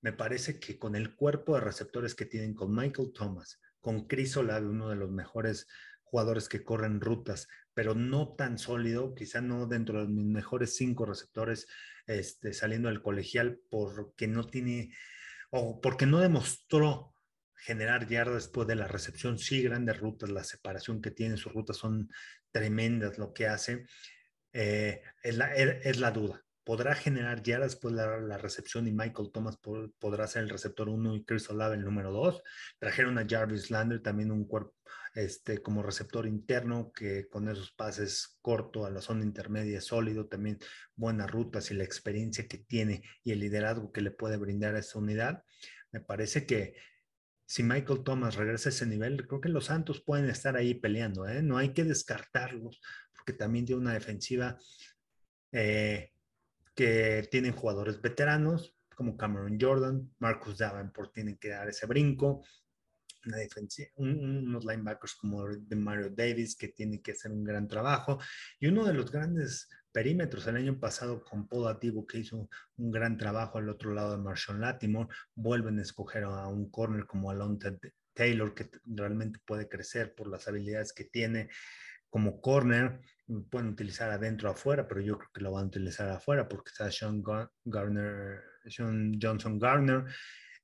me 0.00 0.12
parece 0.12 0.58
que 0.58 0.78
con 0.78 0.96
el 0.96 1.14
cuerpo 1.14 1.54
de 1.54 1.60
receptores 1.60 2.14
que 2.14 2.26
tienen 2.26 2.54
con 2.54 2.74
Michael 2.74 3.12
Thomas, 3.12 3.60
con 3.80 4.06
Chris 4.06 4.36
Olave, 4.36 4.66
uno 4.66 4.88
de 4.88 4.96
los 4.96 5.10
mejores 5.10 5.66
jugadores 6.02 6.48
que 6.48 6.64
corren 6.64 7.00
rutas, 7.00 7.48
pero 7.76 7.94
no 7.94 8.34
tan 8.36 8.56
sólido, 8.58 9.14
quizá 9.14 9.42
no 9.42 9.66
dentro 9.66 10.00
de 10.00 10.08
mis 10.08 10.24
mejores 10.24 10.74
cinco 10.76 11.04
receptores 11.04 11.68
este, 12.06 12.54
saliendo 12.54 12.88
del 12.88 13.02
colegial, 13.02 13.60
porque 13.68 14.26
no 14.26 14.46
tiene, 14.46 14.94
o 15.50 15.78
porque 15.82 16.06
no 16.06 16.20
demostró 16.20 17.12
generar 17.54 18.08
yardas 18.08 18.44
después 18.44 18.66
de 18.66 18.76
la 18.76 18.88
recepción. 18.88 19.38
Sí, 19.38 19.60
grandes 19.60 20.00
rutas, 20.00 20.30
la 20.30 20.42
separación 20.42 21.02
que 21.02 21.10
tiene, 21.10 21.36
sus 21.36 21.52
rutas 21.52 21.76
son 21.76 22.08
tremendas 22.50 23.18
lo 23.18 23.34
que 23.34 23.46
hace. 23.46 23.84
Eh, 24.54 25.02
es, 25.22 25.36
la, 25.36 25.54
es 25.54 26.00
la 26.00 26.12
duda 26.12 26.45
podrá 26.66 26.96
generar 26.96 27.44
ya 27.44 27.60
después 27.60 27.94
la, 27.94 28.18
la 28.18 28.38
recepción 28.38 28.88
y 28.88 28.92
Michael 28.92 29.30
Thomas 29.32 29.56
podrá 30.00 30.26
ser 30.26 30.42
el 30.42 30.50
receptor 30.50 30.88
1 30.88 31.14
y 31.14 31.24
Chris 31.24 31.48
Olave 31.48 31.76
el 31.76 31.84
número 31.84 32.10
2. 32.10 32.42
Trajeron 32.80 33.18
a 33.18 33.26
Jarvis 33.26 33.70
Lander 33.70 34.02
también 34.02 34.32
un 34.32 34.48
cuerpo 34.48 34.74
este, 35.14 35.62
como 35.62 35.84
receptor 35.84 36.26
interno 36.26 36.90
que 36.92 37.28
con 37.28 37.48
esos 37.48 37.70
pases 37.70 38.36
corto 38.42 38.84
a 38.84 38.90
la 38.90 39.00
zona 39.00 39.22
intermedia 39.22 39.80
sólido, 39.80 40.26
también 40.26 40.58
buenas 40.96 41.30
rutas 41.30 41.70
y 41.70 41.74
la 41.74 41.84
experiencia 41.84 42.48
que 42.48 42.58
tiene 42.58 43.04
y 43.22 43.30
el 43.30 43.38
liderazgo 43.38 43.92
que 43.92 44.00
le 44.00 44.10
puede 44.10 44.36
brindar 44.36 44.74
a 44.74 44.80
esa 44.80 44.98
unidad. 44.98 45.44
Me 45.92 46.00
parece 46.00 46.46
que 46.46 46.74
si 47.46 47.62
Michael 47.62 48.02
Thomas 48.02 48.34
regresa 48.34 48.70
a 48.70 48.72
ese 48.72 48.86
nivel, 48.86 49.24
creo 49.28 49.40
que 49.40 49.50
los 49.50 49.66
Santos 49.66 50.02
pueden 50.04 50.28
estar 50.28 50.56
ahí 50.56 50.74
peleando, 50.74 51.28
¿eh? 51.28 51.42
no 51.42 51.58
hay 51.58 51.72
que 51.72 51.84
descartarlos, 51.84 52.80
porque 53.14 53.34
también 53.34 53.64
tiene 53.66 53.82
una 53.82 53.94
defensiva 53.94 54.58
eh, 55.52 56.10
que 56.76 57.26
tienen 57.30 57.52
jugadores 57.52 58.00
veteranos 58.00 58.76
como 58.94 59.16
Cameron 59.16 59.58
Jordan, 59.60 60.08
Marcus 60.18 60.58
Davenport 60.58 61.12
tienen 61.12 61.36
que 61.36 61.48
dar 61.48 61.68
ese 61.68 61.86
brinco, 61.86 62.42
una 63.26 63.38
unos 63.96 64.64
linebackers 64.64 65.14
como 65.16 65.46
de 65.48 65.76
Mario 65.76 66.10
Davis 66.10 66.56
que 66.56 66.68
tienen 66.68 67.02
que 67.02 67.12
hacer 67.12 67.32
un 67.32 67.42
gran 67.42 67.66
trabajo 67.66 68.18
y 68.60 68.68
uno 68.68 68.84
de 68.84 68.94
los 68.94 69.10
grandes 69.10 69.68
perímetros 69.90 70.46
el 70.46 70.56
año 70.56 70.78
pasado 70.78 71.24
con 71.24 71.48
Paul 71.48 71.68
Ativo 71.68 72.06
que 72.06 72.18
hizo 72.18 72.48
un 72.76 72.90
gran 72.90 73.16
trabajo 73.16 73.58
al 73.58 73.68
otro 73.68 73.92
lado 73.92 74.12
de 74.12 74.22
Marshall 74.22 74.60
Latimore, 74.60 75.08
vuelven 75.34 75.78
a 75.78 75.82
escoger 75.82 76.24
a 76.24 76.46
un 76.46 76.70
corner 76.70 77.06
como 77.06 77.30
Alonte 77.30 77.78
Taylor 78.14 78.54
que 78.54 78.70
realmente 78.84 79.40
puede 79.44 79.68
crecer 79.68 80.14
por 80.14 80.28
las 80.28 80.46
habilidades 80.46 80.92
que 80.92 81.04
tiene 81.04 81.48
como 82.08 82.40
corner, 82.40 83.00
pueden 83.50 83.68
utilizar 83.68 84.10
adentro 84.10 84.48
o 84.48 84.52
afuera, 84.52 84.86
pero 84.86 85.00
yo 85.00 85.18
creo 85.18 85.30
que 85.32 85.40
lo 85.40 85.52
van 85.52 85.64
a 85.64 85.68
utilizar 85.68 86.08
afuera 86.08 86.48
porque 86.48 86.70
está 86.70 86.90
Sean, 86.90 87.22
Garner, 87.64 88.40
Sean 88.68 89.18
Johnson 89.20 89.58
Garner 89.58 90.04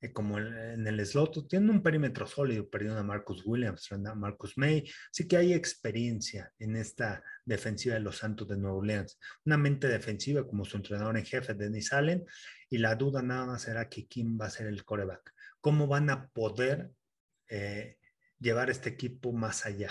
eh, 0.02 0.12
como 0.12 0.36
en 0.38 0.84
el 0.84 1.06
slot, 1.06 1.48
tiene 1.48 1.70
un 1.70 1.80
perímetro 1.80 2.26
sólido, 2.26 2.68
perdiendo 2.68 2.98
a 2.98 3.04
Marcus 3.04 3.42
Williams, 3.46 3.90
a 3.92 4.14
Marcus 4.16 4.58
May, 4.58 4.84
sí 5.12 5.28
que 5.28 5.36
hay 5.36 5.52
experiencia 5.52 6.52
en 6.58 6.74
esta 6.74 7.22
defensiva 7.44 7.94
de 7.94 8.00
los 8.00 8.18
Santos 8.18 8.48
de 8.48 8.56
Nueva 8.56 8.78
Orleans. 8.78 9.18
Una 9.44 9.56
mente 9.56 9.86
defensiva 9.86 10.44
como 10.44 10.64
su 10.64 10.76
entrenador 10.76 11.16
en 11.16 11.24
jefe, 11.24 11.54
Dennis 11.54 11.92
Allen, 11.92 12.24
y 12.68 12.78
la 12.78 12.96
duda 12.96 13.22
nada 13.22 13.46
más 13.46 13.62
será 13.62 13.88
que 13.88 14.08
quién 14.08 14.36
va 14.40 14.46
a 14.46 14.50
ser 14.50 14.66
el 14.66 14.84
coreback. 14.84 15.32
¿Cómo 15.60 15.86
van 15.86 16.10
a 16.10 16.28
poder 16.30 16.90
eh, 17.48 17.98
llevar 18.40 18.70
este 18.70 18.88
equipo 18.88 19.32
más 19.32 19.66
allá? 19.66 19.90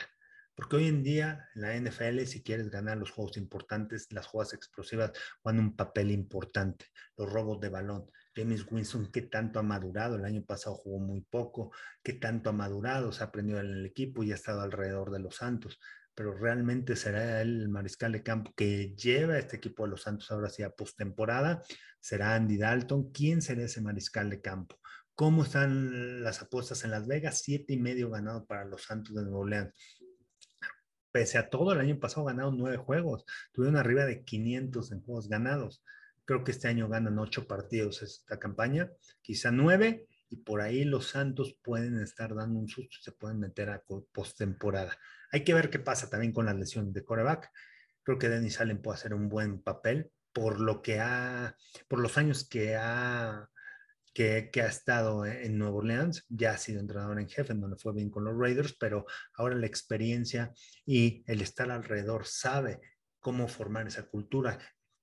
Porque 0.61 0.75
hoy 0.75 0.89
en 0.89 1.01
día 1.01 1.49
en 1.55 1.61
la 1.63 1.75
NFL, 1.75 2.19
si 2.25 2.43
quieres 2.43 2.69
ganar 2.69 2.95
los 2.95 3.09
juegos 3.09 3.35
importantes, 3.37 4.05
las 4.11 4.27
jugadas 4.27 4.53
explosivas 4.53 5.11
van 5.43 5.57
un 5.57 5.75
papel 5.75 6.11
importante, 6.11 6.85
los 7.17 7.33
robos 7.33 7.59
de 7.61 7.69
balón. 7.69 8.11
James 8.35 8.67
Winston, 8.69 9.11
¿qué 9.11 9.23
tanto 9.23 9.57
ha 9.57 9.63
madurado? 9.63 10.17
El 10.17 10.23
año 10.23 10.45
pasado 10.45 10.75
jugó 10.75 10.99
muy 10.99 11.21
poco, 11.21 11.71
¿qué 12.03 12.13
tanto 12.13 12.51
ha 12.51 12.53
madurado? 12.53 13.11
Se 13.11 13.23
ha 13.23 13.27
aprendido 13.27 13.59
en 13.59 13.71
el 13.71 13.87
equipo 13.87 14.21
y 14.21 14.31
ha 14.31 14.35
estado 14.35 14.61
alrededor 14.61 15.09
de 15.09 15.17
los 15.17 15.37
Santos. 15.37 15.79
Pero 16.13 16.37
realmente 16.37 16.95
será 16.95 17.41
el 17.41 17.67
mariscal 17.67 18.11
de 18.11 18.21
campo 18.21 18.53
que 18.55 18.93
lleva 18.95 19.33
a 19.33 19.39
este 19.39 19.57
equipo 19.57 19.85
de 19.85 19.89
los 19.89 20.03
Santos 20.03 20.29
ahora 20.29 20.49
sí 20.49 20.61
a 20.61 20.69
postemporada. 20.69 21.63
Será 21.99 22.35
Andy 22.35 22.57
Dalton. 22.57 23.11
¿Quién 23.11 23.41
será 23.41 23.63
ese 23.63 23.81
mariscal 23.81 24.29
de 24.29 24.41
campo? 24.41 24.79
¿Cómo 25.15 25.43
están 25.43 26.23
las 26.23 26.43
apuestas 26.43 26.83
en 26.83 26.91
Las 26.91 27.07
Vegas? 27.07 27.41
Siete 27.41 27.73
y 27.73 27.77
medio 27.77 28.11
ganado 28.11 28.45
para 28.45 28.63
los 28.63 28.83
Santos 28.83 29.15
de 29.15 29.23
Nueva 29.23 29.39
Orleans 29.39 29.73
pese 31.11 31.37
a 31.37 31.49
todo, 31.49 31.73
el 31.73 31.79
año 31.79 31.99
pasado 31.99 32.25
ganaron 32.25 32.57
nueve 32.57 32.77
juegos, 32.77 33.25
tuvieron 33.51 33.77
arriba 33.77 34.05
de 34.05 34.23
500 34.23 34.91
en 34.91 35.01
juegos 35.01 35.29
ganados. 35.29 35.83
Creo 36.25 36.43
que 36.43 36.51
este 36.51 36.67
año 36.67 36.87
ganan 36.87 37.19
ocho 37.19 37.47
partidos 37.47 38.01
esta 38.01 38.39
campaña, 38.39 38.91
quizá 39.21 39.51
nueve, 39.51 40.07
y 40.29 40.37
por 40.37 40.61
ahí 40.61 40.85
los 40.85 41.09
Santos 41.09 41.57
pueden 41.61 42.01
estar 42.01 42.33
dando 42.33 42.57
un 42.57 42.69
susto, 42.69 42.97
se 43.01 43.11
pueden 43.11 43.39
meter 43.39 43.69
a 43.69 43.83
postemporada. 44.13 44.97
Hay 45.31 45.43
que 45.43 45.53
ver 45.53 45.69
qué 45.69 45.79
pasa 45.79 46.09
también 46.09 46.31
con 46.31 46.45
la 46.45 46.53
lesión 46.53 46.93
de 46.93 47.03
coreback. 47.03 47.51
Creo 48.03 48.17
que 48.17 48.29
Denis 48.29 48.61
Allen 48.61 48.81
puede 48.81 48.95
hacer 48.95 49.13
un 49.13 49.27
buen 49.27 49.61
papel 49.61 50.09
por 50.31 50.61
lo 50.61 50.81
que 50.81 51.01
ha, 51.01 51.57
por 51.89 51.99
los 51.99 52.17
años 52.17 52.47
que 52.47 52.77
ha 52.77 53.50
que, 54.13 54.49
ha 54.55 54.67
estado 54.67 55.25
en 55.25 55.57
Nueva 55.57 55.77
Orleans, 55.77 56.25
ya 56.29 56.51
ha 56.51 56.57
sido 56.57 56.79
entrenador 56.79 57.19
en 57.19 57.29
jefe, 57.29 57.53
en 57.53 57.61
donde 57.61 57.77
fue 57.77 57.93
bien 57.93 58.09
con 58.09 58.25
los 58.25 58.37
Raiders, 58.37 58.75
pero 58.79 59.05
ahora 59.35 59.55
la 59.55 59.67
experiencia 59.67 60.51
y 60.85 61.23
el 61.27 61.41
estar 61.41 61.71
alrededor 61.71 62.25
sabe 62.25 62.81
cómo 63.19 63.47
formar 63.47 63.87
esa 63.87 64.07
cultura 64.07 64.59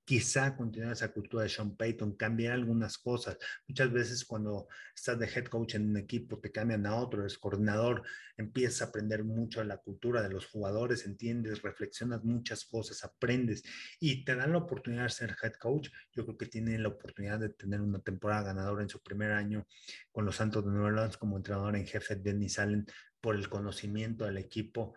quizá 0.09 0.57
continuar 0.57 0.93
esa 0.93 1.13
cultura 1.13 1.43
de 1.43 1.51
Sean 1.51 1.77
Payton, 1.77 2.13
cambiar 2.13 2.55
algunas 2.55 2.97
cosas. 2.97 3.37
Muchas 3.67 3.93
veces 3.93 4.25
cuando 4.25 4.67
estás 4.95 5.19
de 5.19 5.27
head 5.27 5.45
coach 5.49 5.75
en 5.75 5.91
un 5.91 5.99
equipo, 5.99 6.39
te 6.39 6.51
cambian 6.51 6.87
a 6.87 6.97
otro, 6.97 7.21
eres 7.21 7.37
coordinador, 7.37 8.03
empiezas 8.39 8.81
a 8.81 8.85
aprender 8.87 9.23
mucho 9.23 9.61
de 9.61 9.67
la 9.67 9.77
cultura 9.77 10.23
de 10.23 10.31
los 10.31 10.47
jugadores, 10.47 11.05
entiendes, 11.05 11.61
reflexionas 11.61 12.25
muchas 12.25 12.65
cosas, 12.65 13.05
aprendes 13.05 13.63
y 14.01 14.25
te 14.25 14.35
dan 14.35 14.53
la 14.53 14.59
oportunidad 14.61 15.03
de 15.03 15.11
ser 15.11 15.37
head 15.43 15.53
coach. 15.61 15.91
Yo 16.13 16.25
creo 16.25 16.39
que 16.39 16.47
tiene 16.47 16.79
la 16.79 16.89
oportunidad 16.89 17.39
de 17.39 17.51
tener 17.51 17.83
una 17.83 17.99
temporada 17.99 18.45
ganadora 18.45 18.83
en 18.83 18.89
su 18.89 19.03
primer 19.03 19.33
año 19.33 19.67
con 20.11 20.25
los 20.25 20.37
Santos 20.37 20.65
de 20.65 20.71
Nueva 20.71 20.87
Orleans 20.87 21.19
como 21.19 21.37
entrenador 21.37 21.77
en 21.77 21.87
jefe 21.87 22.17
de 22.17 22.33
Dennis 22.33 22.59
Allen 22.59 22.87
por 23.21 23.37
el 23.37 23.51
conocimiento 23.51 24.25
del 24.25 24.39
equipo 24.39 24.95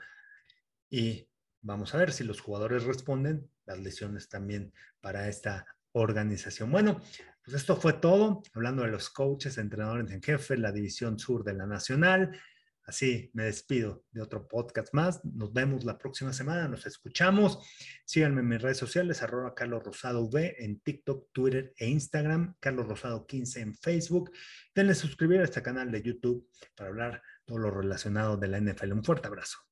y 0.90 1.28
Vamos 1.62 1.94
a 1.94 1.98
ver 1.98 2.12
si 2.12 2.24
los 2.24 2.42
jugadores 2.42 2.84
responden, 2.84 3.50
las 3.66 3.80
lesiones 3.80 4.30
también 4.30 4.74
para 5.00 5.28
esta 5.28 5.66
organización. 5.92 6.72
Bueno, 6.72 7.02
pues 7.44 7.58
esto 7.58 7.76
fue 7.76 7.94
todo, 7.94 8.44
hablando 8.54 8.84
de 8.84 8.90
los 8.90 9.10
coaches, 9.10 9.58
entrenadores 9.58 10.12
en 10.12 10.22
jefe, 10.22 10.58
la 10.58 10.72
división 10.72 11.20
sur 11.20 11.44
de 11.44 11.54
la 11.54 11.66
Nacional. 11.66 12.40
Así 12.84 13.30
me 13.34 13.44
despido 13.44 14.06
de 14.12 14.22
otro 14.22 14.48
podcast 14.48 14.94
más. 14.94 15.24
Nos 15.24 15.54
vemos 15.54 15.86
la 15.86 15.98
próxima 15.98 16.34
semana, 16.34 16.68
nos 16.68 16.86
escuchamos. 16.86 17.60
Síganme 18.06 18.42
en 18.42 18.48
mis 18.48 18.62
redes 18.62 18.78
sociales, 18.78 19.22
arroba 19.22 19.54
Carlos 19.54 19.84
Rosado 19.84 20.24
V 20.24 20.56
en 20.60 20.80
TikTok, 20.80 21.30
Twitter 21.32 21.74
e 21.78 21.88
Instagram, 21.88 22.56
Carlos 22.60 22.88
Rosado 22.88 23.26
15 23.26 23.62
en 23.62 23.76
Facebook. 23.76 24.32
Denle 24.74 24.96
suscribir 24.96 25.42
a 25.42 25.46
este 25.46 25.62
canal 25.62 25.92
de 25.92 26.02
YouTube 26.02 26.50
para 26.76 26.90
hablar 26.90 27.22
todo 27.46 27.60
lo 27.60 27.72
relacionado 27.72 28.36
de 28.38 28.48
la 28.48 28.60
NFL. 28.60 28.94
Un 28.94 29.04
fuerte 29.04 29.28
abrazo. 29.28 29.71